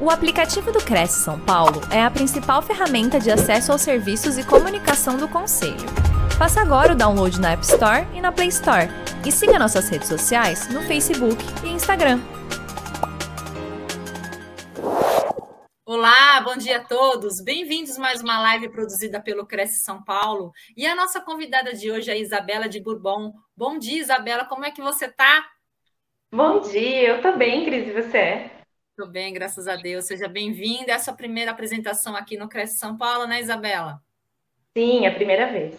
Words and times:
O 0.00 0.10
aplicativo 0.10 0.70
do 0.70 0.78
Cresce 0.78 1.24
São 1.24 1.40
Paulo 1.40 1.80
é 1.92 2.00
a 2.00 2.08
principal 2.08 2.62
ferramenta 2.62 3.18
de 3.18 3.32
acesso 3.32 3.72
aos 3.72 3.82
serviços 3.82 4.38
e 4.38 4.46
comunicação 4.46 5.16
do 5.16 5.26
Conselho. 5.26 5.74
Faça 6.38 6.60
agora 6.60 6.92
o 6.92 6.96
download 6.96 7.40
na 7.40 7.50
App 7.50 7.64
Store 7.64 8.06
e 8.14 8.20
na 8.20 8.30
Play 8.30 8.46
Store. 8.46 8.86
E 9.26 9.32
siga 9.32 9.58
nossas 9.58 9.88
redes 9.88 10.06
sociais 10.06 10.68
no 10.68 10.82
Facebook 10.82 11.36
e 11.64 11.70
Instagram. 11.70 12.20
Olá, 15.84 16.40
bom 16.42 16.56
dia 16.56 16.76
a 16.76 16.84
todos. 16.84 17.40
Bem-vindos 17.40 17.98
a 17.98 18.00
mais 18.00 18.22
uma 18.22 18.40
live 18.40 18.68
produzida 18.68 19.20
pelo 19.20 19.44
Cresce 19.44 19.82
São 19.82 20.00
Paulo. 20.04 20.52
E 20.76 20.86
a 20.86 20.94
nossa 20.94 21.20
convidada 21.20 21.74
de 21.74 21.90
hoje 21.90 22.08
é 22.08 22.12
a 22.12 22.18
Isabela 22.18 22.68
de 22.68 22.80
Bourbon. 22.80 23.32
Bom 23.56 23.76
dia, 23.80 24.00
Isabela. 24.00 24.44
Como 24.44 24.64
é 24.64 24.70
que 24.70 24.80
você 24.80 25.06
está? 25.06 25.44
Bom 26.30 26.60
dia, 26.60 27.08
eu 27.08 27.16
estou 27.16 27.36
bem, 27.36 27.64
Cris, 27.64 27.88
e 27.88 27.92
você? 27.92 28.57
Tudo 28.98 29.12
bem, 29.12 29.32
graças 29.32 29.68
a 29.68 29.76
Deus. 29.76 30.06
Seja 30.06 30.26
bem-vinda. 30.26 30.90
É 30.90 30.94
a 30.96 30.98
sua 30.98 31.14
primeira 31.14 31.52
apresentação 31.52 32.16
aqui 32.16 32.36
no 32.36 32.48
Cresce 32.48 32.78
São 32.78 32.98
Paulo, 32.98 33.28
né, 33.28 33.40
Isabela? 33.40 34.02
Sim, 34.76 35.06
é 35.06 35.08
a 35.08 35.14
primeira 35.14 35.52
vez. 35.52 35.78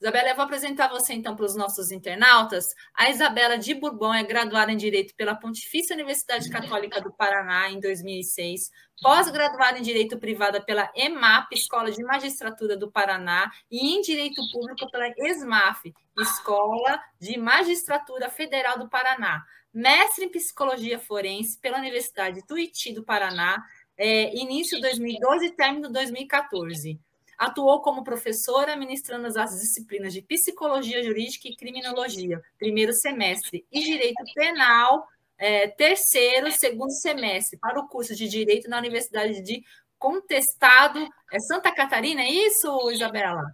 Isabela, 0.00 0.28
eu 0.28 0.36
vou 0.36 0.44
apresentar 0.44 0.86
você 0.88 1.14
então 1.14 1.34
para 1.34 1.44
os 1.44 1.56
nossos 1.56 1.90
internautas. 1.90 2.68
A 2.94 3.10
Isabela 3.10 3.58
de 3.58 3.74
Bourbon 3.74 4.14
é 4.14 4.22
graduada 4.22 4.70
em 4.70 4.76
Direito 4.76 5.16
pela 5.16 5.34
Pontifícia 5.34 5.94
Universidade 5.94 6.48
Católica 6.48 7.00
do 7.00 7.12
Paraná 7.12 7.72
em 7.72 7.80
2006, 7.80 8.70
pós-graduada 9.02 9.80
em 9.80 9.82
Direito 9.82 10.16
Privado 10.16 10.64
pela 10.64 10.88
EMAP, 10.94 11.52
Escola 11.52 11.90
de 11.90 12.04
Magistratura 12.04 12.76
do 12.76 12.88
Paraná, 12.88 13.50
e 13.68 13.96
em 13.96 14.00
Direito 14.00 14.40
Público 14.52 14.88
pela 14.92 15.08
ESMAF, 15.18 15.92
Escola 16.16 17.00
de 17.18 17.36
Magistratura 17.36 18.30
Federal 18.30 18.78
do 18.78 18.88
Paraná 18.88 19.44
mestre 19.72 20.24
em 20.24 20.30
psicologia 20.30 20.98
forense 20.98 21.58
pela 21.58 21.78
Universidade 21.78 22.46
Tuiuti 22.46 22.92
do 22.92 23.04
Paraná, 23.04 23.62
é, 23.96 24.34
início 24.36 24.80
2012 24.80 25.46
e 25.46 25.50
término 25.50 25.90
2014. 25.90 26.98
Atuou 27.36 27.80
como 27.80 28.02
professora, 28.02 28.76
ministrando 28.76 29.26
as 29.26 29.60
disciplinas 29.60 30.12
de 30.12 30.22
psicologia 30.22 31.02
jurídica 31.02 31.48
e 31.48 31.56
criminologia, 31.56 32.42
primeiro 32.58 32.92
semestre, 32.92 33.64
e 33.70 33.80
direito 33.80 34.24
penal, 34.34 35.06
é, 35.36 35.68
terceiro, 35.68 36.50
segundo 36.50 36.90
semestre, 36.90 37.56
para 37.58 37.78
o 37.78 37.86
curso 37.86 38.14
de 38.14 38.28
direito 38.28 38.68
na 38.68 38.78
Universidade 38.78 39.40
de 39.40 39.62
Contestado, 39.98 41.08
é 41.32 41.38
Santa 41.38 41.72
Catarina, 41.72 42.22
é 42.22 42.30
isso, 42.30 42.90
Isabela? 42.90 43.44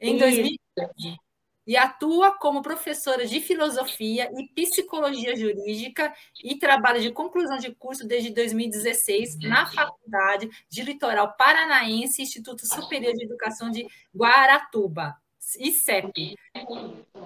Em 0.00 0.16
2015 0.16 1.18
e 1.68 1.76
atua 1.76 2.32
como 2.32 2.62
professora 2.62 3.26
de 3.26 3.42
filosofia 3.42 4.30
e 4.34 4.48
psicologia 4.48 5.36
jurídica 5.36 6.14
e 6.42 6.56
trabalha 6.56 6.98
de 6.98 7.12
conclusão 7.12 7.58
de 7.58 7.74
curso 7.74 8.06
desde 8.08 8.30
2016 8.30 9.38
na 9.40 9.66
Faculdade 9.66 10.48
de 10.70 10.82
Litoral 10.82 11.34
Paranaense, 11.36 12.22
Instituto 12.22 12.66
Superior 12.66 13.12
de 13.12 13.22
Educação 13.22 13.70
de 13.70 13.86
Guaratuba, 14.16 15.14
ICEP. 15.58 16.36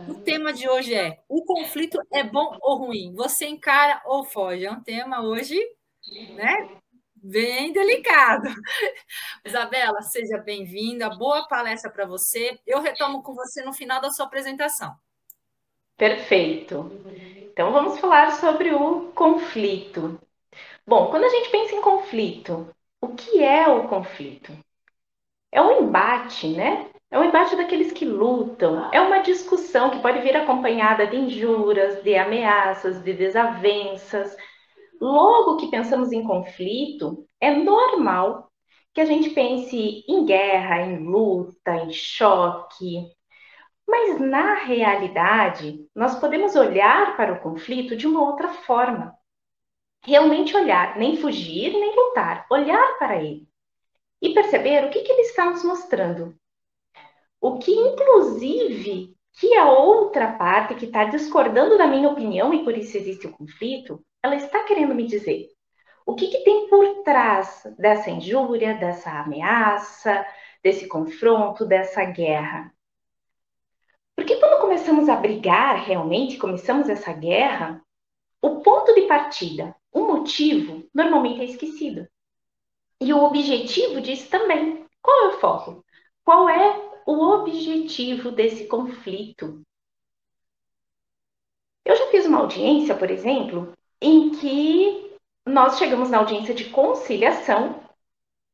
O 0.09 0.15
tema 0.15 0.53
de 0.53 0.69
hoje 0.69 0.93
é: 0.93 1.23
o 1.29 1.45
conflito 1.45 2.01
é 2.13 2.25
bom 2.25 2.59
ou 2.63 2.79
ruim? 2.79 3.15
Você 3.15 3.47
encara 3.47 4.03
ou 4.05 4.25
foge? 4.25 4.67
É 4.67 4.73
um 4.73 4.83
tema 4.83 5.23
hoje, 5.23 5.57
né? 6.35 6.69
Bem 7.23 7.73
delicado. 7.73 8.49
Isabela, 9.45 10.03
seja 10.03 10.39
bem-vinda, 10.39 11.09
boa 11.11 11.47
palestra 11.47 11.91
para 11.91 12.05
você. 12.05 12.59
Eu 12.67 12.81
retomo 12.81 13.23
com 13.23 13.35
você 13.35 13.63
no 13.63 13.73
final 13.73 14.01
da 14.01 14.11
sua 14.11 14.27
apresentação. 14.27 14.93
Perfeito. 15.97 16.91
Então 17.53 17.73
vamos 17.73 17.99
falar 18.01 18.33
sobre 18.33 18.75
o 18.75 19.13
conflito. 19.13 20.21
Bom, 20.85 21.11
quando 21.11 21.25
a 21.25 21.29
gente 21.29 21.51
pensa 21.51 21.75
em 21.75 21.81
conflito, 21.81 22.69
o 23.01 23.09
que 23.09 23.43
é 23.43 23.69
o 23.69 23.87
conflito? 23.87 24.53
É 25.53 25.63
um 25.63 25.83
embate, 25.83 26.49
né? 26.49 26.91
É 27.11 27.19
um 27.19 27.25
embate 27.25 27.55
daqueles 27.55 27.93
que 27.93 28.07
lutam, 28.07 28.91
é 28.91 28.99
uma 28.99 29.19
discussão 29.19 29.91
que 29.91 30.01
pode 30.01 30.21
vir 30.23 30.35
acompanhada 30.35 31.07
de 31.07 31.15
injuras, 31.15 32.03
de 32.03 32.17
ameaças, 32.17 33.03
de 33.03 33.13
desavenças, 33.13 34.35
Logo 35.03 35.57
que 35.57 35.67
pensamos 35.69 36.13
em 36.13 36.23
conflito, 36.23 37.27
é 37.41 37.53
normal 37.53 38.53
que 38.95 39.01
a 39.01 39.05
gente 39.05 39.31
pense 39.31 40.05
em 40.07 40.25
guerra, 40.25 40.83
em 40.83 41.05
luta, 41.05 41.75
em 41.75 41.91
choque. 41.91 43.11
Mas 43.85 44.21
na 44.21 44.55
realidade, 44.55 45.85
nós 45.93 46.21
podemos 46.21 46.55
olhar 46.55 47.17
para 47.17 47.33
o 47.33 47.41
conflito 47.41 47.97
de 47.97 48.07
uma 48.07 48.23
outra 48.23 48.51
forma. 48.51 49.13
Realmente 50.05 50.57
olhar, 50.57 50.97
nem 50.97 51.17
fugir, 51.17 51.73
nem 51.73 51.97
lutar, 51.97 52.47
olhar 52.49 52.97
para 52.97 53.21
ele 53.21 53.49
e 54.23 54.33
perceber 54.33 54.85
o 54.85 54.91
que, 54.91 55.03
que 55.03 55.11
ele 55.11 55.23
está 55.23 55.51
nos 55.51 55.65
mostrando. 55.65 56.33
O 57.41 57.59
que, 57.59 57.73
inclusive, 57.73 59.17
que 59.33 59.53
a 59.57 59.69
outra 59.69 60.35
parte 60.35 60.77
que 60.77 60.85
está 60.85 61.03
discordando 61.07 61.77
da 61.77 61.89
minha 61.89 62.09
opinião 62.09 62.55
e 62.55 62.63
por 62.63 62.79
isso 62.79 62.97
existe 62.97 63.27
o 63.27 63.33
conflito, 63.33 64.01
ela 64.23 64.37
está 64.37 64.65
querendo 64.65 64.95
me 64.95 65.07
dizer? 65.07 65.51
O 66.07 66.15
que, 66.15 66.29
que 66.29 66.45
tem 66.45 66.69
por 66.69 67.03
trás 67.03 67.63
dessa 67.79 68.11
injúria, 68.11 68.75
dessa 68.75 69.11
ameaça, 69.11 70.27
desse 70.63 70.87
confronto, 70.89 71.65
dessa 71.65 72.05
guerra? 72.05 72.73
Porque 74.17 74.37
quando 74.37 74.61
começamos 74.61 75.09
a 75.09 75.17
brigar 75.17 75.85
realmente, 75.85 76.39
começamos 76.39 76.89
essa 76.89 77.13
guerra, 77.13 77.83
o 78.41 78.61
ponto 78.61 78.95
de 78.95 79.03
partida, 79.03 79.75
o 79.93 80.05
motivo, 80.05 80.89
normalmente 80.95 81.41
é 81.41 81.45
esquecido. 81.45 82.09
E 83.01 83.13
o 83.13 83.23
objetivo 83.25 84.01
disso 84.01 84.29
também. 84.31 84.87
Qual 85.01 85.25
é 85.25 85.29
o 85.29 85.41
foco? 85.41 85.85
Qual 86.25 86.49
é 86.49 86.93
o 87.05 87.15
objetivo 87.15 88.31
desse 88.31 88.67
conflito? 88.67 89.63
Eu 91.85 91.97
já 91.97 92.07
fiz 92.13 92.27
uma 92.27 92.39
audiência, 92.39 92.95
por 92.97 93.11
exemplo, 93.11 93.73
em 94.03 94.31
que 94.31 95.17
nós 95.47 95.79
chegamos 95.79 96.11
na 96.11 96.19
audiência 96.19 96.55
de 96.55 96.69
conciliação 96.71 97.81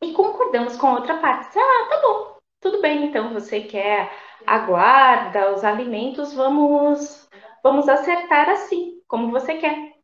e 0.02 0.12
concordamos 0.12 0.76
com 0.76 0.88
a 0.88 0.94
outra 0.94 1.18
parte. 1.18 1.58
Ah, 1.58 1.86
tá 1.88 2.00
bom, 2.02 2.38
tudo 2.60 2.80
bem, 2.82 3.06
então 3.06 3.32
você 3.32 3.62
quer 3.62 4.12
a 4.46 4.58
guarda, 4.58 5.54
os 5.54 5.64
alimentos, 5.64 6.34
vamos, 6.34 7.28
vamos 7.62 7.88
acertar 7.88 8.48
assim, 8.50 9.02
como 9.08 9.30
você 9.30 9.56
quer. 9.56 9.94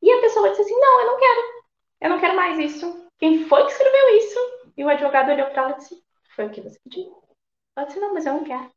E 0.00 0.12
a 0.12 0.20
pessoa 0.20 0.50
disse 0.50 0.62
assim: 0.62 0.78
não, 0.78 1.00
eu 1.00 1.06
não 1.06 1.18
quero, 1.18 1.40
eu 2.00 2.10
não 2.10 2.20
quero 2.20 2.36
mais 2.36 2.58
isso. 2.58 3.08
Quem 3.18 3.44
foi 3.46 3.64
que 3.64 3.72
escreveu 3.72 4.16
isso? 4.16 4.38
E 4.76 4.84
o 4.84 4.88
advogado 4.88 5.30
olhou 5.30 5.48
para 5.50 5.62
ela 5.62 5.72
e 5.72 5.76
disse: 5.76 6.04
foi 6.34 6.46
o 6.46 6.50
que 6.50 6.60
você 6.60 6.78
pediu. 6.84 7.22
Ela 7.76 7.86
disse: 7.86 8.00
não, 8.00 8.14
mas 8.14 8.26
eu 8.26 8.34
não 8.34 8.44
quero. 8.44 8.70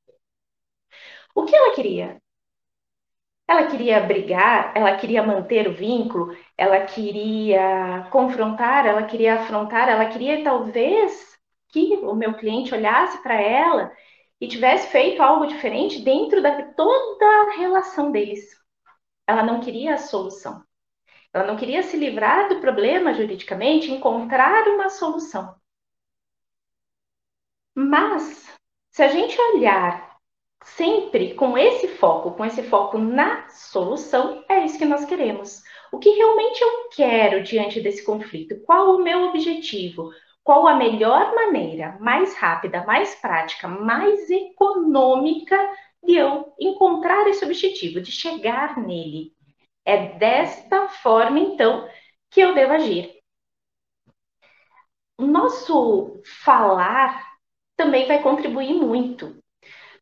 O 1.36 1.46
que 1.46 1.56
ela 1.56 1.76
queria? 1.76 2.20
Ela 3.47 3.68
queria 3.68 4.02
brigar, 4.02 4.74
ela 4.75 4.97
queria 4.97 5.24
manter 5.24 5.68
o 5.69 5.74
vínculo, 5.74 6.35
ela 6.58 6.81
queria 6.85 8.08
confrontar, 8.12 8.85
ela 8.85 9.03
queria 9.03 9.35
afrontar, 9.35 9.88
ela 9.88 10.06
queria 10.08 10.44
talvez 10.44 11.40
que 11.69 11.96
o 12.03 12.13
meu 12.13 12.34
cliente 12.34 12.74
olhasse 12.74 13.22
para 13.24 13.40
ela 13.40 13.91
e 14.40 14.47
tivesse 14.47 14.90
feito 14.90 15.22
algo 15.22 15.47
diferente 15.47 16.02
dentro 16.02 16.41
de 16.41 16.74
toda 16.75 17.25
a 17.25 17.56
relação 17.57 18.12
deles. 18.12 18.57
Ela 19.25 19.44
não 19.44 19.62
queria 19.62 19.94
a 19.94 19.97
solução. 19.97 20.62
Ela 21.34 21.46
não 21.47 21.56
queria 21.56 21.84
se 21.84 21.97
livrar 21.97 22.50
do 22.50 22.59
problema 22.59 23.13
juridicamente, 23.13 23.91
encontrar 23.91 24.68
uma 24.68 24.90
solução. 24.90 25.56
Mas, 27.74 28.53
se 28.91 29.03
a 29.03 29.07
gente 29.07 29.40
olhar 29.40 30.06
sempre 30.63 31.34
com 31.34 31.57
esse 31.57 31.88
foco, 31.88 32.31
com 32.31 32.45
esse 32.45 32.63
foco 32.63 32.97
na 32.97 33.47
solução, 33.50 34.44
é 34.50 34.66
isso 34.66 34.78
que 34.78 34.85
nós 34.85 35.06
queremos. 35.06 35.62
O 35.91 36.00
que 36.00 36.09
realmente 36.09 36.62
eu 36.62 36.90
quero 36.90 37.44
diante 37.44 37.81
desse 37.81 38.03
conflito? 38.03 38.59
Qual 38.66 38.95
o 38.95 39.03
meu 39.03 39.25
objetivo? 39.29 40.12
Qual 40.44 40.68
a 40.68 40.75
melhor 40.75 41.33
maneira, 41.36 41.98
mais 42.00 42.36
rápida, 42.36 42.83
mais 42.86 43.15
prática, 43.15 43.68
mais 43.68 44.30
econômica 44.30 45.57
de 46.04 46.15
eu 46.15 46.54
encontrar 46.60 47.27
esse 47.27 47.44
objetivo, 47.44 48.01
de 48.01 48.12
chegar 48.12 48.77
nele? 48.77 49.33
É 49.86 50.18
desta 50.18 50.89
forma, 50.89 51.39
então, 51.39 51.88
que 52.30 52.42
eu 52.42 52.53
devo 52.53 52.74
agir. 52.74 53.18
O 55.18 55.25
nosso 55.25 56.21
falar 56.44 57.25
também 57.75 58.07
vai 58.07 58.21
contribuir 58.21 58.74
muito 58.74 59.42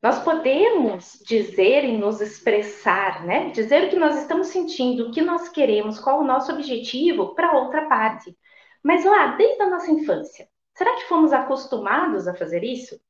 nós 0.05 0.19
podemos 0.19 1.19
dizer 1.25 1.83
e 1.83 1.97
nos 1.97 2.21
expressar, 2.21 3.25
né? 3.25 3.49
Dizer 3.49 3.85
o 3.85 3.89
que 3.89 3.95
nós 3.95 4.15
estamos 4.21 4.49
sentindo, 4.49 5.07
o 5.07 5.11
que 5.11 5.19
nós 5.19 5.49
queremos, 5.49 5.99
qual 5.99 6.19
o 6.19 6.23
nosso 6.23 6.51
objetivo 6.51 7.33
para 7.33 7.57
outra 7.57 7.87
parte. 7.89 8.37
Mas 8.83 9.03
lá, 9.03 9.35
desde 9.35 9.63
a 9.63 9.67
nossa 9.67 9.89
infância, 9.89 10.47
será 10.75 10.93
que 10.93 11.07
fomos 11.07 11.33
acostumados 11.33 12.27
a 12.27 12.35
fazer 12.35 12.63
isso? 12.63 13.01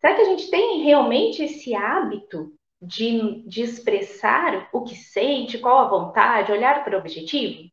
Será 0.00 0.14
que 0.14 0.22
a 0.22 0.24
gente 0.24 0.50
tem 0.50 0.82
realmente 0.82 1.44
esse 1.44 1.74
hábito 1.74 2.54
de, 2.80 3.46
de 3.46 3.60
expressar 3.60 4.66
o 4.72 4.82
que 4.82 4.94
sente, 4.94 5.58
qual 5.58 5.76
a 5.80 5.88
vontade, 5.90 6.52
olhar 6.52 6.82
para 6.82 6.96
o 6.96 7.00
objetivo? 7.00 7.70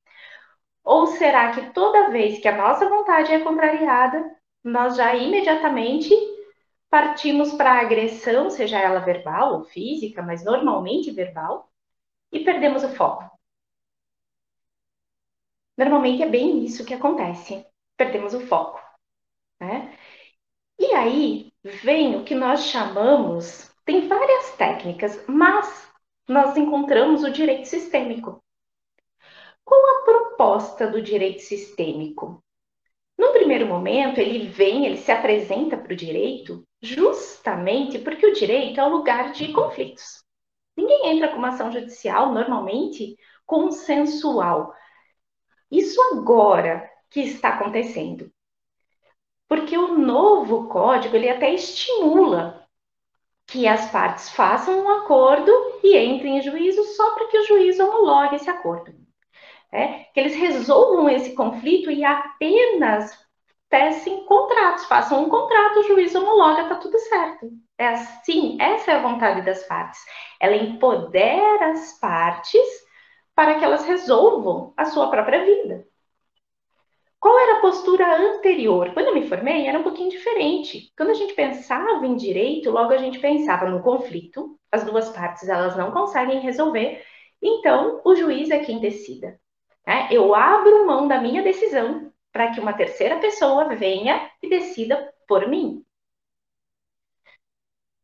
Ou 0.83 1.07
será 1.07 1.53
que 1.53 1.71
toda 1.71 2.09
vez 2.09 2.39
que 2.39 2.49
a 2.49 2.57
nossa 2.57 2.89
vontade 2.89 3.31
é 3.31 3.39
contrariada, 3.39 4.29
nós 4.61 4.97
já 4.97 5.15
imediatamente 5.15 6.13
partimos 6.89 7.53
para 7.53 7.73
a 7.73 7.81
agressão, 7.81 8.49
seja 8.49 8.79
ela 8.79 8.99
verbal 8.99 9.55
ou 9.55 9.63
física, 9.65 10.21
mas 10.21 10.43
normalmente 10.43 11.11
verbal, 11.11 11.71
e 12.31 12.43
perdemos 12.43 12.83
o 12.83 12.89
foco? 12.89 13.29
Normalmente 15.77 16.23
é 16.23 16.29
bem 16.29 16.63
isso 16.65 16.85
que 16.85 16.93
acontece. 16.93 17.65
Perdemos 17.95 18.33
o 18.33 18.41
foco. 18.47 18.81
Né? 19.59 19.97
E 20.79 20.93
aí 20.93 21.51
vem 21.63 22.15
o 22.15 22.23
que 22.23 22.35
nós 22.35 22.65
chamamos, 22.65 23.71
tem 23.85 24.07
várias 24.07 24.55
técnicas, 24.57 25.23
mas 25.27 25.87
nós 26.27 26.57
encontramos 26.57 27.23
o 27.23 27.31
direito 27.31 27.67
sistêmico. 27.67 28.43
Qual 29.63 29.81
a 29.81 30.03
proposta 30.03 30.87
do 30.87 31.01
direito 31.01 31.41
sistêmico? 31.41 32.43
No 33.17 33.31
primeiro 33.31 33.65
momento, 33.65 34.19
ele 34.19 34.47
vem, 34.47 34.85
ele 34.85 34.97
se 34.97 35.11
apresenta 35.11 35.77
para 35.77 35.93
o 35.93 35.95
direito 35.95 36.66
justamente 36.81 38.00
porque 38.00 38.25
o 38.25 38.33
direito 38.33 38.79
é 38.79 38.83
o 38.83 38.89
lugar 38.89 39.31
de 39.31 39.51
conflitos. 39.51 40.24
Ninguém 40.75 41.15
entra 41.15 41.29
com 41.29 41.38
uma 41.38 41.50
ação 41.50 41.71
judicial, 41.71 42.31
normalmente, 42.31 43.18
consensual. 43.45 44.74
Isso 45.71 46.00
agora 46.13 46.89
que 47.09 47.21
está 47.21 47.50
acontecendo. 47.50 48.31
Porque 49.47 49.77
o 49.77 49.97
novo 49.97 50.68
código, 50.68 51.15
ele 51.15 51.29
até 51.29 51.53
estimula 51.53 52.68
que 53.47 53.65
as 53.65 53.89
partes 53.91 54.30
façam 54.30 54.83
um 54.83 54.89
acordo 54.89 55.51
e 55.81 55.97
entrem 55.97 56.38
em 56.38 56.41
juízo 56.41 56.83
só 56.83 57.15
para 57.15 57.27
que 57.27 57.39
o 57.39 57.45
juiz 57.45 57.80
homologue 57.80 58.35
esse 58.35 58.50
acordo. 58.50 58.94
É, 59.71 60.06
que 60.13 60.19
eles 60.19 60.35
resolvam 60.35 61.09
esse 61.09 61.33
conflito 61.33 61.89
e 61.91 62.03
apenas 62.03 63.18
tecem 63.69 64.25
contratos, 64.25 64.85
façam 64.85 65.23
um 65.23 65.29
contrato, 65.29 65.79
o 65.79 65.83
juiz 65.83 66.13
homologa, 66.15 66.69
tá 66.69 66.75
tudo 66.75 66.97
certo. 66.99 67.49
É 67.77 67.87
assim, 67.87 68.57
essa 68.59 68.91
é 68.91 68.95
a 68.95 69.01
vontade 69.01 69.41
das 69.41 69.63
partes. 69.63 69.99
Ela 70.39 70.55
empodera 70.55 71.71
as 71.71 71.99
partes 71.99 72.61
para 73.35 73.55
que 73.55 73.65
elas 73.65 73.85
resolvam 73.85 74.73
a 74.75 74.85
sua 74.85 75.09
própria 75.09 75.45
vida. 75.45 75.85
Qual 77.19 77.37
era 77.39 77.57
a 77.57 77.61
postura 77.61 78.15
anterior? 78.15 78.93
Quando 78.93 79.07
eu 79.07 79.13
me 79.13 79.27
formei, 79.27 79.67
era 79.67 79.79
um 79.79 79.83
pouquinho 79.83 80.09
diferente. 80.09 80.91
Quando 80.95 81.09
a 81.09 81.15
gente 81.15 81.33
pensava 81.33 82.05
em 82.05 82.15
direito, 82.15 82.71
logo 82.71 82.93
a 82.93 82.97
gente 82.97 83.19
pensava 83.19 83.69
no 83.69 83.81
conflito, 83.81 84.57
as 84.71 84.83
duas 84.83 85.09
partes 85.09 85.49
elas 85.49 85.75
não 85.75 85.91
conseguem 85.91 86.39
resolver, 86.39 87.03
então 87.41 88.01
o 88.05 88.15
juiz 88.15 88.49
é 88.49 88.59
quem 88.59 88.79
decida. 88.79 89.39
Né? 89.85 90.07
Eu 90.11 90.33
abro 90.35 90.85
mão 90.85 91.07
da 91.07 91.19
minha 91.19 91.41
decisão 91.41 92.11
para 92.37 92.53
que 92.53 92.59
uma 92.59 92.71
terceira 92.71 93.17
pessoa 93.17 93.73
venha 93.73 94.29
e 94.43 94.47
decida 94.47 95.11
por 95.27 95.47
mim. 95.47 95.83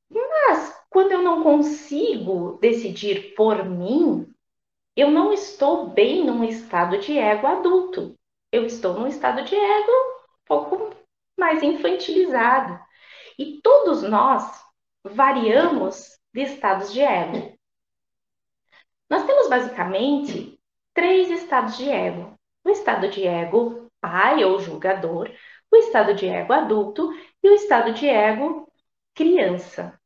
Mas 0.10 0.76
quando 0.90 1.12
eu 1.12 1.22
não 1.22 1.44
consigo 1.44 2.58
decidir 2.60 3.36
por 3.36 3.64
mim, 3.64 4.28
eu 4.96 5.12
não 5.12 5.32
estou 5.32 5.90
bem 5.90 6.26
num 6.26 6.44
estado 6.44 6.98
de 6.98 7.16
ego 7.16 7.46
adulto. 7.46 8.18
Eu 8.52 8.66
estou 8.66 8.96
num 8.96 9.06
estado 9.06 9.44
de 9.44 9.56
ego 9.56 9.92
um 9.92 10.46
pouco 10.46 10.96
mais 11.38 11.62
infantilizado. 11.62 12.84
E 13.38 13.62
todos 13.62 14.02
nós 14.02 14.64
variamos 15.04 16.20
de 16.34 16.42
estados 16.42 16.92
de 16.92 17.02
ego. 17.02 17.56
Nós 19.08 19.28
temos 19.28 19.48
basicamente 19.48 20.60
três 20.92 21.30
estados 21.30 21.78
de 21.78 21.88
ego: 21.88 22.36
o 22.66 22.70
estado 22.72 23.08
de 23.10 23.28
ego 23.28 23.83
pai 24.04 24.44
ou 24.44 24.60
julgador, 24.60 25.32
o 25.72 25.78
estado 25.78 26.14
de 26.14 26.28
ego 26.28 26.52
adulto 26.52 27.10
e 27.42 27.50
o 27.50 27.54
estado 27.54 27.94
de 27.94 28.06
ego 28.06 28.70
criança. 29.16 29.98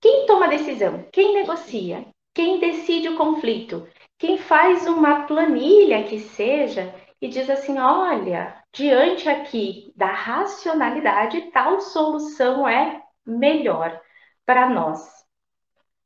Quem 0.00 0.24
toma 0.24 0.46
a 0.46 0.48
decisão? 0.48 1.06
Quem 1.12 1.34
negocia? 1.34 2.06
Quem 2.32 2.58
decide 2.58 3.10
o 3.10 3.16
conflito? 3.18 3.86
Quem 4.16 4.38
faz 4.38 4.86
uma 4.86 5.26
planilha 5.26 6.04
que 6.04 6.18
seja 6.18 6.94
e 7.20 7.28
diz 7.28 7.50
assim: 7.50 7.78
olha, 7.78 8.64
diante 8.72 9.28
aqui 9.28 9.92
da 9.94 10.06
racionalidade, 10.06 11.50
tal 11.50 11.78
solução 11.80 12.66
é 12.66 13.02
melhor 13.26 14.00
para 14.46 14.70
nós. 14.70 15.06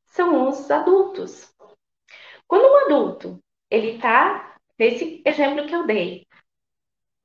São 0.07 0.49
os 0.49 0.69
adultos. 0.69 1.49
Quando 2.45 2.65
um 2.65 2.85
adulto 2.85 3.41
ele 3.69 3.95
está 3.95 4.52
nesse 4.83 5.21
exemplo 5.25 5.65
que 5.65 5.73
eu 5.73 5.85
dei, 5.85 6.27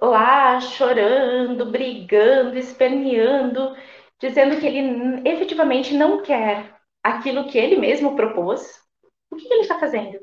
lá 0.00 0.60
chorando, 0.60 1.66
brigando, 1.66 2.56
esperneando, 2.56 3.76
dizendo 4.20 4.60
que 4.60 4.66
ele 4.66 5.28
efetivamente 5.28 5.92
não 5.92 6.22
quer 6.22 6.78
aquilo 7.02 7.48
que 7.48 7.58
ele 7.58 7.76
mesmo 7.76 8.14
propôs, 8.14 8.80
o 9.28 9.36
que, 9.36 9.46
que 9.46 9.52
ele 9.52 9.62
está 9.62 9.78
fazendo? 9.80 10.20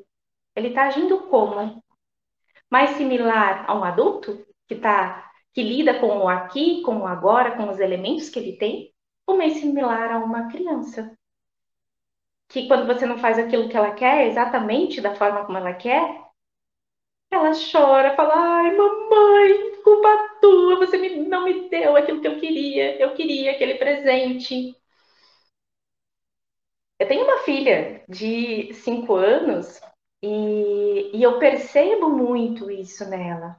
Ele 0.55 0.69
está 0.69 0.83
agindo 0.83 1.27
como? 1.27 1.83
Mais 2.69 2.91
similar 2.91 3.65
a 3.67 3.75
um 3.75 3.83
adulto 3.83 4.45
que 4.65 4.75
tá, 4.75 5.29
que 5.53 5.61
lida 5.61 5.99
com 5.99 6.07
o 6.19 6.29
aqui, 6.29 6.81
com 6.83 6.99
o 6.99 7.07
agora, 7.07 7.57
com 7.57 7.69
os 7.69 7.79
elementos 7.79 8.29
que 8.29 8.39
ele 8.39 8.57
tem, 8.57 8.93
ou 9.27 9.37
mais 9.37 9.57
similar 9.57 10.09
a 10.09 10.19
uma 10.19 10.47
criança? 10.47 11.17
Que 12.47 12.67
quando 12.67 12.87
você 12.87 13.05
não 13.05 13.17
faz 13.17 13.37
aquilo 13.37 13.67
que 13.67 13.75
ela 13.75 13.93
quer, 13.93 14.27
exatamente 14.27 15.01
da 15.01 15.15
forma 15.15 15.45
como 15.45 15.57
ela 15.57 15.73
quer, 15.73 16.24
ela 17.31 17.51
chora, 17.71 18.15
fala: 18.15 18.33
Ai, 18.35 18.75
mamãe, 18.75 19.81
culpa 19.83 20.37
tua, 20.41 20.77
você 20.77 20.97
me, 20.97 21.15
não 21.27 21.43
me 21.45 21.69
deu 21.69 21.95
aquilo 21.95 22.19
que 22.21 22.27
eu 22.27 22.39
queria, 22.39 22.99
eu 23.01 23.13
queria 23.13 23.51
aquele 23.51 23.75
presente. 23.75 24.75
Eu 26.99 27.07
tenho 27.07 27.23
uma 27.25 27.39
filha 27.39 28.03
de 28.07 28.73
cinco 28.73 29.15
anos 29.15 29.79
e, 30.21 31.11
e 31.17 31.23
eu 31.23 31.39
percebo 31.39 32.09
muito 32.09 32.71
isso 32.71 33.07
nela, 33.09 33.57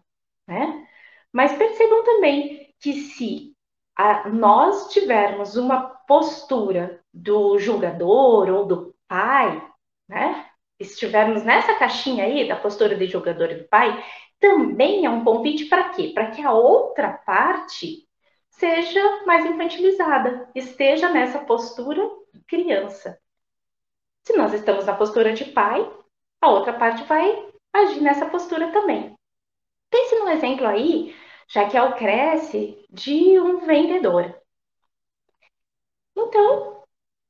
né? 0.49 0.87
Mas 1.33 1.53
percebam 1.57 2.03
também 2.05 2.75
que 2.81 2.95
se 2.95 3.55
a, 3.97 4.29
nós 4.29 4.89
tivermos 4.93 5.57
uma 5.57 5.83
postura 6.07 7.03
do 7.12 7.59
julgador 7.59 8.49
ou 8.49 8.67
do 8.67 8.95
pai, 9.09 9.62
né? 10.09 10.46
Estivermos 10.78 11.43
nessa 11.43 11.75
caixinha 11.75 12.25
aí 12.25 12.46
da 12.46 12.56
postura 12.56 12.96
de 12.96 13.06
julgador 13.06 13.50
e 13.50 13.62
do 13.62 13.69
pai, 13.69 14.05
também 14.38 15.06
é 15.06 15.11
um 15.11 15.25
convite 15.25 15.67
para 15.67 15.90
quê? 15.90 16.12
Para 16.14 16.31
que 16.31 16.43
a 16.43 16.52
outra 16.52 17.12
parte 17.12 18.06
seja 18.50 19.25
mais 19.25 19.45
infantilizada, 19.45 20.50
esteja 20.54 21.11
nessa 21.11 21.38
postura 21.40 22.02
criança. 22.47 23.18
Se 24.25 24.37
nós 24.37 24.52
estamos 24.52 24.87
na 24.87 24.95
postura 24.95 25.33
de 25.33 25.45
pai, 25.47 25.88
a 26.40 26.50
outra 26.50 26.73
parte 26.73 27.04
vai 27.04 27.49
agir 27.73 28.00
nessa 28.00 28.26
postura 28.26 28.73
também. 28.73 29.14
Pense 29.90 30.14
num 30.16 30.28
exemplo 30.28 30.66
aí, 30.66 31.14
já 31.49 31.68
que 31.68 31.76
é 31.76 31.83
o 31.83 31.95
cresce 31.95 32.85
de 32.90 33.38
um 33.38 33.61
vendedor. 33.61 34.35
Então, 36.16 36.75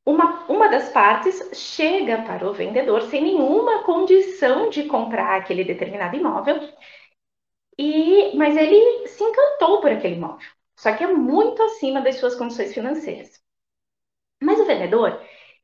uma, 0.06 0.46
uma 0.46 0.68
das 0.68 0.88
partes 0.90 1.50
chega 1.52 2.22
para 2.22 2.48
o 2.48 2.54
vendedor 2.54 3.02
sem 3.02 3.22
nenhuma 3.22 3.82
condição 3.82 4.70
de 4.70 4.84
comprar 4.84 5.36
aquele 5.36 5.64
determinado 5.64 6.16
imóvel, 6.16 6.60
e, 7.78 8.34
mas 8.36 8.56
ele 8.56 9.08
se 9.08 9.22
encantou 9.22 9.80
por 9.80 9.90
aquele 9.90 10.14
imóvel, 10.16 10.48
só 10.76 10.94
que 10.96 11.04
é 11.04 11.08
muito 11.08 11.62
acima 11.62 12.00
das 12.00 12.16
suas 12.16 12.36
condições 12.36 12.72
financeiras. 12.72 13.42
Mas 14.42 14.60
o 14.60 14.64
vendedor, 14.66 15.20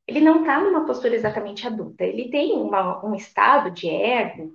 ele 0.07 0.21
não 0.21 0.41
está 0.41 0.61
numa 0.61 0.87
postura 0.87 1.15
exatamente 1.15 1.67
adulta, 1.67 2.05
ele 2.05 2.31
tem 2.31 2.53
uma, 2.55 3.05
um 3.05 3.15
estado 3.15 3.71
de 3.71 3.89
ego 3.89 4.55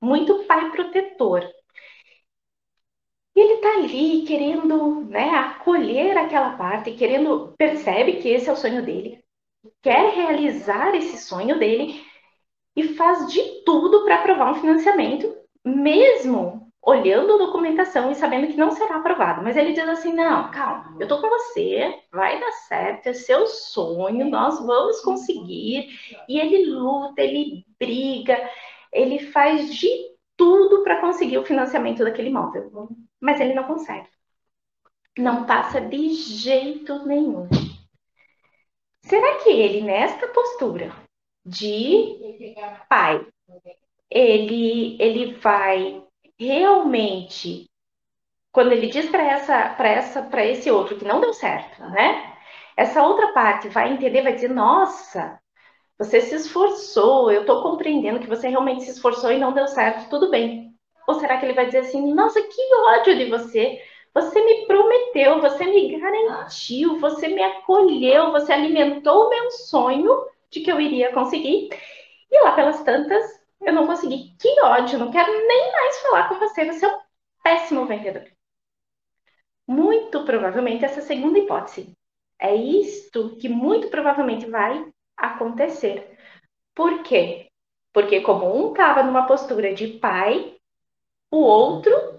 muito 0.00 0.44
pai 0.46 0.70
protetor. 0.72 1.42
E 3.36 3.40
ele 3.40 3.54
está 3.54 3.68
ali 3.74 4.22
querendo 4.26 5.04
né, 5.04 5.28
acolher 5.30 6.16
aquela 6.16 6.56
parte, 6.56 6.92
querendo, 6.92 7.54
percebe 7.58 8.14
que 8.20 8.28
esse 8.28 8.48
é 8.48 8.52
o 8.52 8.56
sonho 8.56 8.84
dele, 8.84 9.22
quer 9.82 10.14
realizar 10.14 10.94
esse 10.94 11.18
sonho 11.18 11.58
dele 11.58 12.04
e 12.74 12.94
faz 12.94 13.32
de 13.32 13.40
tudo 13.64 14.04
para 14.04 14.16
aprovar 14.16 14.52
um 14.52 14.60
financiamento, 14.60 15.34
mesmo 15.64 16.66
olhando 16.86 17.34
a 17.34 17.38
documentação 17.38 18.12
e 18.12 18.14
sabendo 18.14 18.46
que 18.46 18.56
não 18.56 18.70
será 18.70 18.96
aprovado. 18.96 19.42
Mas 19.42 19.56
ele 19.56 19.72
diz 19.72 19.88
assim: 19.88 20.12
não, 20.12 20.50
calma, 20.52 20.96
eu 21.00 21.08
tô 21.08 21.20
com 21.20 21.28
você, 21.28 22.00
vai 22.12 22.38
dar 22.38 22.52
certo, 22.52 23.08
é 23.08 23.12
seu 23.12 23.46
sonho, 23.48 24.30
nós 24.30 24.64
vamos 24.64 25.00
conseguir. 25.00 25.88
E 26.28 26.38
ele 26.38 26.70
luta, 26.70 27.20
ele 27.20 27.66
briga, 27.78 28.38
ele 28.92 29.18
faz 29.18 29.74
de 29.74 29.88
tudo 30.36 30.84
para 30.84 31.00
conseguir 31.00 31.38
o 31.38 31.44
financiamento 31.44 32.04
daquele 32.04 32.28
imóvel. 32.28 32.88
Mas 33.20 33.40
ele 33.40 33.54
não 33.54 33.64
consegue. 33.64 34.06
Não 35.18 35.44
passa 35.44 35.80
de 35.80 36.10
jeito 36.10 37.06
nenhum. 37.06 37.48
Será 39.06 39.38
que 39.38 39.50
ele, 39.50 39.82
nesta 39.82 40.26
postura 40.28 40.92
de 41.44 42.18
pai, 42.88 43.24
ele, 44.10 44.96
ele 45.00 45.34
vai 45.34 46.02
realmente, 46.36 47.70
quando 48.50 48.72
ele 48.72 48.88
diz 48.88 49.08
para 49.08 49.22
essa, 49.22 49.68
para 49.70 49.88
essa, 49.88 50.22
para 50.22 50.44
esse 50.44 50.68
outro 50.72 50.96
que 50.96 51.04
não 51.04 51.20
deu 51.20 51.32
certo, 51.32 51.82
né? 51.90 52.36
Essa 52.76 53.06
outra 53.06 53.28
parte 53.28 53.68
vai 53.68 53.92
entender, 53.92 54.22
vai 54.22 54.34
dizer, 54.34 54.50
nossa, 54.50 55.40
você 55.96 56.20
se 56.20 56.34
esforçou, 56.34 57.30
eu 57.30 57.42
estou 57.42 57.62
compreendendo 57.62 58.18
que 58.18 58.26
você 58.26 58.48
realmente 58.48 58.82
se 58.82 58.90
esforçou 58.90 59.30
e 59.30 59.38
não 59.38 59.52
deu 59.52 59.68
certo, 59.68 60.10
tudo 60.10 60.30
bem. 60.30 60.74
Ou 61.06 61.14
será 61.20 61.38
que 61.38 61.46
ele 61.46 61.54
vai 61.54 61.66
dizer 61.66 61.78
assim, 61.78 62.12
nossa, 62.12 62.42
que 62.42 62.74
ódio 62.88 63.16
de 63.16 63.26
você, 63.26 63.80
você 64.16 64.42
me 64.42 64.66
prometeu, 64.66 65.42
você 65.42 65.66
me 65.66 66.00
garantiu, 66.00 66.98
você 66.98 67.28
me 67.28 67.42
acolheu, 67.42 68.32
você 68.32 68.50
alimentou 68.50 69.26
o 69.26 69.28
meu 69.28 69.50
sonho 69.50 70.26
de 70.48 70.60
que 70.60 70.72
eu 70.72 70.80
iria 70.80 71.12
conseguir. 71.12 71.68
E 72.30 72.42
lá 72.42 72.52
pelas 72.52 72.82
tantas, 72.82 73.22
eu 73.60 73.74
não 73.74 73.86
consegui. 73.86 74.34
Que 74.40 74.58
ódio, 74.62 74.98
não 74.98 75.10
quero 75.10 75.30
nem 75.30 75.70
mais 75.70 75.98
falar 75.98 76.30
com 76.30 76.38
você, 76.38 76.64
você 76.64 76.86
é 76.86 76.96
um 76.96 76.98
péssimo 77.44 77.84
vendedor. 77.84 78.24
Muito 79.68 80.24
provavelmente 80.24 80.86
essa 80.86 81.02
segunda 81.02 81.38
hipótese. 81.38 81.92
É 82.40 82.54
isto 82.54 83.36
que 83.36 83.50
muito 83.50 83.88
provavelmente 83.88 84.46
vai 84.46 84.90
acontecer. 85.14 86.16
Por 86.74 87.02
quê? 87.02 87.50
Porque 87.92 88.22
como 88.22 88.46
um 88.46 88.70
estava 88.70 89.02
numa 89.02 89.26
postura 89.26 89.74
de 89.74 89.88
pai, 89.98 90.56
o 91.30 91.36
outro 91.36 92.15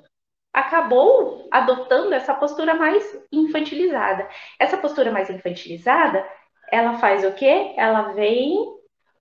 acabou 0.53 1.47
adotando 1.51 2.13
essa 2.13 2.33
postura 2.33 2.73
mais 2.73 3.03
infantilizada. 3.31 4.27
Essa 4.59 4.77
postura 4.77 5.11
mais 5.11 5.29
infantilizada, 5.29 6.27
ela 6.71 6.97
faz 6.99 7.23
o 7.23 7.33
quê? 7.33 7.73
Ela 7.77 8.13
vem 8.13 8.57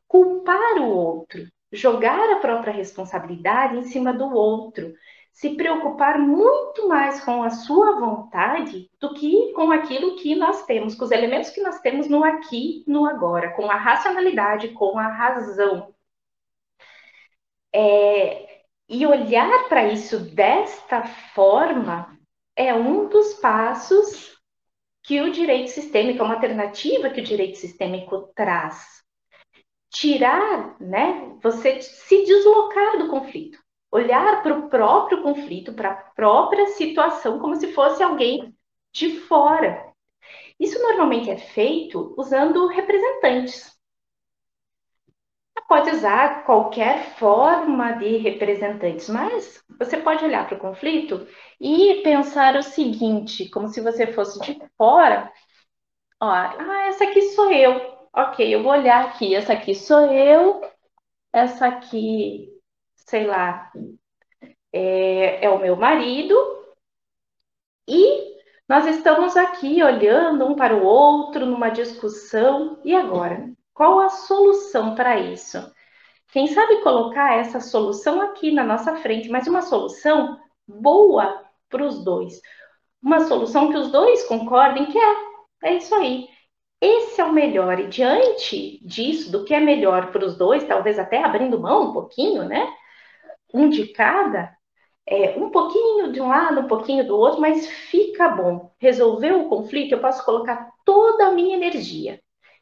culpar 0.09 0.79
o 0.79 0.89
outro, 0.89 1.47
jogar 1.73 2.31
a 2.33 2.37
própria 2.37 2.73
responsabilidade 2.73 3.77
em 3.77 3.85
cima 3.85 4.13
do 4.13 4.33
outro, 4.33 4.95
se 5.33 5.51
preocupar 5.51 6.19
muito 6.19 6.89
mais 6.89 7.23
com 7.23 7.43
a 7.43 7.51
sua 7.51 8.01
vontade 8.01 8.91
do 8.99 9.13
que 9.13 9.53
com 9.53 9.71
aquilo 9.71 10.17
que 10.17 10.35
nós 10.35 10.65
temos, 10.65 10.95
com 10.95 11.05
os 11.05 11.11
elementos 11.11 11.51
que 11.51 11.61
nós 11.61 11.79
temos 11.81 12.09
no 12.09 12.25
aqui, 12.25 12.83
no 12.87 13.05
agora, 13.07 13.51
com 13.53 13.71
a 13.71 13.77
racionalidade, 13.77 14.69
com 14.71 14.99
a 14.99 15.09
razão. 15.09 15.95
É, 17.75 18.56
e 18.89 19.07
olhar 19.07 19.69
para 19.69 19.89
isso 19.89 20.19
desta 20.19 21.05
forma 21.35 22.19
é 22.55 22.73
um 22.75 23.09
dos 23.09 23.35
passos 23.35 24.37
que 25.03 25.21
o 25.21 25.31
direito 25.31 25.71
sistêmico, 25.71 26.21
é 26.21 26.25
uma 26.25 26.35
alternativa 26.35 27.11
que 27.11 27.21
o 27.21 27.25
direito 27.25 27.59
sistêmico 27.59 28.33
traz. 28.35 29.05
Tirar, 29.91 30.81
né, 30.81 31.37
você 31.43 31.81
se 31.81 32.25
deslocar 32.25 32.99
do 32.99 33.09
conflito 33.09 33.59
olhar 33.91 34.43
para 34.43 34.59
o 34.59 34.69
próprio 34.69 35.23
conflito, 35.23 35.73
para 35.73 35.91
a 35.91 35.95
própria 35.95 36.67
situação, 36.69 37.39
como 37.39 37.57
se 37.57 37.73
fosse 37.73 38.03
alguém 38.03 38.55
de 38.93 39.21
fora. 39.21 39.87
Isso 40.59 40.81
normalmente 40.83 41.31
é 41.31 41.37
feito 41.37 42.15
usando 42.17 42.67
representantes. 42.67 43.76
Pode 45.69 45.91
usar 45.91 46.45
qualquer 46.45 47.17
forma 47.17 47.93
de 47.93 48.19
representantes, 48.19 49.09
mas 49.09 49.63
você 49.79 49.97
pode 49.97 50.25
olhar 50.25 50.47
para 50.47 50.57
o 50.57 50.61
conflito 50.61 51.27
e 51.61 52.03
pensar 52.03 52.57
o 52.57 52.63
seguinte, 52.63 53.49
como 53.51 53.69
se 53.69 53.81
você 53.81 54.07
fosse 54.07 54.41
de 54.41 54.61
fora. 54.79 55.33
Ó, 56.21 56.27
ah, 56.31 56.87
essa 56.89 57.05
aqui 57.05 57.23
sou 57.33 57.51
eu. 57.51 57.97
Ok, 58.13 58.55
eu 58.55 58.63
vou 58.63 58.73
olhar 58.73 59.07
aqui. 59.07 59.35
Essa 59.35 59.55
aqui 59.55 59.75
sou 59.75 60.13
eu. 60.13 60.63
Essa 61.33 61.67
aqui 61.67 62.57
sei 63.07 63.25
lá, 63.25 63.71
é, 64.73 65.45
é 65.45 65.51
o 65.51 65.61
meu 65.61 65.77
marido, 65.77 66.35
e 67.89 68.37
nós 68.69 68.85
estamos 68.87 69.37
aqui 69.37 69.83
olhando 69.83 70.45
um 70.45 70.57
para 70.57 70.75
o 70.75 70.85
outro 70.85 71.47
numa 71.47 71.69
discussão. 71.69 72.81
E 72.85 72.95
agora? 72.95 73.56
Qual 73.77 74.01
a 74.01 74.09
solução 74.09 74.95
para 74.95 75.21
isso? 75.21 75.59
Quem 76.33 76.47
sabe 76.47 76.81
colocar 76.83 77.37
essa 77.37 77.61
solução 77.61 78.23
aqui 78.23 78.51
na 78.51 78.65
nossa 78.65 78.97
frente, 78.97 79.29
mas 79.29 79.47
uma 79.47 79.61
solução 79.61 80.41
boa 80.67 81.45
para 81.69 81.85
os 81.85 82.03
dois. 82.03 82.41
Uma 83.03 83.21
solução 83.27 83.71
que 83.71 83.77
os 83.77 83.93
dois 83.93 84.23
concordem 84.25 84.87
que 84.87 84.99
é. 84.99 85.15
É 85.65 85.75
isso 85.75 85.95
aí. 85.95 86.27
Esse 86.81 87.21
é 87.21 87.25
o 87.25 87.33
melhor. 87.35 87.79
E 87.79 87.89
diante 87.89 88.81
disso, 88.83 89.31
do 89.31 89.45
que 89.45 89.53
é 89.53 89.61
melhor 89.61 90.11
para 90.11 90.25
os 90.25 90.39
dois, 90.39 90.65
talvez 90.67 90.99
até 90.99 91.23
abrindo 91.23 91.61
mão 91.61 91.91
um 91.91 91.93
pouquinho, 91.93 92.45
né? 92.45 92.73
um 93.53 93.69
de 93.69 93.89
cada, 93.89 94.57
é, 95.07 95.39
um 95.39 95.51
pouquinho 95.51 96.13
de 96.13 96.21
um 96.21 96.29
lado, 96.29 96.61
um 96.63 96.69
pouquinho 96.69 97.07
do 97.07 97.17
outro, 97.19 97.43
mas 97.43 97.67
fica 97.67 98.29
bom. 98.29 98.73
Resolveu 98.79 99.43
o 99.43 99.49
conflito, 99.51 99.93
eu 99.93 100.01
posso 100.01 100.25
colocar 100.25 100.73
toda 100.83 101.27
a 101.27 101.33
minha 101.33 101.57
energia 101.57 102.21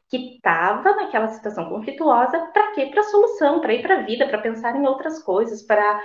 que 0.09 0.35
estava 0.35 0.95
naquela 0.95 1.27
situação 1.29 1.69
conflituosa, 1.69 2.47
para 2.53 2.71
quê? 2.73 2.87
Para 2.87 3.03
solução, 3.03 3.61
para 3.61 3.73
ir 3.73 3.81
para 3.81 3.99
a 3.99 4.01
vida, 4.03 4.27
para 4.27 4.41
pensar 4.41 4.75
em 4.75 4.85
outras 4.85 5.21
coisas, 5.23 5.63
para 5.63 6.01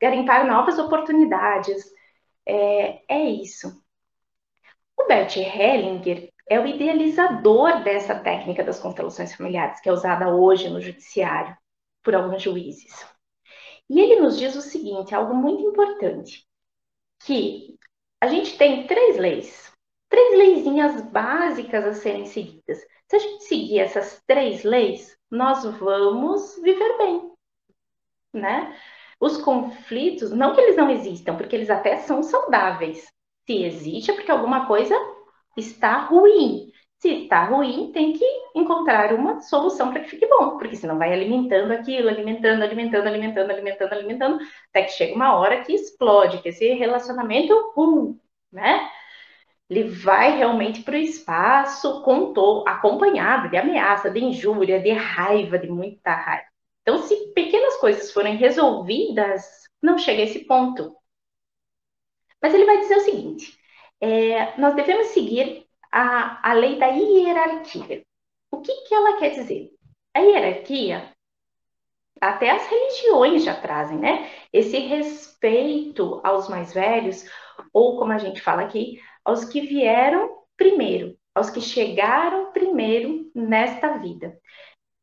garimpar 0.00 0.46
novas 0.46 0.78
oportunidades. 0.78 1.84
É, 2.46 3.14
é 3.14 3.20
isso. 3.30 3.82
O 4.98 5.06
Bert 5.06 5.36
Hellinger 5.36 6.30
é 6.48 6.60
o 6.60 6.66
idealizador 6.66 7.82
dessa 7.82 8.14
técnica 8.14 8.62
das 8.62 8.80
constelações 8.80 9.34
familiares, 9.34 9.80
que 9.80 9.88
é 9.88 9.92
usada 9.92 10.34
hoje 10.34 10.68
no 10.68 10.80
judiciário 10.80 11.56
por 12.02 12.14
alguns 12.14 12.42
juízes. 12.42 13.06
E 13.88 14.00
ele 14.00 14.20
nos 14.20 14.38
diz 14.38 14.54
o 14.56 14.62
seguinte, 14.62 15.14
algo 15.14 15.34
muito 15.34 15.62
importante, 15.62 16.46
que 17.20 17.78
a 18.20 18.26
gente 18.28 18.56
tem 18.56 18.86
três 18.86 19.16
leis, 19.18 19.73
três 20.14 20.38
leizinhas 20.38 21.02
básicas 21.10 21.84
a 21.84 21.92
serem 21.92 22.24
seguidas. 22.24 22.78
Se 23.08 23.16
a 23.16 23.18
gente 23.18 23.42
seguir 23.42 23.80
essas 23.80 24.22
três 24.24 24.62
leis, 24.62 25.18
nós 25.28 25.64
vamos 25.64 26.56
viver 26.62 26.96
bem, 26.98 27.32
né? 28.32 28.76
Os 29.18 29.38
conflitos, 29.38 30.30
não 30.30 30.54
que 30.54 30.60
eles 30.60 30.76
não 30.76 30.88
existam, 30.88 31.36
porque 31.36 31.56
eles 31.56 31.68
até 31.68 31.96
são 31.96 32.22
saudáveis. 32.22 33.04
Se 33.44 33.64
existe 33.64 34.12
é 34.12 34.14
porque 34.14 34.30
alguma 34.30 34.66
coisa 34.68 34.94
está 35.56 35.98
ruim. 35.98 36.70
Se 37.00 37.24
está 37.24 37.46
ruim, 37.46 37.90
tem 37.92 38.12
que 38.12 38.24
encontrar 38.54 39.12
uma 39.14 39.40
solução 39.40 39.90
para 39.90 40.00
que 40.00 40.10
fique 40.10 40.28
bom, 40.28 40.58
porque 40.58 40.76
senão 40.76 40.96
vai 40.96 41.12
alimentando 41.12 41.72
aquilo, 41.72 42.08
alimentando, 42.08 42.62
alimentando, 42.62 43.08
alimentando, 43.08 43.50
alimentando, 43.50 43.92
alimentando, 43.92 44.38
até 44.70 44.84
que 44.84 44.92
chega 44.92 45.14
uma 45.16 45.34
hora 45.34 45.64
que 45.64 45.72
explode, 45.72 46.40
que 46.40 46.50
esse 46.50 46.72
relacionamento, 46.74 47.52
uh, 47.76 48.16
né? 48.52 48.88
Ele 49.68 49.84
vai 49.88 50.36
realmente 50.36 50.82
para 50.82 50.94
o 50.94 50.98
espaço 50.98 52.02
contou, 52.02 52.68
acompanhado 52.68 53.48
de 53.48 53.56
ameaça, 53.56 54.10
de 54.10 54.20
injúria, 54.22 54.80
de 54.80 54.92
raiva, 54.92 55.58
de 55.58 55.68
muita 55.68 56.12
raiva. 56.12 56.46
Então, 56.82 56.98
se 56.98 57.32
pequenas 57.32 57.76
coisas 57.76 58.12
forem 58.12 58.36
resolvidas, 58.36 59.64
não 59.82 59.96
chega 59.96 60.20
a 60.22 60.24
esse 60.24 60.44
ponto. 60.44 60.94
Mas 62.42 62.52
ele 62.52 62.66
vai 62.66 62.78
dizer 62.78 62.96
o 62.96 63.00
seguinte: 63.00 63.58
é, 64.00 64.58
nós 64.58 64.74
devemos 64.74 65.08
seguir 65.08 65.66
a, 65.90 66.50
a 66.50 66.52
lei 66.52 66.78
da 66.78 66.86
hierarquia. 66.86 68.04
O 68.50 68.60
que, 68.60 68.72
que 68.82 68.94
ela 68.94 69.18
quer 69.18 69.30
dizer? 69.30 69.70
A 70.12 70.20
hierarquia, 70.20 71.10
até 72.20 72.50
as 72.50 72.66
religiões 72.66 73.44
já 73.44 73.54
trazem, 73.54 73.98
né? 73.98 74.30
Esse 74.52 74.78
respeito 74.78 76.20
aos 76.22 76.48
mais 76.48 76.72
velhos, 76.72 77.24
ou 77.72 77.98
como 77.98 78.12
a 78.12 78.18
gente 78.18 78.40
fala 78.40 78.62
aqui, 78.62 79.00
aos 79.24 79.44
que 79.44 79.60
vieram 79.60 80.42
primeiro, 80.56 81.16
aos 81.34 81.50
que 81.50 81.60
chegaram 81.60 82.52
primeiro 82.52 83.30
nesta 83.34 83.98
vida. 83.98 84.38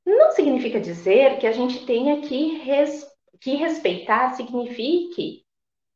Não 0.06 0.32
significa 0.32 0.80
dizer 0.80 1.40
que 1.40 1.48
a 1.48 1.52
gente 1.52 1.86
tenha 1.86 2.22
que, 2.22 2.58
res, 2.60 3.06
que 3.40 3.56
respeitar, 3.56 4.34
signifique 4.34 5.44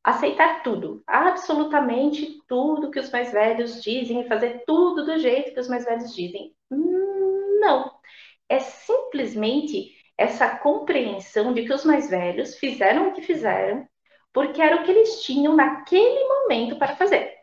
aceitar 0.04 0.62
tudo, 0.62 1.04
absolutamente 1.08 2.40
tudo 2.48 2.92
que 2.92 3.00
os 3.00 3.10
mais 3.10 3.32
velhos 3.32 3.82
dizem 3.82 4.28
fazer 4.28 4.64
tudo 4.68 5.04
do 5.04 5.18
jeito 5.18 5.54
que 5.54 5.60
os 5.60 5.68
mais 5.68 5.84
velhos 5.84 6.14
dizem. 6.14 6.54
Não. 6.70 7.92
É 8.48 8.60
simplesmente 8.60 9.96
essa 10.16 10.58
compreensão 10.58 11.54
de 11.54 11.66
que 11.66 11.74
os 11.74 11.84
mais 11.84 12.10
velhos 12.10 12.56
fizeram 12.58 13.10
o 13.10 13.14
que 13.14 13.22
fizeram 13.22 13.88
porque 14.32 14.62
era 14.62 14.76
o 14.76 14.84
que 14.84 14.92
eles 14.92 15.24
tinham 15.24 15.56
naquele 15.56 16.24
momento 16.28 16.78
para 16.78 16.96
fazer. 16.96 17.35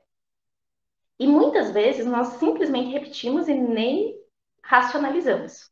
E 1.23 1.27
muitas 1.29 1.71
vezes 1.71 2.05
nós 2.05 2.27
simplesmente 2.41 2.91
repetimos 2.91 3.47
e 3.47 3.55
nem 3.55 4.19
racionalizamos. 4.65 5.71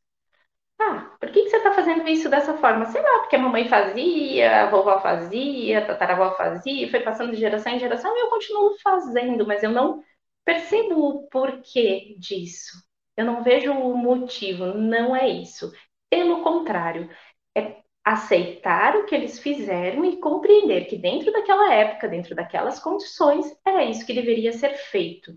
Ah, 0.81 1.17
por 1.19 1.29
que, 1.33 1.43
que 1.43 1.51
você 1.51 1.57
está 1.57 1.73
fazendo 1.75 2.09
isso 2.09 2.29
dessa 2.31 2.57
forma? 2.59 2.87
Sei 2.87 3.03
lá, 3.03 3.19
porque 3.19 3.35
a 3.35 3.41
mamãe 3.41 3.69
fazia, 3.69 4.63
a 4.63 4.71
vovó 4.71 5.01
fazia, 5.01 5.81
a 5.81 5.87
tataravó 5.87 6.37
fazia, 6.37 6.89
foi 6.89 7.01
passando 7.01 7.33
de 7.33 7.39
geração 7.39 7.73
em 7.73 7.81
geração 7.81 8.17
e 8.17 8.21
eu 8.21 8.29
continuo 8.31 8.79
fazendo, 8.81 9.45
mas 9.45 9.65
eu 9.65 9.71
não 9.73 10.05
percebo 10.45 11.01
o 11.09 11.29
porquê 11.29 12.15
disso. 12.17 12.81
Eu 13.17 13.25
não 13.25 13.43
vejo 13.43 13.73
o 13.73 13.97
motivo, 13.97 14.67
não 14.67 15.17
é 15.17 15.29
isso. 15.29 15.73
Pelo 16.09 16.45
contrário, 16.45 17.11
é 17.57 17.83
aceitar 18.05 18.97
o 18.97 19.05
que 19.05 19.15
eles 19.15 19.39
fizeram 19.39 20.05
e 20.05 20.17
compreender 20.19 20.87
que 20.87 20.97
dentro 20.97 21.31
daquela 21.33 21.73
época, 21.73 22.09
dentro 22.09 22.35
daquelas 22.35 22.81
condições, 22.81 23.55
era 23.65 23.85
isso 23.85 24.07
que 24.07 24.15
deveria 24.15 24.53
ser 24.53 24.75
feito. 24.75 25.37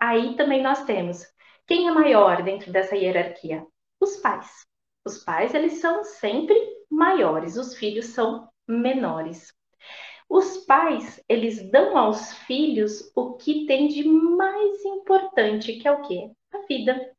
Aí 0.00 0.36
também 0.36 0.62
nós 0.62 0.84
temos 0.84 1.24
quem 1.68 1.86
é 1.86 1.90
maior 1.90 2.42
dentro 2.42 2.72
dessa 2.72 2.96
hierarquia? 2.96 3.66
Os 4.00 4.16
pais. 4.16 4.66
Os 5.04 5.22
pais, 5.22 5.52
eles 5.52 5.80
são 5.80 6.02
sempre 6.02 6.56
maiores, 6.90 7.56
os 7.56 7.76
filhos 7.76 8.06
são 8.06 8.48
menores. 8.66 9.52
Os 10.30 10.58
pais, 10.64 11.22
eles 11.28 11.70
dão 11.70 11.96
aos 11.96 12.32
filhos 12.38 13.12
o 13.14 13.34
que 13.34 13.66
tem 13.66 13.86
de 13.86 14.02
mais 14.02 14.82
importante, 14.84 15.74
que 15.74 15.86
é 15.86 15.92
o 15.92 16.00
quê? 16.00 16.30
A 16.52 16.58
vida. 16.66 17.14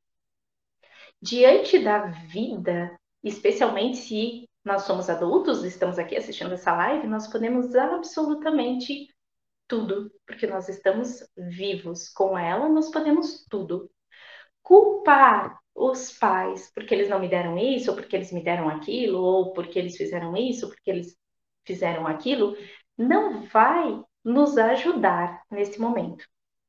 Diante 1.22 1.78
da 1.78 2.08
vida, 2.08 3.00
especialmente 3.24 3.98
se 3.98 4.49
nós 4.64 4.84
somos 4.84 5.10
adultos, 5.10 5.64
estamos 5.64 5.98
aqui 5.98 6.18
assistindo 6.18 6.54
essa 6.54 6.74
live, 6.76 7.08
nós 7.08 7.28
podemos 7.28 7.76
absolutamente 7.76 9.08
tudo, 9.68 10.12
porque 10.26 10.48
nós 10.48 10.68
estamos 10.70 11.26
vivos. 11.38 12.10
Com 12.10 12.38
ela, 12.38 12.68
nós 12.70 12.92
podemos 12.92 13.46
tudo. 13.50 13.90
Culpar 14.62 15.60
os 15.74 16.12
pais 16.18 16.72
porque 16.74 16.94
eles 16.94 17.10
não 17.10 17.20
me 17.20 17.30
deram 17.30 17.58
isso, 17.58 17.92
ou 17.92 17.96
porque 17.96 18.16
eles 18.16 18.32
me 18.32 18.44
deram 18.44 18.70
aquilo, 18.70 19.22
ou 19.22 19.54
porque 19.54 19.80
eles 19.80 19.96
fizeram 19.96 20.36
isso, 20.36 20.68
porque 20.68 20.90
eles 20.92 21.16
fizeram 21.66 22.08
aquilo, 22.08 22.56
não 22.98 23.44
vai 23.46 24.04
nos 24.24 24.58
ajudar 24.58 25.44
nesse 25.50 25.80
momento. 25.80 26.26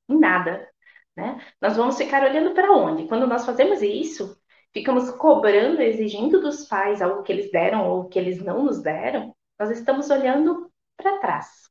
Em 0.08 0.18
nada. 0.18 0.68
Né? 1.16 1.40
Nós 1.60 1.76
vamos 1.76 1.96
ficar 1.98 2.22
olhando 2.22 2.54
para 2.54 2.70
onde? 2.72 3.08
Quando 3.08 3.26
nós 3.26 3.44
fazemos 3.44 3.82
isso, 3.82 4.39
ficamos 4.72 5.10
cobrando, 5.12 5.80
exigindo 5.80 6.40
dos 6.40 6.66
pais 6.66 7.02
algo 7.02 7.22
que 7.22 7.32
eles 7.32 7.50
deram 7.50 7.88
ou 7.88 8.08
que 8.08 8.18
eles 8.18 8.42
não 8.42 8.64
nos 8.64 8.82
deram, 8.82 9.34
nós 9.58 9.70
estamos 9.70 10.10
olhando 10.10 10.70
para 10.96 11.18
trás. 11.18 11.68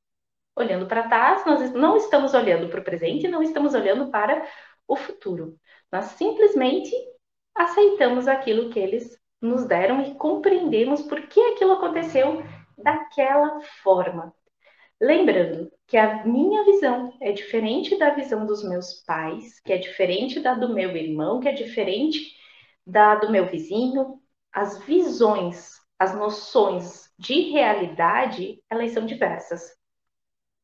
Olhando 0.55 0.87
para 0.87 1.07
trás, 1.07 1.45
nós 1.45 1.71
não 1.73 1.95
estamos 1.95 2.33
olhando 2.33 2.69
para 2.69 2.81
o 2.81 2.83
presente, 2.83 3.27
não 3.27 3.41
estamos 3.41 3.73
olhando 3.73 4.09
para 4.11 4.45
o 4.87 4.95
futuro. 4.95 5.57
Nós 5.91 6.05
simplesmente 6.05 6.91
aceitamos 7.55 8.27
aquilo 8.27 8.69
que 8.69 8.79
eles 8.79 9.17
nos 9.41 9.65
deram 9.65 10.01
e 10.01 10.15
compreendemos 10.15 11.01
por 11.03 11.21
que 11.27 11.39
aquilo 11.39 11.73
aconteceu 11.73 12.43
daquela 12.77 13.61
forma. 13.83 14.33
Lembrando 15.01 15.71
que 15.87 15.95
a 15.95 16.25
minha 16.25 16.65
visão 16.65 17.13
é 17.21 17.31
diferente 17.31 17.97
da 17.97 18.09
visão 18.09 18.45
dos 18.45 18.67
meus 18.67 18.95
pais, 19.05 19.59
que 19.61 19.71
é 19.71 19.77
diferente 19.77 20.41
da 20.41 20.53
do 20.53 20.73
meu 20.73 20.95
irmão, 20.95 21.39
que 21.39 21.47
é 21.47 21.53
diferente 21.53 22.37
da 22.89 23.15
do 23.15 23.31
meu 23.31 23.45
vizinho. 23.47 24.19
As 24.51 24.83
visões, 24.85 25.75
as 25.97 26.15
noções 26.15 27.09
de 27.17 27.51
realidade, 27.51 28.63
elas 28.69 28.91
são 28.91 29.05
diversas. 29.05 29.77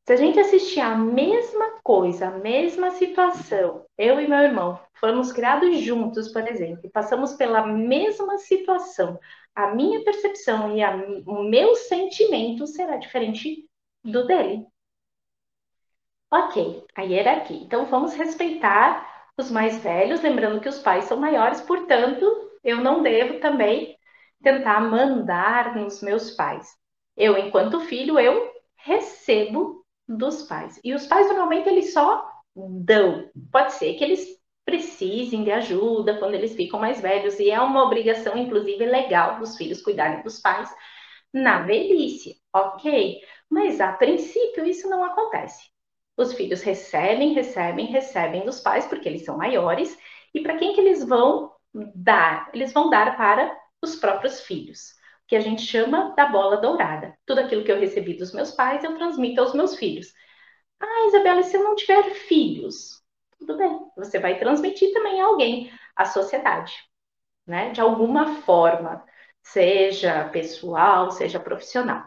Se 0.06 0.12
a 0.12 0.16
gente 0.16 0.38
assistir 0.38 0.80
a 0.80 0.96
mesma 0.96 1.80
coisa, 1.82 2.28
a 2.28 2.38
mesma 2.38 2.92
situação, 2.92 3.84
eu 3.98 4.20
e 4.20 4.28
meu 4.28 4.38
irmão 4.38 4.78
fomos 4.94 5.32
criados 5.32 5.78
juntos, 5.78 6.28
por 6.28 6.46
exemplo, 6.46 6.80
e 6.84 6.90
passamos 6.90 7.32
pela 7.34 7.66
mesma 7.66 8.38
situação, 8.38 9.18
a 9.54 9.74
minha 9.74 10.04
percepção 10.04 10.76
e 10.76 10.82
a, 10.82 10.94
o 11.26 11.42
meu 11.42 11.74
sentimento 11.74 12.66
será 12.68 12.96
diferente 12.96 13.68
do 14.04 14.24
dele. 14.26 14.64
Ok, 16.30 16.84
a 16.94 17.02
hierarquia. 17.02 17.56
Então 17.64 17.86
vamos 17.86 18.14
respeitar 18.14 19.15
os 19.38 19.50
mais 19.50 19.76
velhos, 19.82 20.22
lembrando 20.22 20.60
que 20.60 20.68
os 20.68 20.78
pais 20.78 21.04
são 21.04 21.18
maiores, 21.18 21.60
portanto, 21.60 22.24
eu 22.64 22.78
não 22.80 23.02
devo 23.02 23.38
também 23.40 23.96
tentar 24.42 24.80
mandar 24.80 25.74
nos 25.76 26.02
meus 26.02 26.30
pais. 26.32 26.68
Eu, 27.16 27.36
enquanto 27.36 27.80
filho, 27.80 28.18
eu 28.18 28.50
recebo 28.76 29.84
dos 30.08 30.42
pais. 30.42 30.80
E 30.84 30.94
os 30.94 31.06
pais 31.06 31.26
normalmente 31.28 31.68
eles 31.68 31.92
só 31.92 32.28
dão. 32.54 33.30
Pode 33.50 33.74
ser 33.74 33.94
que 33.94 34.04
eles 34.04 34.26
precisem 34.64 35.44
de 35.44 35.50
ajuda 35.50 36.18
quando 36.18 36.34
eles 36.34 36.54
ficam 36.54 36.80
mais 36.80 37.00
velhos 37.00 37.38
e 37.38 37.50
é 37.50 37.60
uma 37.60 37.84
obrigação 37.84 38.36
inclusive 38.36 38.84
legal 38.84 39.38
dos 39.38 39.56
filhos 39.56 39.80
cuidarem 39.80 40.22
dos 40.22 40.40
pais 40.40 40.68
na 41.32 41.62
velhice, 41.62 42.40
OK? 42.52 43.20
Mas 43.48 43.80
a 43.80 43.92
princípio 43.92 44.64
isso 44.66 44.88
não 44.88 45.04
acontece. 45.04 45.70
Os 46.16 46.32
filhos 46.32 46.62
recebem, 46.62 47.32
recebem, 47.34 47.86
recebem 47.86 48.44
dos 48.44 48.60
pais 48.60 48.86
porque 48.86 49.08
eles 49.08 49.24
são 49.24 49.36
maiores 49.36 49.96
e 50.34 50.40
para 50.40 50.56
quem 50.56 50.74
que 50.74 50.80
eles 50.80 51.04
vão 51.04 51.52
dar? 51.94 52.50
Eles 52.54 52.72
vão 52.72 52.88
dar 52.90 53.16
para 53.16 53.56
os 53.82 53.96
próprios 53.96 54.40
filhos, 54.40 54.94
que 55.28 55.36
a 55.36 55.40
gente 55.40 55.62
chama 55.62 56.14
da 56.16 56.26
bola 56.26 56.56
dourada. 56.56 57.16
Tudo 57.26 57.40
aquilo 57.40 57.64
que 57.64 57.70
eu 57.72 57.78
recebi 57.78 58.14
dos 58.14 58.32
meus 58.32 58.50
pais 58.52 58.82
eu 58.82 58.96
transmito 58.96 59.40
aos 59.40 59.54
meus 59.54 59.76
filhos. 59.76 60.12
Ah, 60.80 61.06
Isabela, 61.08 61.42
se 61.42 61.56
eu 61.56 61.64
não 61.64 61.74
tiver 61.76 62.04
filhos? 62.14 63.02
Tudo 63.38 63.56
bem, 63.58 63.80
você 63.96 64.18
vai 64.18 64.38
transmitir 64.38 64.92
também 64.92 65.20
a 65.20 65.26
alguém, 65.26 65.70
à 65.94 66.04
sociedade, 66.06 66.74
né? 67.46 67.70
De 67.70 67.80
alguma 67.80 68.42
forma, 68.42 69.04
seja 69.42 70.28
pessoal, 70.30 71.10
seja 71.10 71.40
profissional. 71.40 72.04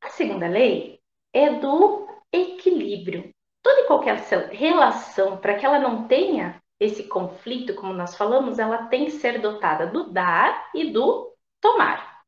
A 0.00 0.08
segunda 0.10 0.46
lei 0.46 1.00
é 1.32 1.50
do 1.58 2.06
equilíbrio. 2.34 3.30
Toda 3.62 3.80
e 3.80 3.86
qualquer 3.86 4.16
relação, 4.50 5.38
para 5.38 5.54
que 5.54 5.64
ela 5.64 5.78
não 5.78 6.06
tenha 6.06 6.60
esse 6.78 7.04
conflito, 7.04 7.74
como 7.74 7.92
nós 7.92 8.16
falamos, 8.16 8.58
ela 8.58 8.86
tem 8.88 9.06
que 9.06 9.12
ser 9.12 9.40
dotada 9.40 9.86
do 9.86 10.12
dar 10.12 10.70
e 10.74 10.90
do 10.90 11.32
tomar. 11.60 12.22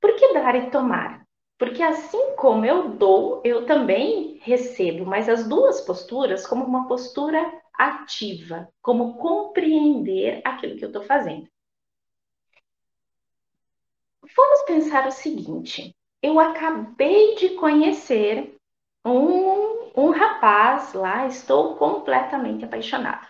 Por 0.00 0.14
que 0.16 0.32
dar 0.32 0.54
e 0.54 0.70
tomar? 0.70 1.24
Porque 1.58 1.82
assim 1.82 2.34
como 2.36 2.64
eu 2.64 2.90
dou, 2.90 3.42
eu 3.44 3.66
também 3.66 4.38
recebo, 4.42 5.04
mas 5.04 5.28
as 5.28 5.48
duas 5.48 5.80
posturas 5.80 6.46
como 6.46 6.64
uma 6.64 6.86
postura 6.88 7.40
ativa, 7.74 8.68
como 8.82 9.16
compreender 9.18 10.40
aquilo 10.44 10.76
que 10.76 10.84
eu 10.84 10.88
estou 10.88 11.02
fazendo. 11.02 11.48
Vamos 14.36 14.62
pensar 14.62 15.06
o 15.06 15.12
seguinte: 15.12 15.94
eu 16.24 16.40
acabei 16.40 17.34
de 17.34 17.50
conhecer 17.50 18.56
um, 19.04 19.90
um 19.94 20.10
rapaz 20.10 20.94
lá, 20.94 21.26
estou 21.26 21.76
completamente 21.76 22.64
apaixonada. 22.64 23.28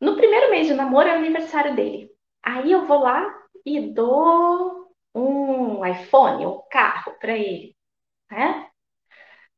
No 0.00 0.16
primeiro 0.16 0.50
mês 0.50 0.66
de 0.66 0.74
namoro 0.74 1.08
é 1.08 1.12
o 1.12 1.18
aniversário 1.18 1.76
dele. 1.76 2.10
Aí 2.42 2.72
eu 2.72 2.86
vou 2.86 2.98
lá 2.98 3.32
e 3.64 3.80
dou 3.92 4.90
um 5.14 5.86
iPhone, 5.86 6.44
um 6.46 6.60
carro 6.68 7.14
para 7.20 7.38
ele, 7.38 7.76
né? 8.28 8.68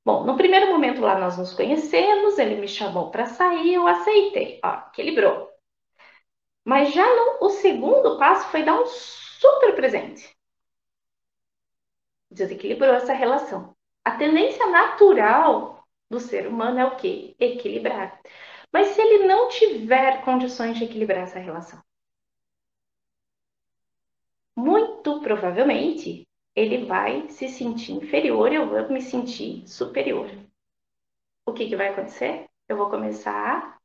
Bom, 0.04 0.24
no 0.24 0.36
primeiro 0.36 0.70
momento 0.70 1.00
lá 1.00 1.18
nós 1.18 1.38
nos 1.38 1.54
conhecemos, 1.54 2.38
ele 2.38 2.56
me 2.56 2.68
chamou 2.68 3.10
para 3.10 3.24
sair, 3.24 3.72
eu 3.72 3.86
aceitei, 3.86 4.60
ó, 4.62 4.86
equilibrou. 4.88 5.48
Mas 6.62 6.92
já 6.92 7.06
no 7.06 7.46
o 7.46 7.48
segundo 7.48 8.18
passo 8.18 8.50
foi 8.50 8.62
dar 8.64 8.78
um 8.78 8.86
super 8.86 9.74
presente 9.74 10.37
desequilibrou 12.30 12.94
essa 12.94 13.12
relação. 13.12 13.74
A 14.04 14.12
tendência 14.12 14.66
natural 14.66 15.84
do 16.10 16.20
ser 16.20 16.46
humano 16.46 16.78
é 16.78 16.84
o 16.86 16.96
quê? 16.96 17.34
Equilibrar. 17.38 18.20
Mas 18.72 18.88
se 18.88 19.00
ele 19.00 19.26
não 19.26 19.48
tiver 19.48 20.22
condições 20.24 20.76
de 20.76 20.84
equilibrar 20.84 21.24
essa 21.24 21.38
relação, 21.38 21.82
muito 24.56 25.20
provavelmente 25.20 26.26
ele 26.54 26.84
vai 26.84 27.28
se 27.28 27.48
sentir 27.48 27.92
inferior 27.92 28.52
eu 28.52 28.68
vou 28.68 28.88
me 28.90 29.00
sentir 29.00 29.66
superior. 29.68 30.28
O 31.46 31.52
que, 31.52 31.68
que 31.68 31.76
vai 31.76 31.88
acontecer? 31.88 32.46
Eu 32.68 32.76
vou 32.76 32.90
começar 32.90 33.32
a 33.32 33.78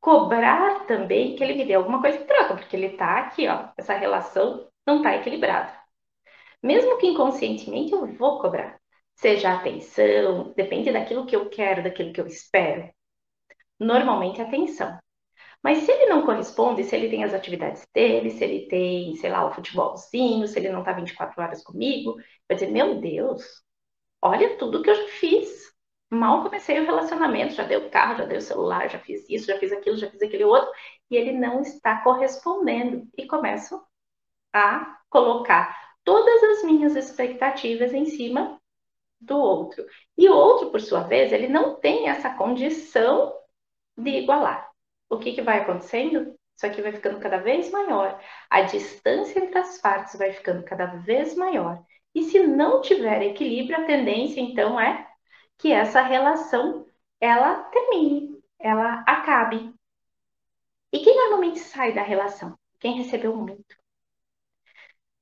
cobrar 0.00 0.86
também 0.86 1.36
que 1.36 1.42
ele 1.44 1.54
me 1.54 1.64
dê 1.64 1.74
alguma 1.74 2.00
coisa 2.00 2.18
em 2.18 2.26
troca, 2.26 2.56
porque 2.56 2.76
ele 2.76 2.96
tá 2.96 3.18
aqui, 3.18 3.46
ó, 3.48 3.68
essa 3.76 3.94
relação 3.94 4.68
não 4.86 5.02
tá 5.02 5.16
equilibrada. 5.16 5.77
Mesmo 6.62 6.98
que 6.98 7.06
inconscientemente 7.06 7.92
eu 7.92 8.06
vou 8.14 8.40
cobrar. 8.40 8.78
Seja 9.14 9.52
atenção, 9.54 10.52
depende 10.56 10.92
daquilo 10.92 11.26
que 11.26 11.34
eu 11.36 11.48
quero, 11.48 11.82
daquilo 11.82 12.12
que 12.12 12.20
eu 12.20 12.26
espero. 12.26 12.88
Normalmente 13.80 14.40
atenção. 14.40 14.98
Mas 15.62 15.78
se 15.78 15.90
ele 15.90 16.06
não 16.06 16.24
corresponde, 16.24 16.84
se 16.84 16.94
ele 16.96 17.08
tem 17.08 17.24
as 17.24 17.34
atividades 17.34 17.86
dele, 17.92 18.30
se 18.30 18.44
ele 18.44 18.68
tem, 18.68 19.16
sei 19.16 19.30
lá, 19.30 19.46
o 19.46 19.52
futebolzinho, 19.52 20.46
se 20.46 20.58
ele 20.58 20.70
não 20.70 20.84
tá 20.84 20.92
24 20.92 21.40
horas 21.42 21.62
comigo, 21.62 22.14
vai 22.48 22.56
dizer, 22.56 22.70
meu 22.70 23.00
Deus, 23.00 23.42
olha 24.22 24.56
tudo 24.58 24.82
que 24.82 24.90
eu 24.90 24.94
já 24.94 25.08
fiz. 25.08 25.68
Mal 26.10 26.42
comecei 26.42 26.80
o 26.80 26.86
relacionamento, 26.86 27.54
já 27.54 27.64
dei 27.64 27.76
o 27.76 27.90
carro, 27.90 28.18
já 28.18 28.24
dei 28.24 28.38
o 28.38 28.42
celular, 28.42 28.88
já 28.90 28.98
fiz 29.00 29.28
isso, 29.28 29.46
já 29.46 29.58
fiz 29.58 29.72
aquilo, 29.72 29.96
já 29.96 30.10
fiz 30.10 30.22
aquele 30.22 30.44
outro, 30.44 30.70
e 31.10 31.16
ele 31.16 31.32
não 31.32 31.60
está 31.60 32.02
correspondendo. 32.02 33.06
E 33.16 33.26
começo 33.26 33.82
a 34.52 34.98
colocar 35.10 35.87
todas 36.08 36.42
as 36.42 36.64
minhas 36.64 36.96
expectativas 36.96 37.92
em 37.92 38.06
cima 38.06 38.58
do 39.20 39.36
outro. 39.36 39.84
E 40.16 40.26
o 40.26 40.34
outro, 40.34 40.70
por 40.70 40.80
sua 40.80 41.02
vez, 41.02 41.32
ele 41.34 41.48
não 41.48 41.74
tem 41.74 42.08
essa 42.08 42.30
condição 42.30 43.34
de 43.94 44.10
igualar. 44.10 44.70
O 45.10 45.18
que, 45.18 45.34
que 45.34 45.42
vai 45.42 45.58
acontecendo? 45.60 46.34
isso 46.56 46.66
aqui 46.66 46.82
vai 46.82 46.92
ficando 46.92 47.20
cada 47.20 47.38
vez 47.38 47.70
maior, 47.70 48.20
a 48.50 48.62
distância 48.62 49.38
entre 49.38 49.56
as 49.58 49.78
partes 49.80 50.18
vai 50.18 50.32
ficando 50.32 50.64
cada 50.64 50.86
vez 50.86 51.36
maior. 51.36 51.80
E 52.12 52.24
se 52.24 52.40
não 52.40 52.80
tiver 52.80 53.22
equilíbrio, 53.22 53.78
a 53.78 53.84
tendência 53.84 54.40
então 54.40 54.80
é 54.80 55.06
que 55.56 55.72
essa 55.72 56.00
relação 56.00 56.84
ela 57.20 57.62
termine, 57.64 58.42
ela 58.58 59.04
acabe. 59.06 59.72
E 60.92 60.98
quem 60.98 61.14
normalmente 61.14 61.60
sai 61.60 61.92
da 61.92 62.02
relação? 62.02 62.58
Quem 62.80 62.96
recebeu 62.96 63.36
muito. 63.36 63.77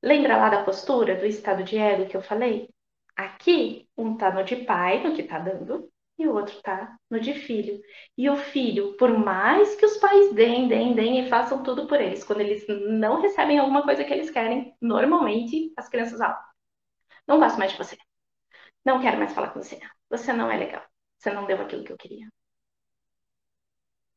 Lembra 0.07 0.37
lá 0.37 0.49
da 0.49 0.63
postura, 0.65 1.17
do 1.17 1.27
estado 1.27 1.65
de 1.65 1.77
ego 1.77 2.07
que 2.09 2.17
eu 2.17 2.23
falei? 2.23 2.69
Aqui, 3.17 3.89
um 3.97 4.17
tá 4.17 4.31
no 4.33 4.45
de 4.45 4.55
pai, 4.65 5.03
no 5.03 5.17
que 5.17 5.25
tá 5.25 5.39
dando, 5.41 5.91
e 6.17 6.27
o 6.29 6.33
outro 6.33 6.63
tá 6.63 6.97
no 7.11 7.19
de 7.19 7.35
filho. 7.35 7.81
E 8.17 8.31
o 8.31 8.37
filho, 8.37 8.97
por 8.99 9.11
mais 9.19 9.75
que 9.75 9.85
os 9.85 9.97
pais 9.99 10.33
deem, 10.33 10.69
deem, 10.69 10.95
deem 10.95 11.27
e 11.27 11.29
façam 11.29 11.61
tudo 11.65 11.89
por 11.89 12.01
eles, 12.01 12.23
quando 12.23 12.41
eles 12.41 12.65
não 13.01 13.21
recebem 13.21 13.59
alguma 13.59 13.83
coisa 13.83 14.05
que 14.05 14.13
eles 14.13 14.31
querem, 14.31 14.77
normalmente 14.81 15.73
as 15.77 15.89
crianças 15.89 16.19
falam: 16.19 16.39
Não 17.27 17.41
gosto 17.41 17.59
mais 17.59 17.73
de 17.73 17.79
você. 17.79 17.97
Não 18.85 19.01
quero 19.03 19.19
mais 19.19 19.33
falar 19.35 19.51
com 19.51 19.63
você. 19.63 19.79
Você 20.11 20.33
não 20.33 20.51
é 20.51 20.57
legal. 20.59 20.85
Você 21.19 21.33
não 21.33 21.47
deu 21.47 21.61
aquilo 21.63 21.85
que 21.85 21.93
eu 21.93 21.99
queria. 21.99 22.29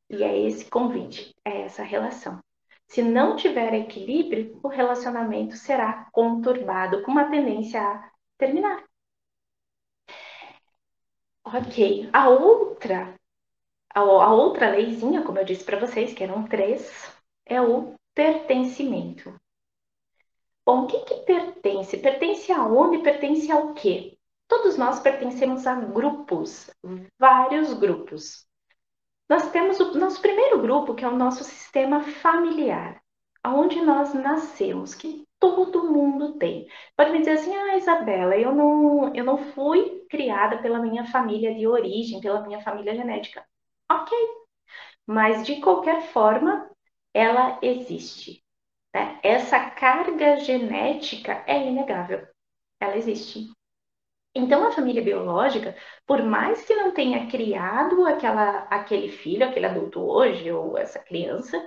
E 0.10 0.24
é 0.24 0.38
esse 0.48 0.70
convite, 0.70 1.34
é 1.44 1.62
essa 1.62 1.82
relação. 1.84 2.40
Se 2.90 3.04
não 3.04 3.36
tiver 3.36 3.74
equilíbrio, 3.76 4.60
o 4.64 4.68
relacionamento 4.68 5.56
será 5.56 6.10
conturbado, 6.12 7.04
com 7.04 7.12
uma 7.12 7.30
tendência 7.30 7.80
a 7.80 8.12
terminar. 8.36 8.84
Ok. 11.44 12.10
A 12.12 12.30
outra, 12.30 13.16
a, 13.94 14.00
a 14.00 14.34
outra 14.34 14.72
leizinha, 14.72 15.24
como 15.24 15.38
eu 15.38 15.46
disse 15.46 15.64
para 15.64 15.80
vocês, 15.80 16.14
que 16.14 16.24
eram 16.24 16.48
três, 16.48 16.92
é 17.46 17.62
o 17.62 17.94
pertencimento. 18.16 19.40
Bom, 20.66 20.86
o 20.86 20.88
que, 20.88 21.00
que 21.02 21.16
pertence? 21.26 21.96
Pertence 21.98 22.52
aonde? 22.52 23.04
Pertence 23.04 23.52
ao 23.52 23.74
quê? 23.76 24.18
Todos 24.48 24.78
nós 24.78 25.00
pertencemos 25.00 25.68
a 25.68 25.76
grupos, 25.76 26.72
vários 27.20 27.72
grupos. 27.74 28.49
Nós 29.30 29.52
temos 29.52 29.80
o 29.80 29.98
nosso 29.98 30.22
primeiro 30.22 30.60
grupo, 30.62 30.96
que 30.96 31.06
é 31.06 31.08
o 31.08 31.16
nosso 31.16 31.44
sistema 31.44 32.02
familiar, 32.02 33.00
onde 33.46 33.80
nós 33.82 34.14
nascemos, 34.14 34.96
que 34.96 35.26
todo 35.40 35.92
mundo 35.92 36.38
tem. 36.38 36.68
Pode 36.98 37.12
me 37.12 37.20
dizer 37.20 37.34
assim, 37.34 37.56
ah, 37.56 37.78
Isabela, 37.78 38.36
eu 38.36 38.54
não, 38.54 39.14
eu 39.16 39.24
não 39.24 39.38
fui 39.54 40.06
criada 40.10 40.58
pela 40.58 40.80
minha 40.80 41.06
família 41.06 41.54
de 41.54 41.68
origem, 41.68 42.20
pela 42.20 42.42
minha 42.42 42.62
família 42.62 42.96
genética. 42.96 43.46
Ok, 43.92 44.18
mas 45.06 45.46
de 45.46 45.62
qualquer 45.62 46.02
forma, 46.12 46.70
ela 47.14 47.60
existe. 47.62 48.44
Né? 48.94 49.20
Essa 49.24 49.70
carga 49.72 50.38
genética 50.38 51.44
é 51.48 51.68
inegável, 51.68 52.28
ela 52.80 52.98
existe. 52.98 53.50
Então, 54.40 54.66
a 54.66 54.72
família 54.72 55.04
biológica, 55.04 55.76
por 56.06 56.24
mais 56.24 56.66
que 56.66 56.74
não 56.74 56.92
tenha 56.94 57.28
criado 57.28 58.06
aquela, 58.06 58.60
aquele 58.70 59.10
filho, 59.10 59.46
aquele 59.46 59.66
adulto 59.66 60.02
hoje, 60.02 60.52
ou 60.52 60.78
essa 60.78 61.00
criança, 61.00 61.62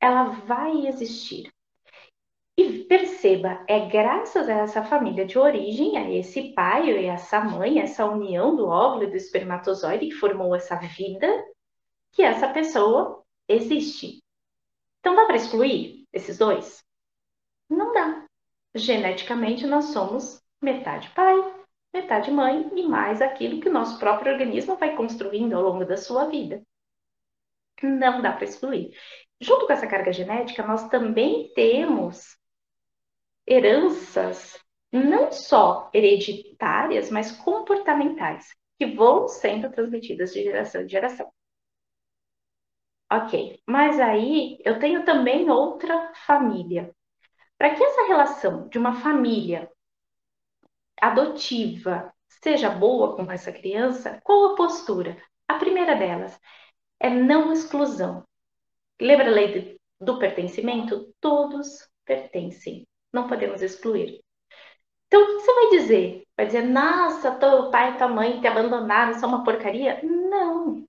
ela 0.00 0.24
vai 0.24 0.86
existir. 0.86 1.50
E 2.56 2.84
perceba, 2.84 3.64
é 3.66 3.88
graças 3.88 4.48
a 4.48 4.52
essa 4.52 4.84
família 4.84 5.24
de 5.24 5.38
origem, 5.38 5.96
a 5.96 6.10
esse 6.10 6.52
pai 6.52 6.90
e 6.90 7.06
essa 7.06 7.40
mãe, 7.40 7.80
essa 7.80 8.04
união 8.04 8.54
do 8.54 8.66
óvulo 8.68 9.04
e 9.04 9.10
do 9.10 9.16
espermatozoide 9.16 10.08
que 10.08 10.12
formou 10.12 10.54
essa 10.54 10.76
vida, 10.76 11.26
que 12.12 12.22
essa 12.22 12.48
pessoa 12.52 13.24
existe. 13.48 14.22
Então 15.00 15.16
dá 15.16 15.24
para 15.24 15.36
excluir 15.36 16.04
esses 16.12 16.36
dois? 16.36 16.84
Não 17.70 17.92
dá. 17.94 18.26
Geneticamente 18.74 19.66
nós 19.66 19.86
somos 19.86 20.42
metade 20.60 21.10
pai, 21.10 21.34
metade 21.92 22.30
mãe 22.30 22.70
e 22.74 22.82
mais 22.86 23.20
aquilo 23.20 23.60
que 23.60 23.68
o 23.68 23.72
nosso 23.72 23.98
próprio 23.98 24.32
organismo 24.32 24.76
vai 24.76 24.96
construindo 24.96 25.54
ao 25.54 25.62
longo 25.62 25.84
da 25.84 25.96
sua 25.96 26.26
vida. 26.26 26.62
Não 27.82 28.22
dá 28.22 28.32
para 28.32 28.44
excluir. 28.44 28.96
Junto 29.40 29.66
com 29.66 29.72
essa 29.72 29.86
carga 29.86 30.12
genética, 30.12 30.64
nós 30.64 30.88
também 30.88 31.52
temos 31.54 32.36
heranças 33.46 34.58
não 34.92 35.32
só 35.32 35.90
hereditárias, 35.92 37.10
mas 37.10 37.32
comportamentais, 37.32 38.54
que 38.78 38.86
vão 38.86 39.26
sendo 39.26 39.70
transmitidas 39.70 40.32
de 40.32 40.44
geração 40.44 40.82
em 40.82 40.88
geração. 40.88 41.32
Ok, 43.10 43.60
mas 43.66 43.98
aí 44.00 44.58
eu 44.64 44.78
tenho 44.78 45.04
também 45.04 45.50
outra 45.50 46.12
família. 46.26 46.94
Para 47.58 47.74
que 47.74 47.82
essa 47.82 48.06
relação 48.06 48.68
de 48.68 48.78
uma 48.78 49.00
família 49.00 49.70
adotiva 51.06 52.12
seja 52.42 52.70
boa 52.70 53.16
com 53.16 53.30
essa 53.30 53.52
criança, 53.52 54.20
qual 54.24 54.52
a 54.52 54.56
postura? 54.56 55.16
A 55.46 55.54
primeira 55.54 55.94
delas 55.94 56.38
é 57.00 57.10
não 57.10 57.52
exclusão. 57.52 58.24
Lembra 59.00 59.28
a 59.28 59.34
lei 59.34 59.78
do 60.00 60.18
pertencimento? 60.18 61.12
Todos 61.20 61.88
pertencem 62.04 62.86
não 63.12 63.28
podemos 63.28 63.62
excluir. 63.62 64.20
Então, 65.06 65.22
o 65.22 65.26
que 65.26 65.32
você 65.32 65.54
vai 65.54 65.70
dizer? 65.70 66.24
Vai 66.36 66.46
dizer, 66.46 66.62
nossa, 66.62 67.32
teu 67.32 67.70
pai 67.70 67.94
e 67.94 67.98
tua 67.98 68.08
mãe 68.08 68.40
te 68.40 68.46
abandonaram, 68.46 69.14
são 69.14 69.28
uma 69.28 69.44
porcaria? 69.44 70.00
Não. 70.02 70.86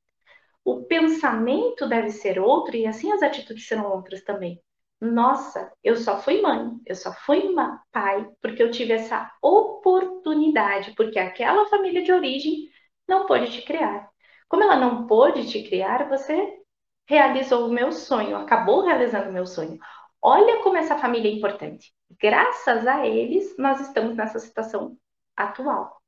O 0.63 0.83
pensamento 0.85 1.87
deve 1.87 2.09
ser 2.09 2.39
outro 2.39 2.75
e 2.75 2.87
assim 2.87 3.11
as 3.11 3.21
atitudes 3.21 3.67
serão 3.67 3.91
outras 3.91 4.23
também. 4.23 4.61
Nossa, 5.03 5.69
eu 5.83 5.97
só 5.97 6.21
fui 6.21 6.41
mãe, 6.41 6.79
eu 6.85 6.95
só 6.95 7.11
fui 7.11 7.53
pai 7.91 8.25
porque 8.41 8.63
eu 8.63 8.71
tive 8.71 8.93
essa 8.93 9.29
oportunidade, 9.41 10.93
porque 10.95 11.19
aquela 11.19 11.65
família 11.67 12.01
de 12.03 12.13
origem 12.13 12.69
não 13.05 13.25
pôde 13.25 13.51
te 13.51 13.61
criar. 13.63 14.09
Como 14.47 14.63
ela 14.63 14.77
não 14.77 15.05
pôde 15.05 15.45
te 15.49 15.61
criar, 15.67 16.07
você 16.07 16.57
realizou 17.05 17.67
o 17.67 17.73
meu 17.73 17.91
sonho, 17.91 18.37
acabou 18.37 18.85
realizando 18.85 19.29
o 19.29 19.33
meu 19.33 19.45
sonho. 19.45 19.77
Olha 20.21 20.63
como 20.63 20.77
essa 20.77 20.97
família 20.97 21.29
é 21.29 21.33
importante. 21.33 21.93
Graças 22.21 22.87
a 22.87 23.05
eles, 23.05 23.57
nós 23.57 23.81
estamos 23.81 24.15
nessa 24.15 24.39
situação 24.39 24.97
atual. 25.35 26.01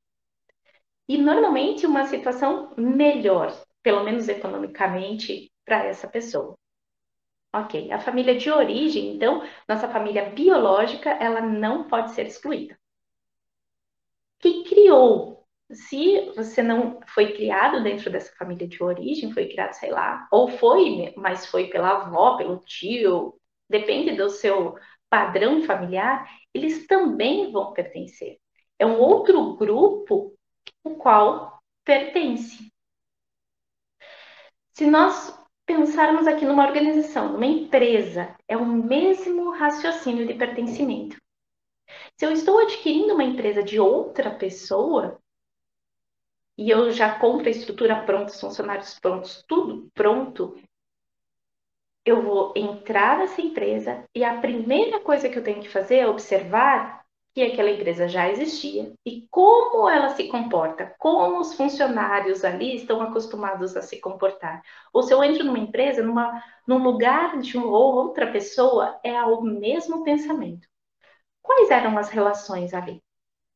E 1.08 1.18
normalmente 1.18 1.86
uma 1.86 2.06
situação 2.06 2.74
melhor, 2.78 3.54
pelo 3.84 4.06
menos 4.06 4.30
economicamente, 4.30 5.52
para 5.66 5.84
essa 5.84 6.08
pessoa. 6.08 6.56
Ok, 7.60 7.92
a 7.92 8.00
família 8.00 8.36
de 8.38 8.52
origem, 8.52 9.16
então, 9.16 9.42
nossa 9.68 9.88
família 9.90 10.30
biológica, 10.30 11.10
ela 11.12 11.42
não 11.42 11.88
pode 11.88 12.12
ser 12.12 12.28
excluída. 12.28 12.78
Quem 14.40 14.64
criou? 14.64 15.46
Se 15.72 16.32
você 16.36 16.62
não 16.62 17.00
foi 17.08 17.34
criado 17.34 17.82
dentro 17.82 18.12
dessa 18.12 18.36
família 18.36 18.68
de 18.68 18.84
origem, 18.84 19.32
foi 19.34 19.48
criado, 19.48 19.74
sei 19.74 19.90
lá, 19.92 20.28
ou 20.32 20.48
foi, 20.48 21.14
mas 21.18 21.48
foi 21.48 21.68
pela 21.70 21.90
avó, 22.04 22.38
pelo 22.38 22.60
tio, 22.60 23.40
depende 23.70 24.16
do 24.16 24.30
seu 24.30 24.76
padrão 25.10 25.64
familiar, 25.64 26.30
eles 26.54 26.86
também 26.88 27.52
vão 27.52 27.74
pertencer. 27.74 28.38
É 28.78 28.86
um 28.86 29.00
outro 29.00 29.56
grupo 29.56 30.36
o 30.84 30.96
qual 30.96 31.60
pertence. 31.84 32.72
Se 34.74 34.86
nós 34.86 35.34
pensarmos 35.66 36.28
aqui 36.28 36.46
numa 36.46 36.66
organização, 36.66 37.34
numa 37.34 37.46
empresa, 37.46 38.36
é 38.48 38.56
o 38.56 38.66
mesmo 38.66 39.52
raciocínio 39.52 40.28
de 40.28 40.34
pertencimento. 40.34 41.18
Se 42.18 42.26
eu 42.26 42.32
estou 42.32 42.60
adquirindo 42.60 43.14
uma 43.14 43.24
empresa 43.24 43.64
de 43.64 43.80
outra 43.80 44.32
pessoa, 44.32 45.20
e 46.58 46.70
eu 46.70 46.92
já 46.92 47.20
compro 47.20 47.48
a 47.48 47.52
estrutura 47.52 48.04
pronta, 48.04 48.32
os 48.32 48.40
funcionários 48.40 48.98
prontos, 49.00 49.44
tudo 49.48 49.90
pronto, 49.94 50.56
eu 52.06 52.22
vou 52.22 52.54
entrar 52.56 53.18
nessa 53.18 53.42
empresa 53.42 54.08
e 54.14 54.24
a 54.24 54.40
primeira 54.40 55.00
coisa 55.02 55.28
que 55.28 55.38
eu 55.38 55.44
tenho 55.44 55.62
que 55.62 55.70
fazer 55.70 55.98
é 55.98 56.08
observar 56.08 57.05
que 57.36 57.44
aquela 57.44 57.70
empresa 57.70 58.08
já 58.08 58.30
existia 58.30 58.94
e 59.06 59.28
como 59.30 59.90
ela 59.90 60.10
se 60.10 60.28
comporta, 60.30 60.96
como 60.98 61.40
os 61.40 61.54
funcionários 61.54 62.46
ali 62.46 62.76
estão 62.76 63.02
acostumados 63.02 63.76
a 63.78 63.82
se 63.82 64.00
comportar. 64.00 64.64
Ou 64.94 65.04
se 65.04 65.14
eu 65.14 65.24
entro 65.24 65.44
numa 65.44 65.60
empresa, 65.60 66.02
numa, 66.02 66.42
num 66.66 66.80
lugar 66.80 67.38
de 67.40 67.58
uma 67.58 67.68
ou 67.68 67.96
outra 67.96 68.32
pessoa, 68.32 69.00
é 69.04 69.22
o 69.24 69.42
mesmo 69.42 70.04
pensamento. 70.04 70.68
Quais 71.42 71.70
eram 71.70 71.98
as 71.98 72.10
relações 72.10 72.74
ali? 72.74 73.04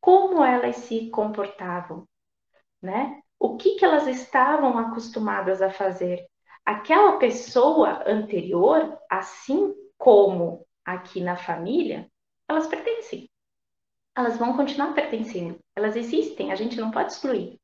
Como 0.01 0.43
elas 0.43 0.75
se 0.77 1.09
comportavam, 1.09 2.05
né? 2.81 3.21
O 3.39 3.57
que, 3.57 3.75
que 3.75 3.85
elas 3.85 4.07
estavam 4.07 4.77
acostumadas 4.77 5.61
a 5.61 5.71
fazer? 5.71 6.29
aquela 6.69 7.17
pessoa 7.17 8.03
anterior, 8.07 8.97
assim 9.09 9.73
como 9.97 10.65
aqui 10.85 11.19
na 11.21 11.35
família, 11.35 12.09
elas 12.47 12.67
pertencem. 12.67 13.28
Elas 14.15 14.37
vão 14.37 14.55
continuar 14.55 14.93
pertencendo. 14.93 15.59
Elas 15.75 15.95
existem, 15.95 16.51
a 16.51 16.55
gente 16.55 16.79
não 16.79 16.91
pode 16.91 17.13
excluir. 17.13 17.59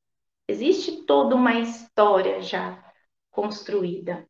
Existe 0.48 1.04
toda 1.06 1.36
uma 1.36 1.60
história 1.60 2.42
já 2.42 2.84
construída. 3.32 4.28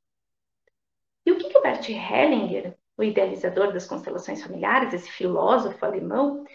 E 1.25 1.32
o 1.32 1.38
que, 1.38 1.49
que 1.49 1.58
o 1.58 1.62
Bert 1.62 1.89
Hellinger, 1.89 2.78
o 2.97 3.04
idealizador 3.04 3.73
das 3.73 3.86
constelações 3.86 4.41
familiares, 4.41 4.93
esse 4.93 5.12
filósofo 5.12 5.84
alemão, 5.86 6.45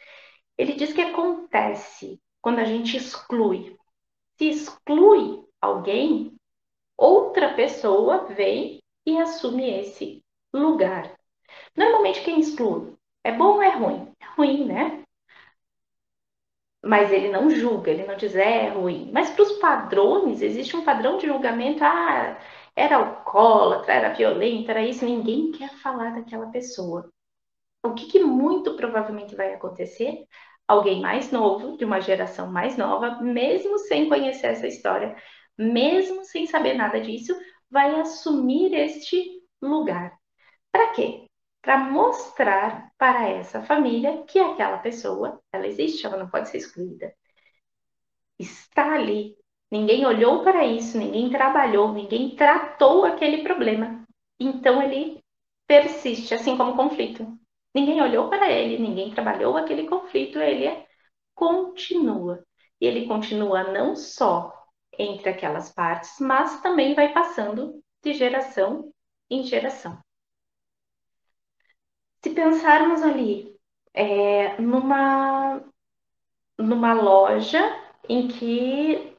ele 0.56 0.74
diz 0.74 0.92
que 0.92 1.00
acontece 1.00 2.20
quando 2.40 2.60
a 2.60 2.64
gente 2.64 2.96
exclui. 2.96 3.76
Se 4.38 4.48
exclui 4.48 5.44
alguém, 5.60 6.36
outra 6.96 7.54
pessoa 7.54 8.26
vem 8.26 8.80
e 9.04 9.18
assume 9.18 9.68
esse 9.80 10.22
lugar. 10.52 11.14
Normalmente 11.76 12.22
quem 12.22 12.40
exclui 12.40 12.94
é 13.24 13.32
bom 13.32 13.54
ou 13.54 13.62
é 13.62 13.70
ruim? 13.70 14.12
É 14.20 14.26
ruim, 14.36 14.64
né? 14.64 14.99
Mas 16.82 17.12
ele 17.12 17.28
não 17.30 17.50
julga, 17.50 17.90
ele 17.90 18.06
não 18.06 18.16
diz 18.16 18.34
é, 18.34 18.68
ruim. 18.70 19.10
Mas 19.12 19.30
para 19.30 19.42
os 19.42 19.52
padrões, 19.58 20.40
existe 20.42 20.76
um 20.76 20.84
padrão 20.84 21.18
de 21.18 21.26
julgamento. 21.26 21.84
Ah, 21.84 22.38
era 22.74 22.96
alcoólatra, 22.96 23.92
era 23.92 24.14
violenta, 24.14 24.72
era 24.72 24.82
isso. 24.82 25.04
Ninguém 25.04 25.52
quer 25.52 25.70
falar 25.76 26.14
daquela 26.14 26.46
pessoa. 26.50 27.10
O 27.84 27.94
que, 27.94 28.06
que 28.06 28.20
muito 28.24 28.76
provavelmente 28.76 29.34
vai 29.34 29.54
acontecer? 29.54 30.24
Alguém 30.68 31.00
mais 31.00 31.32
novo, 31.32 31.76
de 31.76 31.84
uma 31.84 32.00
geração 32.00 32.50
mais 32.50 32.76
nova, 32.76 33.20
mesmo 33.22 33.78
sem 33.78 34.08
conhecer 34.08 34.48
essa 34.48 34.66
história, 34.66 35.16
mesmo 35.58 36.24
sem 36.24 36.46
saber 36.46 36.74
nada 36.74 37.00
disso, 37.00 37.34
vai 37.70 38.00
assumir 38.00 38.72
este 38.74 39.42
lugar. 39.60 40.16
Para 40.72 40.88
quê? 40.92 41.29
Para 41.62 41.78
mostrar 41.78 42.92
para 42.96 43.28
essa 43.28 43.62
família 43.62 44.22
que 44.24 44.38
aquela 44.38 44.78
pessoa, 44.78 45.40
ela 45.52 45.66
existe, 45.66 46.06
ela 46.06 46.16
não 46.16 46.28
pode 46.28 46.48
ser 46.48 46.58
excluída. 46.58 47.14
Está 48.38 48.94
ali. 48.94 49.36
Ninguém 49.70 50.04
olhou 50.04 50.42
para 50.42 50.64
isso, 50.64 50.98
ninguém 50.98 51.30
trabalhou, 51.30 51.92
ninguém 51.92 52.34
tratou 52.34 53.04
aquele 53.04 53.42
problema. 53.42 54.04
Então 54.38 54.82
ele 54.82 55.22
persiste, 55.66 56.34
assim 56.34 56.56
como 56.56 56.72
o 56.72 56.76
conflito. 56.76 57.38
Ninguém 57.74 58.02
olhou 58.02 58.28
para 58.28 58.50
ele, 58.50 58.78
ninguém 58.78 59.12
trabalhou 59.14 59.56
aquele 59.56 59.86
conflito, 59.86 60.38
ele 60.40 60.84
continua. 61.34 62.44
E 62.80 62.86
ele 62.86 63.06
continua 63.06 63.64
não 63.64 63.94
só 63.94 64.52
entre 64.98 65.30
aquelas 65.30 65.72
partes, 65.72 66.18
mas 66.18 66.60
também 66.62 66.94
vai 66.94 67.12
passando 67.12 67.80
de 68.02 68.14
geração 68.14 68.92
em 69.30 69.44
geração. 69.44 69.98
Se 72.22 72.30
pensarmos 72.30 73.02
ali 73.02 73.56
é, 73.94 74.60
numa, 74.60 75.62
numa 76.58 76.92
loja 76.94 77.60
em 78.08 78.28
que. 78.28 79.16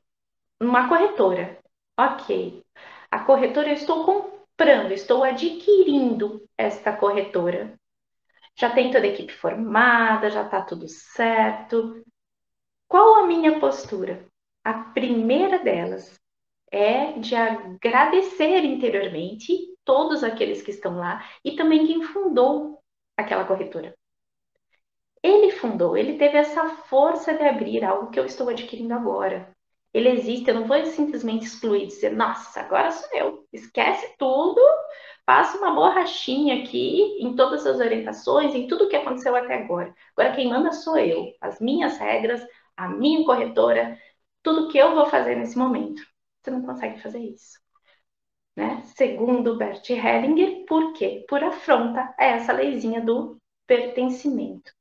numa 0.59 0.87
corretora, 0.87 1.59
ok. 1.97 2.63
A 3.11 3.19
corretora, 3.25 3.69
eu 3.69 3.73
estou 3.73 4.05
comprando, 4.05 4.91
estou 4.91 5.23
adquirindo 5.23 6.47
esta 6.57 6.95
corretora. 6.95 7.79
Já 8.55 8.69
tem 8.69 8.91
toda 8.91 9.05
a 9.05 9.09
equipe 9.09 9.33
formada, 9.33 10.29
já 10.29 10.43
está 10.43 10.61
tudo 10.61 10.87
certo. 10.87 12.03
Qual 12.87 13.15
a 13.23 13.27
minha 13.27 13.59
postura? 13.59 14.25
A 14.63 14.73
primeira 14.73 15.59
delas 15.59 16.19
é 16.71 17.13
de 17.13 17.35
agradecer 17.35 18.63
interiormente 18.63 19.53
todos 19.83 20.23
aqueles 20.23 20.61
que 20.61 20.71
estão 20.71 20.97
lá 20.97 21.25
e 21.43 21.55
também 21.55 21.87
quem 21.87 22.03
fundou 22.03 22.80
aquela 23.17 23.45
corretora. 23.45 23.95
Ele 25.23 25.51
fundou, 25.51 25.95
ele 25.95 26.17
teve 26.17 26.37
essa 26.37 26.67
força 26.87 27.33
de 27.33 27.43
abrir 27.43 27.83
algo 27.83 28.09
que 28.09 28.19
eu 28.19 28.25
estou 28.25 28.49
adquirindo 28.49 28.93
agora. 28.93 29.55
Ele 29.93 30.09
existe, 30.09 30.49
eu 30.49 30.55
não 30.55 30.65
vou 30.65 30.83
simplesmente 30.85 31.45
excluir, 31.45 31.87
dizer, 31.87 32.11
nossa, 32.11 32.61
agora 32.61 32.91
sou 32.91 33.09
eu. 33.13 33.47
Esquece 33.51 34.15
tudo, 34.17 34.59
faça 35.25 35.57
uma 35.57 35.73
borrachinha 35.73 36.63
aqui 36.63 37.01
em 37.19 37.35
todas 37.35 37.65
as 37.67 37.79
orientações, 37.79 38.55
em 38.55 38.67
tudo 38.67 38.87
que 38.87 38.95
aconteceu 38.95 39.35
até 39.35 39.55
agora. 39.55 39.93
Agora 40.17 40.35
quem 40.35 40.49
manda 40.49 40.71
sou 40.71 40.97
eu, 40.97 41.27
as 41.41 41.59
minhas 41.59 41.97
regras, 41.97 42.41
a 42.75 42.87
minha 42.87 43.25
corretora, 43.25 43.97
tudo 44.41 44.69
que 44.69 44.77
eu 44.77 44.95
vou 44.95 45.05
fazer 45.05 45.35
nesse 45.35 45.57
momento. 45.57 46.01
Você 46.41 46.51
não 46.51 46.63
consegue 46.63 47.01
fazer 47.01 47.19
isso. 47.19 47.59
Né? 48.55 48.81
Segundo 48.95 49.57
Bert 49.57 49.89
Hellinger, 49.89 50.65
por 50.65 50.93
quê? 50.93 51.25
Por 51.27 51.43
afronta 51.43 52.13
a 52.17 52.25
essa 52.25 52.51
leizinha 52.51 53.01
do 53.01 53.37
pertencimento. 53.65 54.71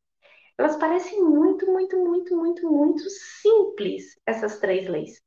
Elas 0.58 0.76
parecem 0.76 1.22
muito, 1.22 1.66
muito, 1.66 1.96
muito, 1.98 2.36
muito, 2.36 2.70
muito 2.70 3.08
simples, 3.08 4.20
essas 4.26 4.58
três 4.58 4.88
leis. 4.88 5.22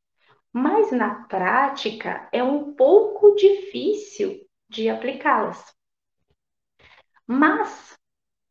Mas 0.51 0.91
na 0.91 1.25
prática 1.25 2.29
é 2.31 2.43
um 2.43 2.73
pouco 2.75 3.33
difícil 3.33 4.45
de 4.69 4.89
aplicá-las. 4.89 5.73
Mas, 7.25 7.97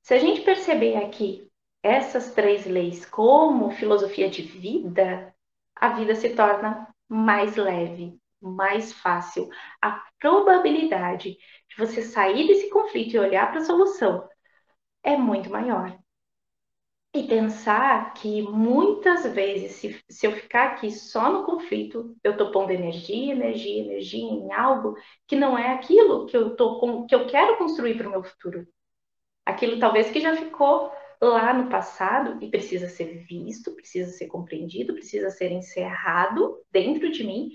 se 0.02 0.14
a 0.14 0.18
gente 0.18 0.40
perceber 0.40 0.96
aqui 0.96 1.48
essas 1.82 2.32
três 2.32 2.66
leis 2.66 3.04
como 3.04 3.70
filosofia 3.70 4.28
de 4.28 4.42
vida, 4.42 5.34
a 5.76 5.90
vida 5.90 6.14
se 6.14 6.34
torna 6.34 6.88
mais 7.08 7.56
leve, 7.56 8.18
mais 8.42 8.92
fácil. 8.92 9.48
A 9.80 10.02
probabilidade 10.18 11.36
de 11.68 11.76
você 11.76 12.02
sair 12.02 12.46
desse 12.46 12.68
conflito 12.70 13.14
e 13.14 13.18
olhar 13.18 13.50
para 13.50 13.60
a 13.60 13.64
solução 13.64 14.28
é 15.02 15.16
muito 15.16 15.50
maior. 15.50 15.96
E 17.14 17.24
pensar 17.24 18.14
que 18.14 18.40
muitas 18.40 19.24
vezes, 19.34 19.72
se, 19.72 20.02
se 20.08 20.26
eu 20.26 20.32
ficar 20.32 20.68
aqui 20.68 20.90
só 20.90 21.30
no 21.30 21.44
conflito, 21.44 22.16
eu 22.24 22.32
estou 22.32 22.50
pondo 22.50 22.70
energia, 22.70 23.32
energia, 23.32 23.82
energia 23.82 24.24
em 24.24 24.50
algo 24.50 24.96
que 25.28 25.36
não 25.36 25.58
é 25.58 25.74
aquilo 25.74 26.24
que 26.24 26.34
eu, 26.34 26.56
tô, 26.56 27.06
que 27.06 27.14
eu 27.14 27.26
quero 27.26 27.58
construir 27.58 27.98
para 27.98 28.08
o 28.08 28.10
meu 28.10 28.24
futuro. 28.24 28.66
Aquilo 29.44 29.78
talvez 29.78 30.10
que 30.10 30.20
já 30.20 30.34
ficou 30.36 30.90
lá 31.20 31.52
no 31.52 31.68
passado 31.68 32.42
e 32.42 32.50
precisa 32.50 32.88
ser 32.88 33.24
visto, 33.26 33.74
precisa 33.76 34.10
ser 34.12 34.26
compreendido, 34.26 34.94
precisa 34.94 35.30
ser 35.30 35.52
encerrado 35.52 36.58
dentro 36.70 37.10
de 37.12 37.24
mim 37.24 37.50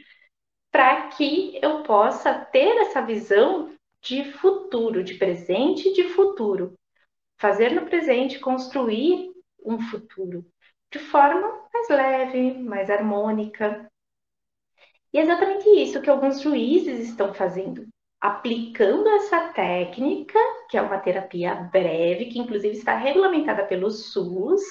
para 0.78 1.08
que 1.08 1.58
eu 1.60 1.82
possa 1.82 2.32
ter 2.36 2.78
essa 2.82 3.02
visão 3.02 3.74
de 4.00 4.32
futuro, 4.34 5.04
de 5.04 5.16
presente 5.16 5.90
e 5.90 5.94
de 5.94 6.04
futuro. 6.10 6.76
Fazer 7.40 7.72
no 7.72 7.88
presente, 7.88 8.38
construir 8.38 9.32
um 9.66 9.80
futuro 9.80 10.46
de 10.92 11.00
forma 11.00 11.68
mais 11.74 11.90
leve, 11.90 12.60
mais 12.60 12.92
harmônica. 12.92 13.90
E 15.12 15.18
é 15.18 15.24
exatamente 15.24 15.68
isso 15.68 16.00
que 16.00 16.12
alguns 16.12 16.42
juízes 16.42 17.10
estão 17.10 17.34
fazendo, 17.34 17.88
aplicando 18.22 19.10
essa 19.10 19.50
técnica, 19.54 20.38
que 20.70 20.78
é 20.78 20.82
uma 20.84 21.00
terapia 21.00 21.56
breve, 21.56 22.28
que 22.28 22.38
inclusive 22.38 22.78
está 22.78 22.96
regulamentada 22.96 23.66
pelo 23.66 23.90
SUS, 23.90 24.62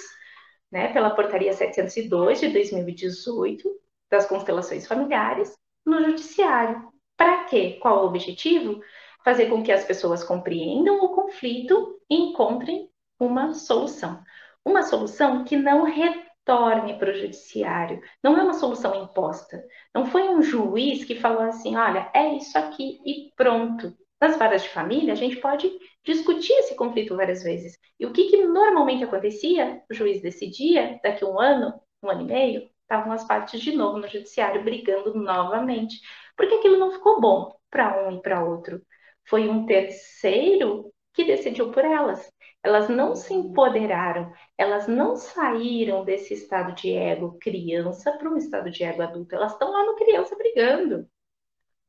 né, 0.71 0.93
pela 0.93 1.11
Portaria 1.11 1.53
702 1.53 2.39
de 2.39 2.49
2018, 2.51 3.69
das 4.09 4.25
constelações 4.25 4.87
familiares, 4.87 5.53
no 5.87 6.03
judiciário. 6.05 6.93
Para 7.17 7.45
quê? 7.45 7.79
Qual 7.81 8.03
o 8.03 8.09
objetivo? 8.09 8.81
Fazer 9.25 9.47
com 9.47 9.63
que 9.63 9.73
as 9.73 9.85
pessoas 9.85 10.23
compreendam 10.23 10.99
o 11.03 11.15
conflito 11.15 12.01
e 12.11 12.17
encontrem 12.17 12.91
uma 13.19 13.55
solução. 13.55 14.23
Uma 14.65 14.83
solução 14.83 15.45
que 15.45 15.57
não 15.57 15.85
retorne 15.85 16.99
para 16.99 17.11
o 17.11 17.15
judiciário. 17.15 18.01
Não 18.23 18.37
é 18.37 18.43
uma 18.43 18.55
solução 18.55 19.03
imposta. 19.03 19.65
Não 19.95 20.05
foi 20.07 20.29
um 20.29 20.43
juiz 20.43 21.05
que 21.05 21.15
falou 21.15 21.43
assim: 21.43 21.77
olha, 21.77 22.11
é 22.13 22.35
isso 22.35 22.59
aqui 22.59 23.01
e 23.07 23.33
pronto. 23.37 23.97
Nas 24.21 24.37
varas 24.39 24.63
de 24.63 24.71
família, 24.71 25.13
a 25.13 25.17
gente 25.17 25.37
pode 25.37 25.71
discutir 26.05 26.53
esse 26.55 26.75
conflito 26.75 27.17
várias 27.17 27.43
vezes. 27.43 27.79
E 28.01 28.07
o 28.07 28.13
que, 28.13 28.31
que 28.31 28.47
normalmente 28.47 29.05
acontecia? 29.05 29.83
O 29.91 29.95
juiz 29.95 30.23
decidia, 30.23 30.99
daqui 31.03 31.23
a 31.23 31.29
um 31.29 31.39
ano, 31.39 31.75
um 32.03 32.11
ano 32.11 32.23
e 32.23 32.25
meio, 32.25 32.71
estavam 32.87 33.13
as 33.13 33.25
partes 33.27 33.61
de 33.61 33.73
novo 33.77 33.99
no 33.99 34.09
judiciário 34.09 34.63
brigando 34.63 35.15
novamente, 35.15 36.01
porque 36.37 36.55
aquilo 36.55 36.79
não 36.79 36.93
ficou 36.93 37.21
bom 37.21 37.55
para 37.69 38.09
um 38.09 38.17
e 38.17 38.23
para 38.23 38.45
outro. 38.45 38.81
Foi 39.29 39.49
um 39.49 39.67
terceiro 39.67 40.93
que 41.13 41.25
decidiu 41.25 41.73
por 41.73 41.85
elas. 41.85 42.33
Elas 42.63 42.89
não 42.89 43.15
se 43.15 43.35
empoderaram, 43.35 44.33
elas 44.57 44.87
não 44.87 45.17
saíram 45.17 46.05
desse 46.05 46.35
estado 46.35 46.75
de 46.75 46.93
ego 46.93 47.39
criança 47.41 48.13
para 48.19 48.29
um 48.29 48.37
estado 48.37 48.71
de 48.71 48.83
ego 48.85 49.03
adulto. 49.03 49.35
Elas 49.35 49.53
estão 49.53 49.71
lá 49.71 49.85
no 49.85 49.97
criança 49.97 50.37
brigando. 50.37 51.09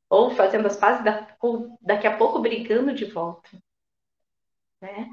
Ou 0.10 0.32
fazendo 0.32 0.68
as 0.68 0.78
pazes, 0.78 1.04
daqui 1.82 2.08
a 2.08 2.18
pouco 2.18 2.40
brigando 2.40 2.94
de 2.94 3.06
volta. 3.06 3.50
Né? 4.82 5.10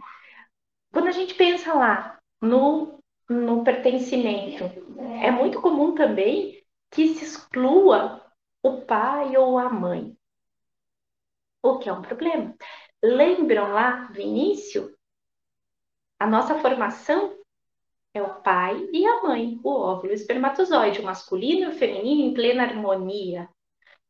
Quando 0.92 1.08
a 1.08 1.12
gente 1.12 1.34
pensa 1.34 1.74
lá 1.74 2.18
no 2.40 3.02
no 3.28 3.64
pertencimento. 3.64 4.64
É 5.22 5.30
muito 5.30 5.60
comum 5.60 5.94
também 5.94 6.64
que 6.90 7.14
se 7.14 7.24
exclua 7.24 8.24
o 8.62 8.82
pai 8.82 9.36
ou 9.36 9.58
a 9.58 9.68
mãe, 9.68 10.16
o 11.62 11.78
que 11.78 11.88
é 11.88 11.92
um 11.92 12.02
problema. 12.02 12.54
Lembram 13.02 13.72
lá 13.72 14.06
do 14.06 14.20
início? 14.20 14.96
A 16.18 16.26
nossa 16.26 16.58
formação 16.58 17.36
é 18.14 18.22
o 18.22 18.40
pai 18.40 18.88
e 18.92 19.04
a 19.06 19.22
mãe, 19.22 19.60
o 19.62 19.70
óvulo, 19.70 20.12
o 20.12 20.14
espermatozoide, 20.14 21.00
o 21.00 21.04
masculino 21.04 21.64
e 21.64 21.74
o 21.74 21.78
feminino 21.78 22.22
em 22.22 22.32
plena 22.32 22.62
harmonia. 22.62 23.48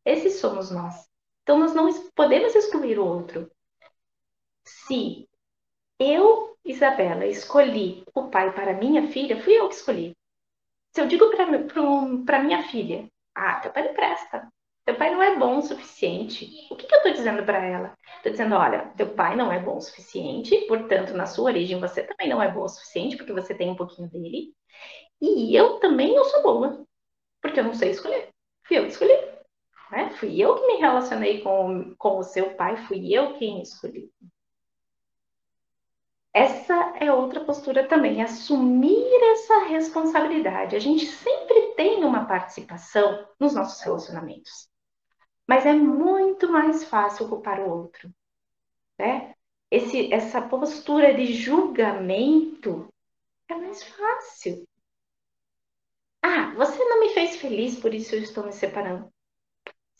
Esses 0.04 0.34
somos 0.34 0.70
nós. 0.70 1.08
Então, 1.42 1.58
nós 1.58 1.74
não 1.74 1.88
podemos 2.12 2.54
excluir 2.54 2.98
o 2.98 3.06
outro. 3.06 3.50
Se 4.64 5.28
eu, 5.98 6.56
Isabela, 6.64 7.26
escolhi 7.26 8.04
o 8.14 8.28
pai 8.28 8.52
para 8.52 8.74
minha 8.74 9.08
filha, 9.08 9.42
fui 9.42 9.54
eu 9.54 9.68
que 9.68 9.74
escolhi. 9.74 10.16
Se 10.92 11.00
eu 11.00 11.06
digo 11.06 11.30
para 12.24 12.42
minha 12.42 12.62
filha, 12.68 13.08
ah, 13.34 13.60
teu 13.60 13.72
pai 13.72 13.88
não 13.88 13.94
presta, 13.94 14.48
teu 14.84 14.96
pai 14.96 15.10
não 15.10 15.22
é 15.22 15.36
bom 15.36 15.58
o 15.58 15.62
suficiente, 15.62 16.46
o 16.70 16.76
que, 16.76 16.86
que 16.86 16.94
eu 16.94 16.98
estou 16.98 17.12
dizendo 17.12 17.44
para 17.44 17.64
ela? 17.64 17.94
Estou 18.16 18.32
dizendo, 18.32 18.54
olha, 18.54 18.92
teu 18.96 19.14
pai 19.14 19.34
não 19.36 19.50
é 19.50 19.58
bom 19.58 19.76
o 19.76 19.80
suficiente, 19.80 20.56
portanto, 20.68 21.14
na 21.14 21.26
sua 21.26 21.46
origem 21.46 21.80
você 21.80 22.02
também 22.02 22.28
não 22.28 22.42
é 22.42 22.50
bom 22.50 22.62
o 22.62 22.68
suficiente, 22.68 23.16
porque 23.16 23.32
você 23.32 23.54
tem 23.54 23.70
um 23.70 23.76
pouquinho 23.76 24.08
dele, 24.10 24.54
e 25.20 25.54
eu 25.56 25.80
também 25.80 26.14
não 26.14 26.24
sou 26.24 26.42
boa, 26.42 26.84
porque 27.40 27.60
eu 27.60 27.64
não 27.64 27.74
sei 27.74 27.90
escolher. 27.90 28.28
Fui 28.66 28.78
eu 28.78 28.82
que 28.84 28.90
escolhi. 28.90 29.16
Né? 29.90 30.10
Fui 30.18 30.40
eu 30.40 30.54
que 30.56 30.66
me 30.66 30.76
relacionei 30.76 31.40
com, 31.40 31.94
com 31.96 32.18
o 32.18 32.22
seu 32.22 32.54
pai, 32.54 32.76
fui 32.86 33.12
eu 33.12 33.34
quem 33.34 33.62
escolhi. 33.62 34.10
Essa 36.34 36.74
é 37.00 37.12
outra 37.12 37.44
postura 37.44 37.86
também, 37.86 38.20
assumir 38.20 39.22
essa 39.32 39.66
responsabilidade. 39.66 40.74
A 40.74 40.80
gente 40.80 41.06
sempre 41.06 41.74
tem 41.76 42.04
uma 42.04 42.26
participação 42.26 43.26
nos 43.38 43.54
nossos 43.54 43.80
relacionamentos, 43.80 44.68
mas 45.46 45.66
é 45.66 45.72
muito 45.72 46.50
mais 46.50 46.84
fácil 46.84 47.28
culpar 47.28 47.60
o 47.60 47.70
outro, 47.70 48.12
né? 48.98 49.34
Esse, 49.70 50.12
essa 50.12 50.42
postura 50.42 51.14
de 51.14 51.32
julgamento 51.34 52.88
é 53.48 53.54
mais 53.54 53.84
fácil. 53.84 54.66
Ah, 56.22 56.52
você 56.56 56.84
não 56.84 57.00
me 57.00 57.10
fez 57.10 57.36
feliz, 57.36 57.78
por 57.78 57.94
isso 57.94 58.14
eu 58.14 58.22
estou 58.22 58.44
me 58.44 58.52
separando. 58.52 59.12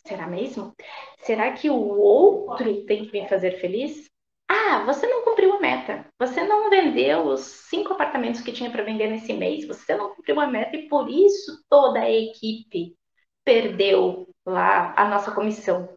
Será 0.05 0.27
mesmo? 0.27 0.75
Será 1.19 1.53
que 1.53 1.69
o 1.69 1.75
outro 1.75 2.85
tem 2.85 3.05
que 3.07 3.21
me 3.21 3.29
fazer 3.29 3.59
feliz? 3.59 4.09
Ah, 4.47 4.83
você 4.85 5.07
não 5.07 5.23
cumpriu 5.23 5.53
a 5.53 5.59
meta. 5.59 6.05
Você 6.19 6.43
não 6.43 6.69
vendeu 6.69 7.27
os 7.27 7.41
cinco 7.41 7.93
apartamentos 7.93 8.41
que 8.41 8.51
tinha 8.51 8.71
para 8.71 8.83
vender 8.83 9.07
nesse 9.07 9.33
mês. 9.33 9.67
Você 9.67 9.95
não 9.95 10.13
cumpriu 10.15 10.39
a 10.39 10.47
meta 10.47 10.75
e 10.75 10.87
por 10.87 11.09
isso 11.09 11.63
toda 11.69 11.99
a 11.99 12.11
equipe 12.11 12.95
perdeu 13.43 14.27
lá 14.45 14.93
a 14.97 15.07
nossa 15.07 15.31
comissão. 15.31 15.89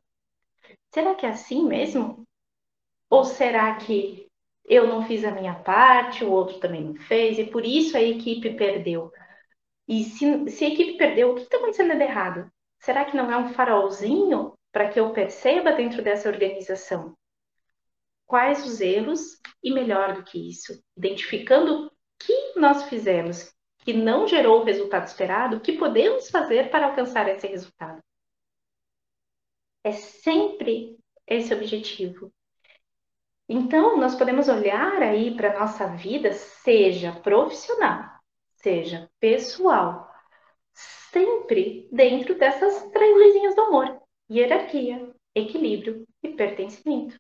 Será 0.92 1.14
que 1.14 1.26
é 1.26 1.30
assim 1.30 1.64
mesmo? 1.64 2.24
Ou 3.10 3.24
será 3.24 3.76
que 3.76 4.26
eu 4.66 4.86
não 4.86 5.04
fiz 5.04 5.24
a 5.24 5.30
minha 5.30 5.54
parte, 5.54 6.24
o 6.24 6.30
outro 6.30 6.58
também 6.60 6.82
não 6.84 6.94
fez 6.94 7.38
e 7.38 7.44
por 7.44 7.64
isso 7.64 7.96
a 7.96 8.02
equipe 8.02 8.54
perdeu? 8.54 9.10
E 9.88 10.04
se, 10.04 10.50
se 10.50 10.64
a 10.64 10.68
equipe 10.68 10.96
perdeu, 10.98 11.32
o 11.32 11.34
que 11.36 11.42
está 11.42 11.58
acontecendo 11.58 11.96
de 11.96 12.04
errado? 12.04 12.50
Será 12.80 13.04
que 13.04 13.16
não 13.16 13.30
é 13.32 13.36
um 13.36 13.48
farolzinho 13.54 14.54
para 14.72 14.88
que 14.88 15.00
eu 15.00 15.12
perceba 15.12 15.72
dentro 15.72 16.02
dessa 16.02 16.28
organização? 16.28 17.14
Quais 18.28 18.64
os 18.64 18.80
erros 18.80 19.40
e 19.64 19.72
melhor 19.72 20.14
do 20.14 20.22
que 20.22 20.50
isso, 20.50 20.80
identificando 20.96 21.86
o 21.86 21.90
que 22.18 22.52
nós 22.60 22.84
fizemos 22.84 23.52
que 23.78 23.92
não 23.94 24.28
gerou 24.28 24.60
o 24.60 24.64
resultado 24.64 25.06
esperado, 25.06 25.56
o 25.56 25.60
que 25.60 25.72
podemos 25.72 26.28
fazer 26.28 26.70
para 26.70 26.88
alcançar 26.88 27.26
esse 27.26 27.46
resultado. 27.46 28.02
É 29.82 29.92
sempre 29.92 30.98
esse 31.26 31.54
objetivo. 31.54 32.30
Então, 33.48 33.96
nós 33.96 34.14
podemos 34.14 34.46
olhar 34.46 35.02
aí 35.02 35.34
para 35.34 35.56
a 35.56 35.60
nossa 35.60 35.86
vida, 35.96 36.34
seja 36.34 37.12
profissional, 37.20 38.20
seja 38.56 39.10
pessoal, 39.18 40.06
sempre 40.74 41.88
dentro 41.90 42.34
dessas 42.34 42.90
três 42.90 43.54
do 43.54 43.60
amor: 43.62 44.02
hierarquia, 44.30 45.14
equilíbrio 45.34 46.06
e 46.22 46.28
pertencimento. 46.28 47.18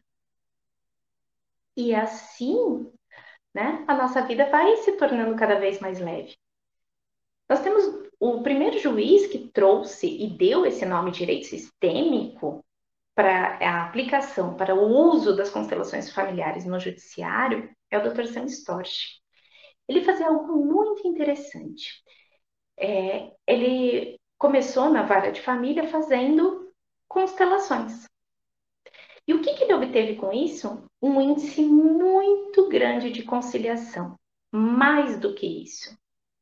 E 1.78 1.94
assim, 1.94 2.90
né, 3.54 3.84
a 3.86 3.94
nossa 3.94 4.22
vida 4.22 4.50
vai 4.50 4.78
se 4.78 4.96
tornando 4.96 5.36
cada 5.36 5.60
vez 5.60 5.78
mais 5.78 6.00
leve. 6.00 6.36
Nós 7.48 7.60
temos 7.62 7.84
o 8.18 8.42
primeiro 8.42 8.80
juiz 8.80 9.28
que 9.28 9.48
trouxe 9.50 10.08
e 10.08 10.28
deu 10.36 10.66
esse 10.66 10.84
nome 10.84 11.12
direito 11.12 11.46
sistêmico 11.46 12.64
para 13.14 13.58
a 13.58 13.86
aplicação, 13.86 14.56
para 14.56 14.74
o 14.74 14.88
uso 14.88 15.36
das 15.36 15.50
constelações 15.50 16.12
familiares 16.12 16.64
no 16.64 16.80
judiciário, 16.80 17.70
é 17.92 17.96
o 17.96 18.02
Dr. 18.02 18.26
Sam 18.26 18.46
Storch. 18.46 19.20
Ele 19.86 20.04
fazia 20.04 20.26
algo 20.26 20.56
muito 20.56 21.06
interessante. 21.06 22.02
É, 22.76 23.32
ele 23.46 24.18
começou 24.36 24.90
na 24.90 25.04
vara 25.04 25.30
de 25.30 25.40
família 25.40 25.86
fazendo 25.86 26.72
constelações. 27.06 28.04
E 29.28 29.32
o 29.32 29.40
que, 29.40 29.54
que 29.54 29.62
ele 29.62 29.74
obteve 29.74 30.16
com 30.16 30.32
isso? 30.32 30.87
Um 31.00 31.20
índice 31.20 31.62
muito 31.62 32.68
grande 32.68 33.10
de 33.10 33.22
conciliação. 33.22 34.16
Mais 34.50 35.18
do 35.18 35.34
que 35.34 35.46
isso, 35.46 35.96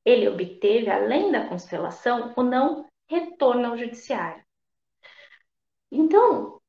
ele 0.04 0.28
obteve, 0.28 0.88
além 0.88 1.32
da 1.32 1.48
constelação, 1.48 2.32
o 2.36 2.42
não 2.42 2.86
retorno 3.08 3.66
ao 3.66 3.78
judiciário. 3.78 4.44
Então, 5.90 6.60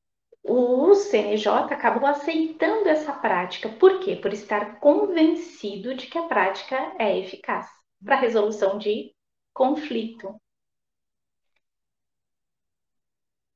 o 0.42 0.94
CNJ 0.94 1.72
acabou 1.72 2.08
aceitando 2.08 2.88
essa 2.88 3.12
prática. 3.12 3.68
Por 3.68 4.00
quê? 4.00 4.16
Por 4.16 4.32
estar 4.32 4.80
convencido 4.80 5.94
de 5.94 6.06
que 6.06 6.18
a 6.18 6.26
prática 6.26 6.94
é 6.98 7.18
eficaz 7.18 7.68
para 8.04 8.16
a 8.16 8.20
resolução 8.20 8.78
de 8.78 9.14
conflito. 9.52 10.34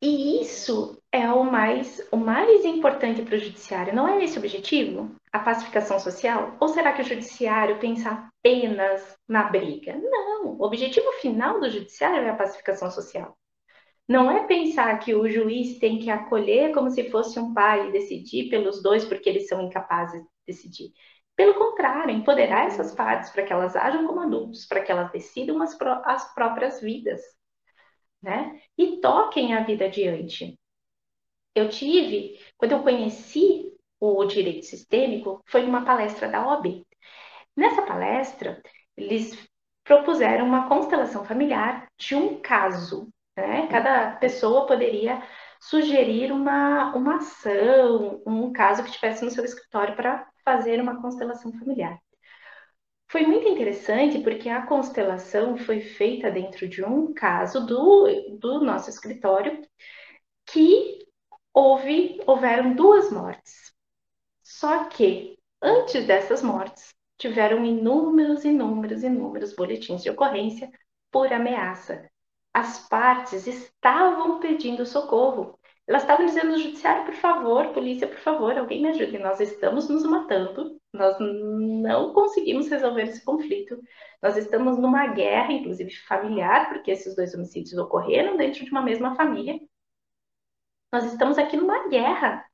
E 0.04 0.42
isso 0.42 1.00
é 1.12 1.30
o 1.30 1.44
mais, 1.44 2.04
o 2.10 2.16
mais 2.16 2.64
importante 2.64 3.22
para 3.22 3.36
o 3.36 3.38
judiciário. 3.38 3.94
Não 3.94 4.08
é 4.08 4.24
esse 4.24 4.36
o 4.36 4.40
objetivo? 4.40 5.14
A 5.32 5.38
pacificação 5.38 6.00
social? 6.00 6.56
Ou 6.58 6.66
será 6.66 6.92
que 6.92 7.02
o 7.02 7.04
judiciário 7.04 7.78
pensa 7.78 8.10
apenas 8.10 9.16
na 9.28 9.44
briga? 9.44 9.96
Não. 9.96 10.56
O 10.58 10.64
objetivo 10.64 11.08
final 11.20 11.60
do 11.60 11.70
judiciário 11.70 12.26
é 12.26 12.30
a 12.30 12.34
pacificação 12.34 12.90
social. 12.90 13.38
Não 14.08 14.28
é 14.28 14.44
pensar 14.44 14.98
que 14.98 15.14
o 15.14 15.30
juiz 15.30 15.78
tem 15.78 16.00
que 16.00 16.10
acolher 16.10 16.72
como 16.74 16.90
se 16.90 17.08
fosse 17.08 17.38
um 17.38 17.54
pai 17.54 17.88
e 17.88 17.92
decidir 17.92 18.50
pelos 18.50 18.82
dois 18.82 19.04
porque 19.04 19.28
eles 19.28 19.46
são 19.46 19.62
incapazes 19.62 20.20
de 20.20 20.28
decidir. 20.48 20.90
Pelo 21.36 21.54
contrário, 21.54 22.12
empoderar 22.12 22.66
essas 22.66 22.92
partes 22.92 23.30
para 23.30 23.44
que 23.44 23.52
elas 23.52 23.76
ajam 23.76 24.04
como 24.08 24.20
adultos, 24.20 24.66
para 24.66 24.82
que 24.82 24.90
elas 24.90 25.12
decidam 25.12 25.62
as, 25.62 25.76
pró 25.76 26.02
as 26.04 26.34
próprias 26.34 26.80
vidas 26.80 27.20
né? 28.22 28.60
E 28.78 29.00
toquem 29.00 29.54
a 29.54 29.64
vida 29.64 29.86
adiante. 29.86 30.58
Eu 31.54 31.68
tive, 31.68 32.38
quando 32.56 32.72
eu 32.72 32.82
conheci 32.82 33.70
o 34.00 34.24
direito 34.24 34.66
sistêmico, 34.66 35.42
foi 35.46 35.62
numa 35.62 35.84
palestra 35.84 36.28
da 36.28 36.46
OAB. 36.46 36.84
Nessa 37.56 37.82
palestra, 37.82 38.62
eles 38.96 39.36
propuseram 39.84 40.46
uma 40.46 40.68
constelação 40.68 41.24
familiar 41.24 41.88
de 41.98 42.14
um 42.14 42.40
caso. 42.40 43.08
Né? 43.36 43.66
Cada 43.68 44.16
pessoa 44.16 44.66
poderia 44.66 45.22
sugerir 45.60 46.32
uma, 46.32 46.94
uma 46.94 47.16
ação, 47.16 48.22
um 48.26 48.52
caso 48.52 48.82
que 48.82 48.90
estivesse 48.90 49.24
no 49.24 49.30
seu 49.30 49.44
escritório 49.44 49.94
para 49.94 50.26
fazer 50.44 50.80
uma 50.80 51.00
constelação 51.00 51.52
familiar. 51.52 52.01
Foi 53.12 53.26
muito 53.26 53.46
interessante 53.46 54.20
porque 54.20 54.48
a 54.48 54.64
constelação 54.64 55.58
foi 55.58 55.82
feita 55.82 56.30
dentro 56.30 56.66
de 56.66 56.82
um 56.82 57.12
caso 57.12 57.66
do, 57.66 58.38
do 58.38 58.64
nosso 58.64 58.88
escritório 58.88 59.60
que 60.46 61.06
houve, 61.52 62.18
houveram 62.26 62.74
duas 62.74 63.12
mortes. 63.12 63.74
Só 64.42 64.84
que 64.84 65.38
antes 65.60 66.06
dessas 66.06 66.42
mortes 66.42 66.94
tiveram 67.18 67.62
inúmeros, 67.66 68.46
inúmeros, 68.46 69.02
inúmeros 69.02 69.54
boletins 69.54 70.02
de 70.02 70.08
ocorrência 70.08 70.70
por 71.10 71.30
ameaça. 71.30 72.10
As 72.50 72.88
partes 72.88 73.46
estavam 73.46 74.40
pedindo 74.40 74.86
socorro. 74.86 75.58
Elas 75.86 76.02
estavam 76.02 76.26
dizendo 76.26 76.56
judiciário, 76.58 77.04
por 77.04 77.14
favor, 77.14 77.72
polícia, 77.72 78.06
por 78.06 78.18
favor, 78.18 78.56
alguém 78.56 78.80
me 78.82 78.90
ajude. 78.90 79.18
Nós 79.18 79.40
estamos 79.40 79.88
nos 79.88 80.04
matando, 80.04 80.80
nós 80.92 81.16
não 81.20 82.12
conseguimos 82.12 82.68
resolver 82.68 83.02
esse 83.02 83.24
conflito. 83.24 83.76
Nós 84.22 84.36
estamos 84.36 84.78
numa 84.78 85.08
guerra, 85.08 85.52
inclusive 85.52 85.90
familiar, 86.06 86.68
porque 86.68 86.92
esses 86.92 87.16
dois 87.16 87.34
homicídios 87.34 87.76
ocorreram 87.78 88.36
dentro 88.36 88.64
de 88.64 88.70
uma 88.70 88.82
mesma 88.82 89.16
família. 89.16 89.58
Nós 90.92 91.04
estamos 91.04 91.36
aqui 91.36 91.56
numa 91.56 91.88
guerra. 91.88 92.44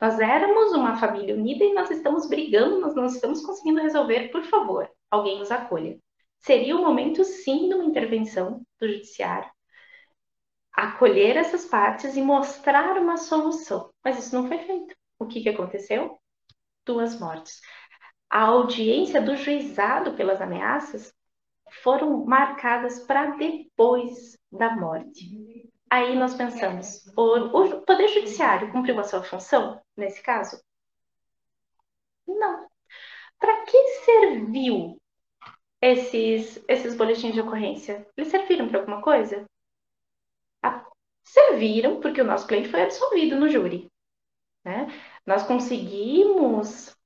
Nós 0.00 0.18
éramos 0.20 0.72
uma 0.72 0.96
família 0.96 1.34
unida 1.34 1.64
e 1.64 1.74
nós 1.74 1.90
estamos 1.90 2.28
brigando, 2.28 2.80
nós 2.80 2.94
não 2.94 3.06
estamos 3.06 3.44
conseguindo 3.44 3.80
resolver. 3.80 4.28
Por 4.30 4.42
favor, 4.44 4.90
alguém 5.10 5.38
nos 5.38 5.50
acolha. 5.50 5.98
Seria 6.40 6.76
o 6.76 6.82
momento, 6.82 7.24
sim, 7.24 7.68
de 7.68 7.74
uma 7.74 7.84
intervenção 7.84 8.62
do 8.78 8.88
judiciário 8.88 9.50
acolher 10.72 11.36
essas 11.36 11.64
partes 11.64 12.16
e 12.16 12.22
mostrar 12.22 12.96
uma 12.98 13.16
solução. 13.16 13.92
Mas 14.04 14.18
isso 14.18 14.34
não 14.34 14.48
foi 14.48 14.58
feito. 14.58 14.94
O 15.18 15.26
que, 15.26 15.42
que 15.42 15.48
aconteceu? 15.48 16.18
Duas 16.84 17.18
mortes. 17.18 17.60
A 18.28 18.42
audiência 18.42 19.20
do 19.20 19.36
juizado 19.36 20.14
pelas 20.14 20.40
ameaças 20.40 21.12
foram 21.82 22.24
marcadas 22.24 23.00
para 23.00 23.36
depois 23.36 24.38
da 24.50 24.74
morte. 24.74 25.70
Aí 25.90 26.14
nós 26.16 26.34
pensamos, 26.34 27.04
o, 27.16 27.22
o 27.58 27.80
Poder 27.82 28.08
Judiciário 28.08 28.70
cumpriu 28.70 28.98
a 29.00 29.04
sua 29.04 29.22
função 29.22 29.80
nesse 29.96 30.22
caso? 30.22 30.62
Não. 32.26 32.68
Para 33.38 33.64
que 33.64 33.88
serviu 34.04 35.00
esses, 35.82 36.62
esses 36.68 36.96
boletins 36.96 37.34
de 37.34 37.40
ocorrência? 37.40 38.06
Eles 38.16 38.30
serviram 38.30 38.68
para 38.68 38.80
alguma 38.80 39.02
coisa? 39.02 39.44
Serviram 41.32 42.00
porque 42.00 42.20
o 42.20 42.24
nosso 42.24 42.46
cliente 42.46 42.68
foi 42.68 42.82
absolvido 42.82 43.38
no 43.38 43.48
júri. 43.48 43.88
Né? 44.64 44.88
Nós 45.26 45.44
conseguimos 45.44 46.96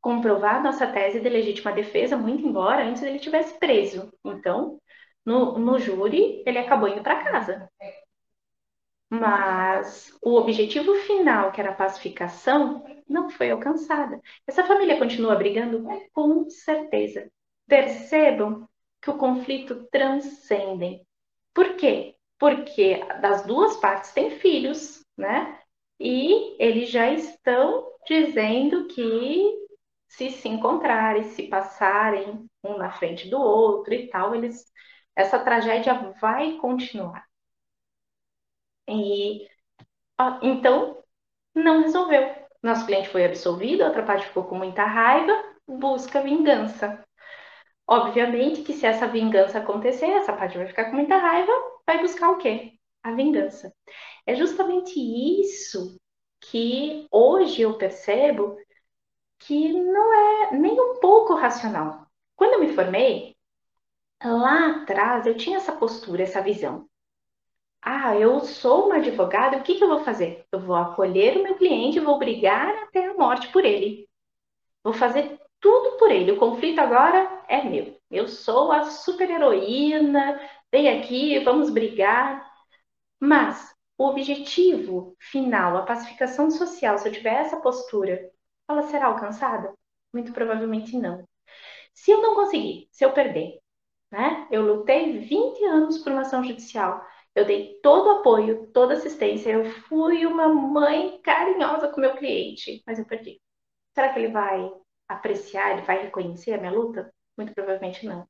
comprovar 0.00 0.62
nossa 0.62 0.86
tese 0.86 1.20
de 1.20 1.28
legítima 1.28 1.72
defesa, 1.72 2.16
muito 2.16 2.46
embora 2.46 2.84
antes 2.84 3.02
ele 3.02 3.18
tivesse 3.18 3.58
preso. 3.58 4.12
Então, 4.24 4.80
no, 5.24 5.58
no 5.58 5.78
júri, 5.78 6.42
ele 6.46 6.58
acabou 6.58 6.88
indo 6.88 7.02
para 7.02 7.24
casa. 7.24 7.68
Mas 9.08 10.10
o 10.22 10.34
objetivo 10.36 10.94
final, 10.94 11.52
que 11.52 11.60
era 11.60 11.70
a 11.70 11.74
pacificação, 11.74 12.82
não 13.06 13.28
foi 13.30 13.50
alcançada. 13.50 14.20
Essa 14.46 14.64
família 14.64 14.98
continua 14.98 15.36
brigando? 15.36 15.84
Com 16.12 16.48
certeza. 16.48 17.30
Percebam 17.66 18.66
que 19.00 19.10
o 19.10 19.18
conflito 19.18 19.86
transcende. 19.90 21.02
Por 21.54 21.76
quê? 21.76 22.16
Porque 22.42 22.98
das 23.20 23.46
duas 23.46 23.76
partes 23.76 24.10
têm 24.10 24.32
filhos, 24.40 25.06
né? 25.16 25.60
E 26.00 26.56
eles 26.58 26.90
já 26.90 27.08
estão 27.08 27.86
dizendo 28.04 28.88
que 28.88 29.64
se 30.08 30.28
se 30.28 30.48
encontrarem, 30.48 31.22
se 31.22 31.44
passarem 31.44 32.44
um 32.64 32.76
na 32.76 32.90
frente 32.90 33.28
do 33.30 33.40
outro 33.40 33.94
e 33.94 34.08
tal, 34.08 34.34
eles 34.34 34.64
essa 35.14 35.38
tragédia 35.38 35.94
vai 36.20 36.56
continuar. 36.56 37.24
E 38.88 39.46
então 40.42 41.00
não 41.54 41.82
resolveu. 41.82 42.34
Nosso 42.62 42.86
cliente 42.86 43.08
foi 43.08 43.24
absolvido, 43.24 43.82
a 43.82 43.86
outra 43.86 44.02
parte 44.04 44.26
ficou 44.26 44.44
com 44.44 44.56
muita 44.56 44.84
raiva, 44.84 45.32
busca 45.68 46.20
vingança. 46.20 47.04
Obviamente 47.86 48.62
que 48.62 48.72
se 48.72 48.86
essa 48.86 49.06
vingança 49.06 49.58
acontecer, 49.60 50.06
essa 50.06 50.32
parte 50.32 50.58
vai 50.58 50.66
ficar 50.66 50.86
com 50.86 50.96
muita 50.96 51.16
raiva, 51.16 51.52
vai 51.86 52.00
buscar 52.00 52.30
o 52.30 52.38
quê? 52.38 52.78
A 53.02 53.12
vingança. 53.12 53.72
É 54.26 54.34
justamente 54.34 54.98
isso 55.00 55.98
que 56.40 57.06
hoje 57.10 57.62
eu 57.62 57.78
percebo 57.78 58.56
que 59.40 59.72
não 59.72 60.14
é 60.14 60.52
nem 60.58 60.80
um 60.80 61.00
pouco 61.00 61.34
racional. 61.34 62.06
Quando 62.36 62.54
eu 62.54 62.60
me 62.60 62.74
formei, 62.74 63.36
lá 64.24 64.82
atrás 64.82 65.26
eu 65.26 65.36
tinha 65.36 65.58
essa 65.58 65.72
postura, 65.72 66.22
essa 66.22 66.42
visão. 66.42 66.88
Ah, 67.80 68.16
eu 68.16 68.40
sou 68.40 68.86
uma 68.86 68.96
advogada, 68.96 69.56
o 69.58 69.62
que, 69.62 69.74
que 69.76 69.84
eu 69.84 69.88
vou 69.88 70.04
fazer? 70.04 70.46
Eu 70.52 70.60
vou 70.60 70.76
acolher 70.76 71.36
o 71.36 71.42
meu 71.42 71.56
cliente, 71.56 71.98
vou 72.00 72.18
brigar 72.18 72.68
até 72.84 73.06
a 73.06 73.14
morte 73.14 73.48
por 73.52 73.64
ele. 73.64 74.08
Vou 74.84 74.92
fazer 74.92 75.38
tudo 75.60 75.98
por 75.98 76.10
ele. 76.10 76.32
O 76.32 76.38
conflito 76.38 76.80
agora 76.80 77.44
é 77.48 77.62
meu. 77.64 77.98
Eu 78.10 78.28
sou 78.28 78.72
a 78.72 78.84
super-heroína, 78.84 80.40
vem 80.72 80.88
aqui, 80.88 81.38
vamos 81.40 81.70
brigar. 81.70 82.50
Mas 83.20 83.74
o 83.98 84.06
objetivo 84.06 85.16
final, 85.20 85.76
a 85.76 85.82
pacificação 85.82 86.50
social, 86.50 86.98
se 86.98 87.08
eu 87.08 87.12
tiver 87.12 87.34
essa 87.34 87.60
postura, 87.60 88.30
ela 88.68 88.82
será 88.84 89.06
alcançada? 89.06 89.74
Muito 90.12 90.32
provavelmente 90.32 90.96
não. 90.98 91.26
Se 91.94 92.10
eu 92.10 92.22
não 92.22 92.34
conseguir, 92.34 92.88
se 92.90 93.04
eu 93.04 93.12
perder, 93.12 93.60
né? 94.10 94.48
Eu 94.50 94.62
lutei 94.62 95.18
20 95.18 95.64
anos 95.64 95.98
por 95.98 96.12
uma 96.12 96.22
ação 96.22 96.44
judicial. 96.44 97.04
Eu 97.34 97.46
dei 97.46 97.80
todo 97.82 98.08
o 98.08 98.20
apoio, 98.20 98.66
toda 98.72 98.94
assistência. 98.94 99.50
Eu 99.52 99.64
fui 99.88 100.26
uma 100.26 100.48
mãe 100.48 101.20
carinhosa 101.22 101.88
com 101.88 102.00
meu 102.00 102.16
cliente, 102.16 102.82
mas 102.86 102.98
eu 102.98 103.06
perdi. 103.06 103.40
Será 103.94 104.12
que 104.12 104.18
ele 104.20 104.32
vai 104.32 104.70
apreciar, 105.08 105.72
ele 105.72 105.82
vai 105.82 106.02
reconhecer 106.02 106.54
a 106.54 106.58
minha 106.58 106.72
luta? 106.72 107.12
Muito 107.36 107.54
provavelmente 107.54 108.06
não. 108.06 108.28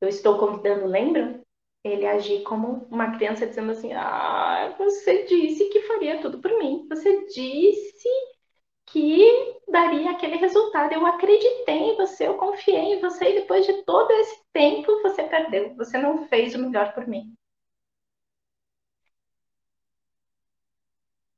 Eu 0.00 0.08
estou 0.08 0.38
convidando, 0.38 0.86
lembram? 0.86 1.44
Ele 1.84 2.06
agir 2.06 2.42
como 2.44 2.86
uma 2.90 3.16
criança 3.16 3.46
dizendo 3.46 3.72
assim: 3.72 3.92
Ah, 3.92 4.74
você 4.78 5.24
disse 5.24 5.66
que 5.66 5.82
faria 5.82 6.20
tudo 6.20 6.40
por 6.40 6.50
mim. 6.58 6.86
Você 6.88 7.26
disse 7.26 8.08
que 8.86 9.56
daria 9.68 10.10
aquele 10.12 10.36
resultado. 10.36 10.92
Eu 10.92 11.06
acreditei 11.06 11.90
em 11.90 11.96
você, 11.96 12.26
eu 12.26 12.34
confiei 12.34 12.94
em 12.94 13.00
você 13.00 13.30
e 13.30 13.40
depois 13.40 13.66
de 13.66 13.82
todo 13.84 14.10
esse 14.12 14.42
tempo 14.52 15.02
você 15.02 15.24
perdeu. 15.24 15.74
Você 15.76 15.98
não 15.98 16.26
fez 16.28 16.54
o 16.54 16.58
melhor 16.58 16.94
por 16.94 17.06
mim. 17.06 17.34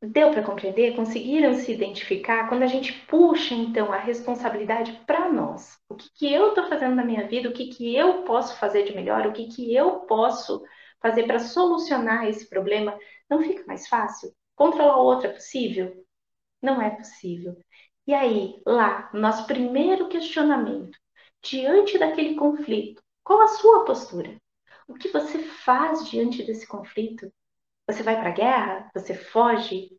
Deu 0.09 0.30
para 0.30 0.44
compreender? 0.44 0.94
Conseguiram 0.94 1.54
se 1.54 1.72
identificar? 1.72 2.48
Quando 2.48 2.62
a 2.62 2.66
gente 2.66 2.92
puxa, 3.07 3.54
então, 3.54 3.92
a 3.92 3.98
responsabilidade 3.98 4.92
para 5.07 5.28
nós. 5.32 5.78
O 5.88 5.96
que, 5.96 6.09
que 6.14 6.32
eu 6.32 6.50
estou 6.50 6.68
fazendo 6.68 6.94
na 6.94 7.04
minha 7.04 7.26
vida? 7.26 7.48
O 7.48 7.52
que, 7.52 7.66
que 7.68 7.96
eu 7.96 8.22
posso 8.22 8.57
fazer 8.59 8.84
de 8.84 8.94
melhor? 8.94 9.26
O 9.26 9.32
que, 9.32 9.48
que 9.48 9.74
eu 9.74 10.00
posso 10.00 10.62
fazer 11.00 11.24
para 11.24 11.40
solucionar 11.40 12.28
esse 12.28 12.48
problema? 12.48 12.96
Não 13.28 13.42
fica 13.42 13.64
mais 13.66 13.88
fácil? 13.88 14.32
Controlar 14.54 14.96
o 14.98 15.04
outro 15.04 15.26
é 15.28 15.32
possível? 15.32 16.07
Não 16.62 16.80
é 16.80 16.90
possível. 16.90 17.57
E 18.07 18.14
aí, 18.14 18.61
lá, 18.64 19.11
nosso 19.12 19.46
primeiro 19.46 20.09
questionamento, 20.09 20.96
diante 21.42 21.98
daquele 21.98 22.36
conflito, 22.36 23.02
qual 23.24 23.42
a 23.42 23.48
sua 23.48 23.84
postura? 23.84 24.36
O 24.86 24.94
que 24.94 25.09
você 25.09 25.38
faz 25.40 26.09
diante 26.09 26.44
desse 26.44 26.66
conflito? 26.66 27.32
Você 27.87 28.03
vai 28.03 28.16
para 28.16 28.30
a 28.30 28.32
guerra? 28.32 28.91
Você 28.95 29.14
foge? 29.14 29.97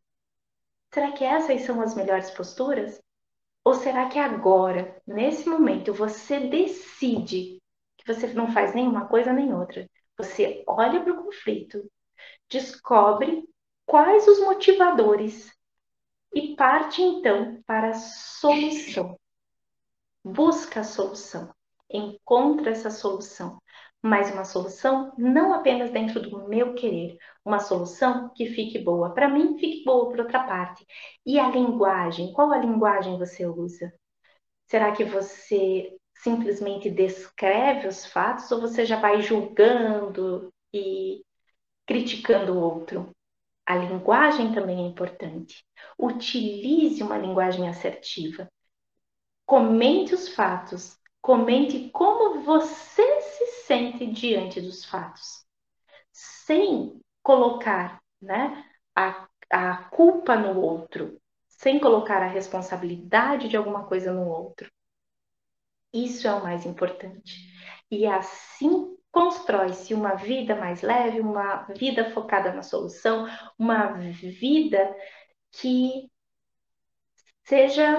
Será 0.93 1.11
que 1.11 1.23
essas 1.23 1.61
são 1.61 1.81
as 1.81 1.95
melhores 1.95 2.29
posturas? 2.31 3.01
Ou 3.63 3.73
será 3.73 4.07
que 4.07 4.19
agora, 4.19 5.01
nesse 5.05 5.47
momento, 5.49 5.93
você 5.93 6.39
decide 6.39 7.61
que 7.97 8.07
você 8.07 8.27
não 8.27 8.51
faz 8.51 8.73
nenhuma 8.73 9.07
coisa 9.07 9.33
nem 9.33 9.53
outra? 9.53 9.89
Você 10.17 10.63
olha 10.67 11.03
para 11.03 11.13
o 11.13 11.23
conflito, 11.23 11.89
descobre 12.49 13.43
quais 13.85 14.27
os 14.27 14.39
motivadores 14.39 15.51
e 16.33 16.55
parte 16.55 17.01
então 17.01 17.61
para 17.65 17.89
a 17.89 17.93
solução. 17.93 19.19
Busca 20.23 20.81
a 20.81 20.83
solução, 20.83 21.53
encontra 21.89 22.71
essa 22.71 22.89
solução, 22.89 23.61
mas 24.01 24.31
uma 24.31 24.45
solução 24.45 25.11
não 25.17 25.53
apenas 25.53 25.91
dentro 25.91 26.21
do 26.21 26.47
meu 26.47 26.73
querer, 26.75 27.17
uma 27.43 27.59
solução 27.59 28.29
que 28.35 28.47
fique 28.47 28.79
boa 28.79 29.13
para 29.13 29.27
mim, 29.29 29.57
fique 29.57 29.83
boa 29.83 30.09
para 30.09 30.23
outra 30.23 30.43
parte. 30.43 30.85
E 31.25 31.39
a 31.39 31.49
linguagem, 31.49 32.31
qual 32.33 32.51
a 32.51 32.57
linguagem 32.57 33.17
você 33.17 33.45
usa? 33.45 33.91
Será 34.67 34.91
que 34.91 35.03
você 35.03 35.95
simplesmente 36.15 36.89
descreve 36.89 37.87
os 37.87 38.05
fatos 38.05 38.51
ou 38.51 38.61
você 38.61 38.85
já 38.85 38.99
vai 38.99 39.21
julgando 39.21 40.51
e 40.73 41.23
criticando 41.85 42.53
o 42.53 42.61
outro? 42.61 43.11
A 43.65 43.75
linguagem 43.75 44.53
também 44.53 44.79
é 44.85 44.87
importante. 44.87 45.65
Utilize 45.99 47.03
uma 47.03 47.17
linguagem 47.17 47.67
assertiva. 47.67 48.49
Comente 49.45 50.13
os 50.13 50.29
fatos. 50.29 50.97
Comente 51.21 51.89
como 51.89 52.41
você 52.43 53.16
sente 53.67 54.05
diante 54.07 54.61
dos 54.61 54.85
fatos. 54.85 55.45
Sem 56.11 57.01
colocar 57.21 58.01
né, 58.21 58.65
a, 58.95 59.27
a 59.51 59.83
culpa 59.89 60.35
no 60.35 60.59
outro. 60.59 61.19
Sem 61.47 61.79
colocar 61.79 62.23
a 62.23 62.27
responsabilidade 62.27 63.49
de 63.49 63.57
alguma 63.57 63.85
coisa 63.85 64.13
no 64.13 64.27
outro. 64.27 64.71
Isso 65.93 66.27
é 66.27 66.33
o 66.33 66.43
mais 66.43 66.65
importante. 66.65 67.35
E 67.91 68.05
assim 68.05 68.95
constrói-se 69.11 69.93
uma 69.93 70.15
vida 70.15 70.55
mais 70.55 70.81
leve, 70.81 71.19
uma 71.19 71.63
vida 71.75 72.11
focada 72.11 72.53
na 72.53 72.61
solução, 72.61 73.27
uma 73.57 73.93
vida 73.93 74.95
que 75.51 76.09
seja 77.43 77.97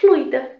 fluida. 0.00 0.55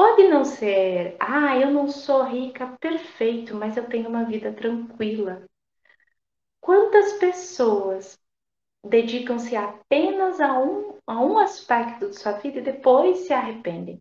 Pode 0.00 0.28
não 0.28 0.46
ser, 0.46 1.14
ah, 1.20 1.58
eu 1.58 1.70
não 1.70 1.86
sou 1.86 2.22
rica, 2.22 2.74
perfeito, 2.80 3.54
mas 3.54 3.76
eu 3.76 3.86
tenho 3.86 4.08
uma 4.08 4.24
vida 4.24 4.50
tranquila. 4.50 5.44
Quantas 6.58 7.18
pessoas 7.18 8.18
dedicam-se 8.82 9.54
apenas 9.54 10.40
a 10.40 10.58
um, 10.58 10.96
a 11.06 11.20
um 11.20 11.38
aspecto 11.38 12.08
de 12.08 12.18
sua 12.18 12.32
vida 12.32 12.60
e 12.60 12.62
depois 12.62 13.26
se 13.26 13.34
arrependem? 13.34 14.00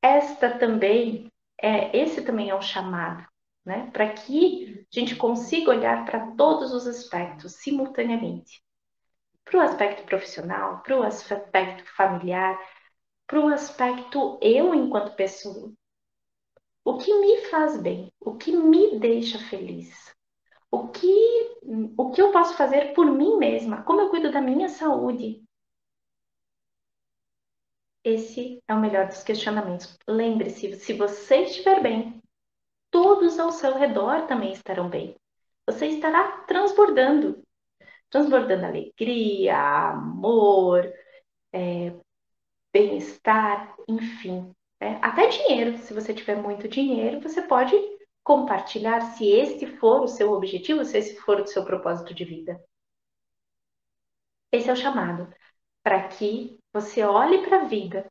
Esta 0.00 0.58
também 0.58 1.30
é, 1.60 1.94
esse 1.94 2.22
também 2.22 2.48
é 2.48 2.54
um 2.54 2.62
chamado, 2.62 3.28
né? 3.62 3.90
Para 3.92 4.08
que 4.14 4.86
a 4.90 4.98
gente 4.98 5.14
consiga 5.14 5.72
olhar 5.72 6.06
para 6.06 6.34
todos 6.36 6.72
os 6.72 6.86
aspectos 6.86 7.56
simultaneamente. 7.56 8.62
Para 9.44 9.58
o 9.58 9.60
aspecto 9.60 10.04
profissional, 10.04 10.82
para 10.82 10.98
o 10.98 11.02
aspecto 11.02 11.84
familiar, 11.94 12.58
para 13.30 13.38
o 13.38 13.46
aspecto 13.46 14.40
eu 14.42 14.74
enquanto 14.74 15.14
pessoa. 15.14 15.72
O 16.84 16.98
que 16.98 17.14
me 17.20 17.46
faz 17.46 17.80
bem, 17.80 18.12
o 18.18 18.34
que 18.34 18.50
me 18.50 18.98
deixa 18.98 19.38
feliz, 19.38 20.12
o 20.68 20.88
que 20.88 21.06
o 21.96 22.10
que 22.10 22.20
eu 22.20 22.32
posso 22.32 22.56
fazer 22.56 22.92
por 22.92 23.06
mim 23.06 23.36
mesma? 23.36 23.84
Como 23.84 24.00
eu 24.00 24.10
cuido 24.10 24.32
da 24.32 24.40
minha 24.40 24.68
saúde? 24.68 25.44
Esse 28.02 28.60
é 28.66 28.74
o 28.74 28.80
melhor 28.80 29.06
dos 29.06 29.22
questionamentos. 29.22 29.96
Lembre-se, 30.08 30.74
se 30.74 30.92
você 30.94 31.42
estiver 31.42 31.80
bem, 31.80 32.20
todos 32.90 33.38
ao 33.38 33.52
seu 33.52 33.78
redor 33.78 34.26
também 34.26 34.52
estarão 34.52 34.88
bem. 34.88 35.14
Você 35.66 35.86
estará 35.86 36.38
transbordando 36.48 37.44
transbordando 38.10 38.66
alegria, 38.66 39.56
amor, 39.90 40.92
é, 41.52 41.94
bem-estar, 42.72 43.74
enfim. 43.88 44.54
Né? 44.80 44.98
Até 45.02 45.28
dinheiro. 45.28 45.78
Se 45.78 45.92
você 45.92 46.14
tiver 46.14 46.36
muito 46.36 46.68
dinheiro, 46.68 47.20
você 47.20 47.42
pode 47.42 47.74
compartilhar 48.22 49.00
se 49.12 49.28
esse 49.28 49.66
for 49.78 50.02
o 50.02 50.08
seu 50.08 50.32
objetivo, 50.32 50.84
se 50.84 50.98
esse 50.98 51.16
for 51.16 51.40
o 51.40 51.46
seu 51.46 51.64
propósito 51.64 52.14
de 52.14 52.24
vida. 52.24 52.62
Esse 54.52 54.68
é 54.68 54.72
o 54.72 54.76
chamado 54.76 55.32
para 55.82 56.08
que 56.08 56.58
você 56.72 57.02
olhe 57.02 57.42
para 57.42 57.62
a 57.62 57.64
vida 57.64 58.10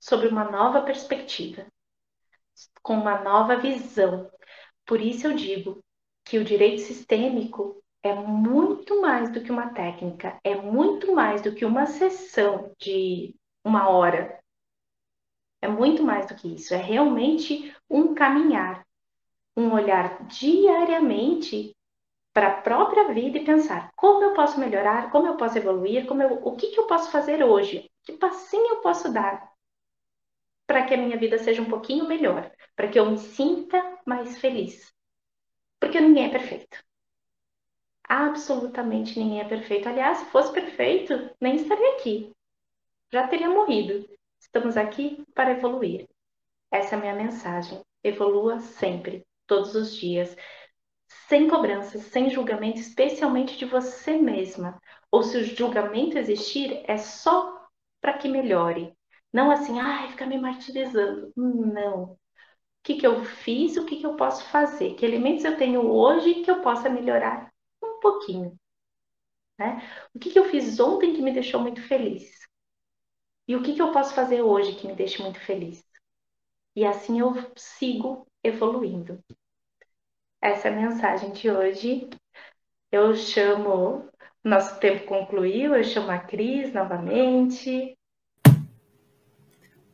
sob 0.00 0.26
uma 0.26 0.44
nova 0.44 0.82
perspectiva, 0.82 1.66
com 2.82 2.94
uma 2.94 3.22
nova 3.22 3.56
visão. 3.56 4.30
Por 4.84 5.00
isso 5.00 5.26
eu 5.26 5.34
digo 5.34 5.84
que 6.24 6.38
o 6.38 6.44
direito 6.44 6.82
sistêmico 6.82 7.82
é 8.02 8.14
muito 8.14 9.00
mais 9.00 9.32
do 9.32 9.42
que 9.42 9.50
uma 9.50 9.72
técnica, 9.74 10.38
é 10.44 10.54
muito 10.54 11.12
mais 11.14 11.42
do 11.42 11.54
que 11.54 11.64
uma 11.64 11.86
sessão 11.86 12.72
de 12.78 13.34
uma 13.66 13.88
hora. 13.88 14.38
É 15.60 15.66
muito 15.66 16.02
mais 16.04 16.26
do 16.26 16.36
que 16.36 16.54
isso, 16.54 16.72
é 16.72 16.76
realmente 16.76 17.74
um 17.90 18.14
caminhar, 18.14 18.86
um 19.56 19.72
olhar 19.72 20.24
diariamente 20.28 21.74
para 22.32 22.48
a 22.48 22.62
própria 22.62 23.12
vida 23.12 23.38
e 23.38 23.44
pensar 23.44 23.90
como 23.96 24.22
eu 24.22 24.34
posso 24.34 24.60
melhorar, 24.60 25.10
como 25.10 25.26
eu 25.26 25.36
posso 25.36 25.58
evoluir, 25.58 26.06
como 26.06 26.22
eu, 26.22 26.40
o 26.46 26.54
que, 26.54 26.68
que 26.68 26.78
eu 26.78 26.86
posso 26.86 27.10
fazer 27.10 27.42
hoje, 27.42 27.90
que 28.04 28.12
passinho 28.12 28.74
eu 28.74 28.80
posso 28.82 29.12
dar 29.12 29.50
para 30.66 30.84
que 30.86 30.94
a 30.94 30.96
minha 30.96 31.18
vida 31.18 31.38
seja 31.38 31.62
um 31.62 31.70
pouquinho 31.70 32.06
melhor, 32.06 32.52
para 32.76 32.88
que 32.88 32.98
eu 32.98 33.10
me 33.10 33.18
sinta 33.18 33.98
mais 34.06 34.38
feliz. 34.38 34.92
Porque 35.80 36.00
ninguém 36.00 36.26
é 36.26 36.30
perfeito. 36.30 36.78
Absolutamente 38.08 39.18
ninguém 39.18 39.40
é 39.40 39.44
perfeito. 39.48 39.88
Aliás, 39.88 40.18
se 40.18 40.24
fosse 40.26 40.52
perfeito, 40.52 41.30
nem 41.40 41.56
estaria 41.56 41.92
aqui. 41.94 42.35
Já 43.12 43.26
teria 43.28 43.48
morrido. 43.48 44.08
Estamos 44.40 44.76
aqui 44.76 45.24
para 45.34 45.52
evoluir. 45.52 46.08
Essa 46.70 46.94
é 46.96 46.98
a 46.98 47.00
minha 47.00 47.14
mensagem. 47.14 47.80
Evolua 48.02 48.60
sempre, 48.60 49.24
todos 49.46 49.74
os 49.74 49.94
dias, 49.96 50.36
sem 51.28 51.48
cobranças, 51.48 52.02
sem 52.02 52.30
julgamento, 52.30 52.78
especialmente 52.78 53.56
de 53.56 53.64
você 53.64 54.16
mesma. 54.18 54.80
Ou 55.10 55.22
se 55.22 55.36
o 55.38 55.44
julgamento 55.44 56.18
existir, 56.18 56.82
é 56.86 56.96
só 56.98 57.66
para 58.00 58.18
que 58.18 58.28
melhore. 58.28 58.92
Não 59.32 59.50
assim, 59.50 59.78
ai, 59.80 60.08
fica 60.10 60.26
me 60.26 60.38
martirizando. 60.38 61.32
Não. 61.36 62.12
O 62.12 62.18
que, 62.84 62.96
que 62.96 63.06
eu 63.06 63.24
fiz, 63.24 63.76
o 63.76 63.84
que, 63.86 63.96
que 63.96 64.06
eu 64.06 64.16
posso 64.16 64.44
fazer? 64.46 64.94
Que 64.94 65.04
elementos 65.06 65.44
eu 65.44 65.56
tenho 65.58 65.82
hoje 65.90 66.42
que 66.42 66.50
eu 66.50 66.60
possa 66.62 66.88
melhorar 66.88 67.52
um 67.82 68.00
pouquinho. 68.00 68.58
Né? 69.58 69.82
O 70.14 70.18
que, 70.18 70.30
que 70.30 70.38
eu 70.38 70.44
fiz 70.50 70.78
ontem 70.80 71.14
que 71.14 71.22
me 71.22 71.32
deixou 71.32 71.60
muito 71.60 71.82
feliz? 71.82 72.35
E 73.48 73.54
o 73.54 73.62
que, 73.62 73.74
que 73.74 73.82
eu 73.82 73.92
posso 73.92 74.14
fazer 74.14 74.42
hoje 74.42 74.74
que 74.74 74.86
me 74.86 74.94
deixe 74.94 75.22
muito 75.22 75.38
feliz? 75.40 75.84
E 76.74 76.84
assim 76.84 77.20
eu 77.20 77.32
sigo 77.56 78.26
evoluindo. 78.42 79.18
Essa 80.42 80.68
é 80.68 80.72
a 80.72 80.76
mensagem 80.76 81.32
de 81.32 81.50
hoje. 81.50 82.08
Eu 82.90 83.14
chamo, 83.14 84.08
nosso 84.42 84.78
tempo 84.80 85.06
concluiu, 85.06 85.74
eu 85.74 85.84
chamo 85.84 86.10
a 86.10 86.18
Cris 86.18 86.72
novamente. 86.72 87.96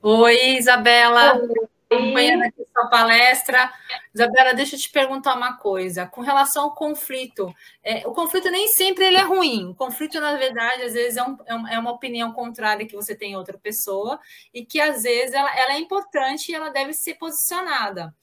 Oi, 0.03 0.57
Isabela. 0.57 1.38
Oi 1.38 1.72
acompanhando 1.95 2.43
aqui 2.43 2.62
sua 2.72 2.88
palestra. 2.88 3.72
Isabela, 4.14 4.55
deixa 4.55 4.76
eu 4.76 4.80
te 4.80 4.90
perguntar 4.90 5.34
uma 5.34 5.57
coisa. 5.57 6.07
Com 6.07 6.20
relação 6.20 6.64
ao 6.64 6.74
conflito, 6.74 7.55
é, 7.82 8.07
o 8.07 8.12
conflito 8.12 8.51
nem 8.51 8.68
sempre 8.68 9.05
ele 9.05 9.16
é 9.16 9.22
ruim. 9.22 9.70
O 9.70 9.74
conflito, 9.74 10.20
na 10.20 10.36
verdade, 10.36 10.82
às 10.82 10.95
vezes 10.95 11.16
é, 11.16 11.22
um, 11.22 11.36
é, 11.47 11.74
é 11.74 11.78
uma 11.78 11.93
opinião 11.93 12.32
contrária 12.32 12.86
que 12.86 12.97
você 12.97 13.14
tem 13.14 13.32
em 13.32 13.36
outra 13.36 13.59
pessoa 13.59 14.18
e 14.53 14.64
que, 14.64 14.80
às 14.80 15.03
vezes, 15.03 15.34
ela, 15.34 15.55
ela 15.57 15.74
é 15.74 15.78
importante 15.78 16.51
e 16.51 16.55
ela 16.55 16.70
deve 16.70 16.93
ser 16.93 17.14
posicionada. 17.14 18.14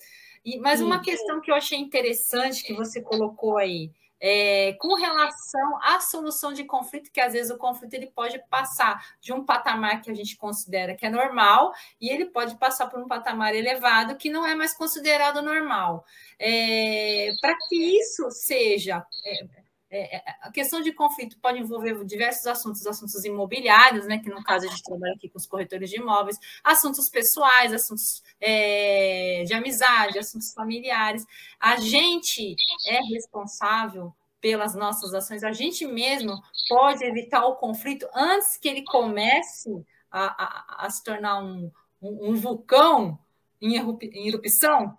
E, 0.44 0.58
mas 0.58 0.82
uma 0.82 1.02
questão 1.02 1.42
que 1.42 1.52
eu 1.52 1.56
achei 1.56 1.78
interessante 1.78 2.64
que 2.64 2.74
você 2.74 3.02
colocou 3.02 3.58
aí, 3.58 3.92
é, 4.22 4.74
com 4.74 4.96
relação 4.96 5.78
à 5.84 6.00
solução 6.00 6.54
de 6.54 6.64
conflito, 6.64 7.12
que 7.12 7.22
às 7.22 7.34
vezes 7.34 7.52
o 7.52 7.58
conflito 7.58 7.94
ele 7.94 8.08
pode 8.08 8.40
passar 8.50 9.16
de 9.22 9.32
um 9.32 9.46
patamar 9.46 10.02
que 10.02 10.12
a 10.12 10.14
gente 10.14 10.36
considera 10.36 10.96
que 10.96 11.06
é 11.06 11.10
normal 11.10 11.72
e 12.00 12.10
ele 12.10 12.26
pode 12.26 12.58
passar 12.58 12.88
por 12.88 13.00
um 13.00 13.08
patamar 13.08 13.56
elevado 13.56 14.18
que 14.18 14.30
não 14.30 14.46
é 14.46 14.56
mais 14.56 14.74
considerado 14.74 15.42
normal. 15.42 16.06
É, 16.38 17.32
Para 17.42 17.56
que 17.68 17.76
isso 17.76 18.30
seja 18.32 19.06
é, 19.26 19.69
é, 19.92 20.18
é, 20.18 20.24
a 20.44 20.52
questão 20.52 20.82
de 20.82 20.94
conflito 20.94 21.38
pode 21.40 21.60
envolver 21.60 22.04
diversos 22.06 22.46
assuntos, 22.46 22.86
assuntos 22.86 23.26
imobiliários, 23.26 24.06
né, 24.06 24.20
que 24.20 24.30
no 24.30 24.44
caso 24.44 24.68
a 24.68 24.70
gente 24.70 24.84
trabalha 24.84 25.14
aqui 25.14 25.28
com 25.28 25.38
os 25.38 25.48
corretores 25.48 25.90
de 25.90 25.98
imóveis, 25.98 26.38
assuntos 26.64 27.10
pessoais, 27.10 27.74
assuntos 27.74 28.24
é, 28.40 29.44
de 29.46 29.54
amizade, 29.54 30.20
assuntos 30.20 30.54
familiares. 30.54 31.26
A 31.60 31.78
gente 31.78 32.56
é 32.86 33.00
responsável 33.14 34.14
pelas 34.40 34.76
nossas 34.76 35.14
ações, 35.14 35.44
a 35.44 35.52
gente 35.52 35.86
mesmo 35.86 36.40
pode 36.70 37.04
evitar 37.04 37.46
o 37.46 37.56
conflito 37.56 38.08
antes 38.14 38.58
que 38.58 38.70
ele 38.70 38.84
comece 38.84 39.86
a, 40.12 40.84
a, 40.84 40.86
a 40.86 40.90
se 40.90 41.04
tornar 41.04 41.44
um, 41.44 41.72
um, 42.02 42.30
um 42.30 42.36
vulcão 42.36 43.20
em, 43.62 43.76
em 43.76 44.28
erupção? 44.28 44.98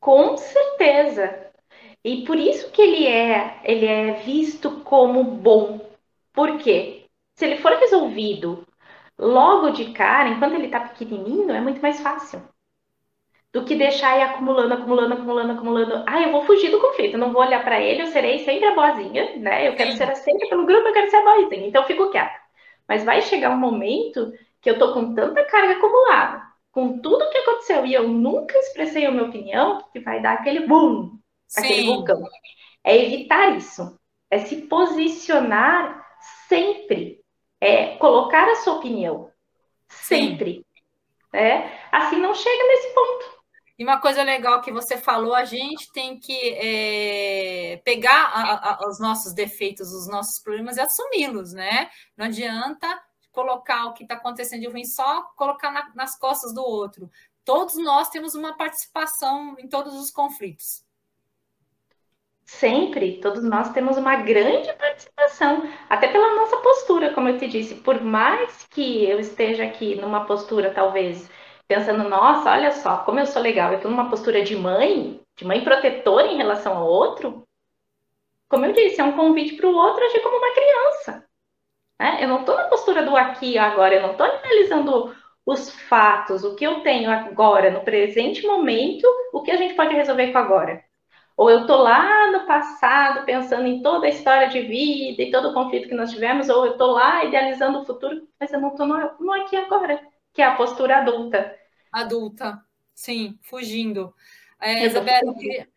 Com 0.00 0.36
certeza, 0.36 1.45
e 2.06 2.24
por 2.24 2.38
isso 2.38 2.70
que 2.70 2.80
ele 2.80 3.04
é, 3.04 3.60
ele 3.64 3.84
é 3.84 4.12
visto 4.22 4.80
como 4.82 5.24
bom. 5.24 5.80
Por 6.32 6.56
quê? 6.58 7.04
Se 7.34 7.44
ele 7.44 7.56
for 7.56 7.72
resolvido 7.72 8.64
logo 9.18 9.70
de 9.70 9.92
cara, 9.92 10.28
enquanto 10.28 10.54
ele 10.54 10.66
está 10.66 10.78
pequenininho, 10.80 11.50
é 11.50 11.60
muito 11.60 11.82
mais 11.82 12.00
fácil 12.00 12.40
do 13.52 13.64
que 13.64 13.74
deixar 13.74 14.18
ir 14.18 14.22
acumulando, 14.22 14.74
acumulando, 14.74 15.14
acumulando, 15.14 15.52
acumulando. 15.54 16.04
Ah, 16.06 16.22
eu 16.22 16.30
vou 16.30 16.44
fugir 16.44 16.70
do 16.70 16.80
conflito, 16.80 17.14
eu 17.14 17.18
não 17.18 17.32
vou 17.32 17.42
olhar 17.42 17.64
para 17.64 17.80
ele, 17.80 18.02
eu 18.02 18.06
serei 18.06 18.38
sempre 18.40 18.66
a 18.66 18.74
boazinha, 18.74 19.36
né? 19.38 19.66
Eu 19.66 19.74
quero 19.74 19.92
ser 19.92 20.14
sempre 20.16 20.48
pelo 20.48 20.64
grupo, 20.64 20.86
eu 20.86 20.92
quero 20.92 21.10
ser 21.10 21.16
a 21.16 21.24
boazinha, 21.24 21.66
então 21.66 21.82
eu 21.82 21.88
fico 21.88 22.10
quieta. 22.10 22.38
Mas 22.86 23.02
vai 23.02 23.20
chegar 23.20 23.50
um 23.50 23.58
momento 23.58 24.32
que 24.60 24.70
eu 24.70 24.78
tô 24.78 24.92
com 24.92 25.12
tanta 25.12 25.42
carga 25.44 25.72
acumulada, 25.74 26.42
com 26.70 27.00
tudo 27.00 27.30
que 27.30 27.38
aconteceu 27.38 27.84
e 27.84 27.94
eu 27.94 28.06
nunca 28.06 28.56
expressei 28.58 29.06
a 29.06 29.10
minha 29.10 29.24
opinião, 29.24 29.82
que 29.92 29.98
vai 29.98 30.22
dar 30.22 30.34
aquele 30.34 30.68
boom, 30.68 31.15
aquele 31.54 31.82
Sim. 31.82 31.86
vulcão. 31.86 32.22
É 32.82 32.96
evitar 32.96 33.56
isso. 33.56 33.98
É 34.30 34.38
se 34.38 34.62
posicionar 34.62 36.04
sempre. 36.48 37.20
É 37.60 37.96
colocar 37.96 38.48
a 38.48 38.56
sua 38.56 38.74
opinião. 38.74 39.30
Sempre. 39.88 40.64
É, 41.32 41.78
assim 41.92 42.18
não 42.18 42.34
chega 42.34 42.64
nesse 42.64 42.94
ponto. 42.94 43.36
E 43.78 43.84
uma 43.84 44.00
coisa 44.00 44.22
legal 44.22 44.62
que 44.62 44.72
você 44.72 44.96
falou, 44.96 45.34
a 45.34 45.44
gente 45.44 45.92
tem 45.92 46.18
que 46.18 46.54
é, 46.54 47.76
pegar 47.84 48.24
a, 48.24 48.70
a, 48.70 48.88
os 48.88 48.98
nossos 48.98 49.34
defeitos, 49.34 49.92
os 49.92 50.08
nossos 50.08 50.42
problemas 50.42 50.78
e 50.78 50.80
assumi-los, 50.80 51.52
né? 51.52 51.90
Não 52.16 52.24
adianta 52.24 52.88
colocar 53.30 53.84
o 53.84 53.92
que 53.92 54.04
está 54.04 54.14
acontecendo 54.14 54.62
de 54.62 54.68
ruim 54.68 54.86
só 54.86 55.22
colocar 55.36 55.70
na, 55.70 55.92
nas 55.94 56.18
costas 56.18 56.54
do 56.54 56.62
outro. 56.62 57.10
Todos 57.44 57.76
nós 57.76 58.08
temos 58.08 58.34
uma 58.34 58.56
participação 58.56 59.56
em 59.58 59.68
todos 59.68 59.94
os 59.94 60.10
conflitos. 60.10 60.85
Sempre, 62.46 63.20
todos 63.20 63.42
nós 63.42 63.72
temos 63.72 63.96
uma 63.96 64.16
grande 64.16 64.72
participação, 64.74 65.68
até 65.90 66.06
pela 66.08 66.36
nossa 66.36 66.56
postura, 66.58 67.12
como 67.12 67.28
eu 67.28 67.38
te 67.38 67.48
disse. 67.48 67.74
Por 67.74 68.00
mais 68.00 68.64
que 68.70 69.04
eu 69.04 69.18
esteja 69.18 69.64
aqui 69.64 69.96
numa 69.96 70.24
postura, 70.26 70.70
talvez, 70.70 71.28
pensando, 71.66 72.08
nossa, 72.08 72.52
olha 72.52 72.70
só, 72.70 72.98
como 72.98 73.18
eu 73.18 73.26
sou 73.26 73.42
legal, 73.42 73.72
eu 73.72 73.76
estou 73.76 73.90
numa 73.90 74.08
postura 74.08 74.42
de 74.42 74.54
mãe, 74.54 75.20
de 75.36 75.44
mãe 75.44 75.62
protetora 75.62 76.28
em 76.28 76.36
relação 76.36 76.76
ao 76.76 76.86
outro. 76.86 77.42
Como 78.48 78.64
eu 78.64 78.72
disse, 78.72 79.00
é 79.00 79.04
um 79.04 79.16
convite 79.16 79.56
para 79.56 79.66
o 79.66 79.74
outro 79.74 80.04
agir 80.04 80.20
como 80.22 80.38
uma 80.38 80.54
criança. 80.54 81.26
Né? 82.00 82.18
Eu 82.22 82.28
não 82.28 82.40
estou 82.40 82.56
na 82.56 82.68
postura 82.68 83.02
do 83.04 83.16
aqui 83.16 83.58
agora, 83.58 83.96
eu 83.96 84.02
não 84.02 84.12
estou 84.12 84.24
analisando 84.24 85.16
os 85.44 85.70
fatos, 85.70 86.44
o 86.44 86.54
que 86.54 86.64
eu 86.64 86.80
tenho 86.80 87.10
agora, 87.10 87.70
no 87.70 87.80
presente 87.80 88.46
momento, 88.46 89.04
o 89.32 89.42
que 89.42 89.50
a 89.50 89.56
gente 89.56 89.74
pode 89.74 89.94
resolver 89.94 90.30
com 90.30 90.38
agora. 90.38 90.85
Ou 91.36 91.50
eu 91.50 91.62
estou 91.62 91.76
lá 91.76 92.30
no 92.32 92.46
passado 92.46 93.24
pensando 93.26 93.66
em 93.66 93.82
toda 93.82 94.06
a 94.06 94.10
história 94.10 94.48
de 94.48 94.62
vida 94.62 95.22
e 95.22 95.30
todo 95.30 95.50
o 95.50 95.54
conflito 95.54 95.88
que 95.88 95.94
nós 95.94 96.10
tivemos, 96.10 96.48
ou 96.48 96.64
eu 96.64 96.72
estou 96.72 96.92
lá 96.92 97.24
idealizando 97.24 97.80
o 97.80 97.84
futuro, 97.84 98.26
mas 98.40 98.52
eu 98.52 98.60
não 98.60 98.70
estou 98.70 98.86
no, 98.86 98.96
no 99.20 99.32
aqui 99.32 99.54
agora, 99.56 100.00
que 100.32 100.40
é 100.40 100.46
a 100.46 100.56
postura 100.56 100.98
adulta. 100.98 101.54
Adulta, 101.92 102.62
sim, 102.94 103.38
fugindo. 103.42 104.14
É, 104.58 104.86
Isabela, 104.86 105.26
eu 105.26 105.34
queria, 105.34 105.68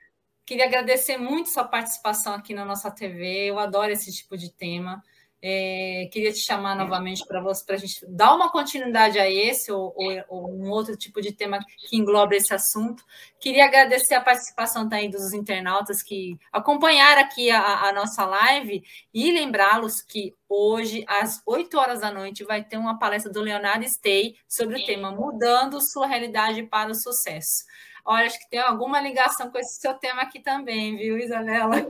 Queria 0.50 0.66
agradecer 0.66 1.16
muito 1.16 1.50
sua 1.50 1.64
participação 1.64 2.34
aqui 2.34 2.56
na 2.56 2.66
nossa 2.66 2.90
TV. 2.90 3.52
Eu 3.52 3.60
adoro 3.60 3.92
esse 3.92 4.12
tipo 4.12 4.36
de 4.36 4.52
tema. 4.52 5.04
É, 5.42 6.10
queria 6.12 6.34
te 6.34 6.40
chamar 6.40 6.76
novamente 6.76 7.26
para 7.26 7.42
a 7.42 7.78
gente 7.78 8.06
dar 8.08 8.36
uma 8.36 8.52
continuidade 8.52 9.18
a 9.18 9.30
esse 9.30 9.72
ou, 9.72 9.94
ou, 9.96 10.24
ou, 10.28 10.52
um 10.52 10.70
outro 10.70 10.98
tipo 10.98 11.22
de 11.22 11.32
tema 11.32 11.60
que 11.90 11.96
engloba 11.96 12.36
esse 12.36 12.54
assunto. 12.54 13.06
Queria 13.40 13.66
agradecer 13.66 14.16
a 14.16 14.22
participação 14.22 14.90
também 14.90 15.10
dos 15.10 15.34
internautas 15.34 16.04
que 16.04 16.38
acompanharam 16.52 17.22
aqui 17.22 17.50
a, 17.50 17.88
a 17.88 17.94
nossa 17.94 18.26
live 18.26 18.84
e 19.14 19.32
lembrá-los 19.32 20.02
que 20.02 20.36
hoje, 20.50 21.06
às 21.08 21.42
8 21.46 21.78
horas 21.78 22.02
da 22.02 22.12
noite, 22.12 22.44
vai 22.44 22.64
ter 22.64 22.78
uma 22.78 23.00
palestra 23.00 23.32
do 23.32 23.42
Leonardo 23.42 23.88
Stay 23.88 24.36
sobre 24.48 24.82
o 24.82 24.86
tema 24.86 25.12
Mudando 25.12 25.80
Sua 25.80 26.08
Realidade 26.08 26.64
para 26.64 26.92
o 26.92 26.96
Sucesso. 26.96 27.64
Olha, 28.04 28.26
acho 28.26 28.40
que 28.40 28.50
tem 28.50 28.60
alguma 28.60 29.00
ligação 29.00 29.52
com 29.52 29.58
esse 29.58 29.80
seu 29.80 29.94
tema 29.94 30.24
aqui 30.24 30.40
também, 30.40 30.98
viu, 30.98 31.18
Isabela? 31.18 31.90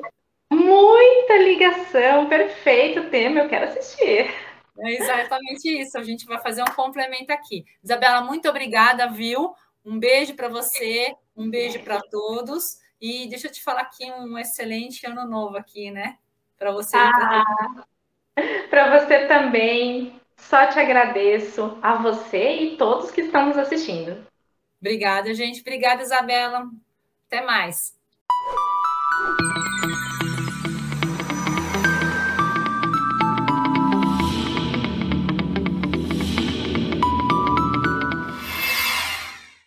Muita 0.51 1.37
ligação, 1.37 2.27
perfeito 2.27 3.09
tema, 3.09 3.41
eu 3.41 3.49
quero 3.49 3.65
assistir. 3.65 4.33
É 4.79 4.91
exatamente 4.93 5.69
isso, 5.81 5.97
a 5.97 6.03
gente 6.03 6.25
vai 6.25 6.39
fazer 6.39 6.63
um 6.63 6.73
complemento 6.75 7.31
aqui. 7.31 7.65
Isabela, 7.83 8.21
muito 8.21 8.49
obrigada, 8.49 9.07
viu? 9.07 9.53
Um 9.85 9.99
beijo 9.99 10.35
para 10.35 10.47
você, 10.47 11.13
um 11.35 11.49
beijo 11.49 11.79
para 11.81 12.01
todos. 12.01 12.79
E 13.01 13.27
deixa 13.27 13.47
eu 13.47 13.51
te 13.51 13.63
falar 13.63 13.81
aqui 13.81 14.11
um 14.11 14.37
excelente 14.37 15.05
ano 15.05 15.25
novo 15.25 15.57
aqui, 15.57 15.89
né? 15.91 16.17
Para 16.57 16.71
você. 16.71 16.97
Ah, 16.97 17.43
para 18.69 18.99
você 18.99 19.25
também. 19.25 20.19
Só 20.37 20.67
te 20.67 20.79
agradeço 20.79 21.77
a 21.81 21.95
você 21.95 22.55
e 22.55 22.77
todos 22.77 23.11
que 23.11 23.21
estão 23.21 23.47
nos 23.47 23.57
assistindo. 23.57 24.25
Obrigada, 24.79 25.33
gente. 25.33 25.59
Obrigada, 25.59 26.01
Isabela. 26.01 26.65
Até 27.27 27.41
mais. 27.41 27.93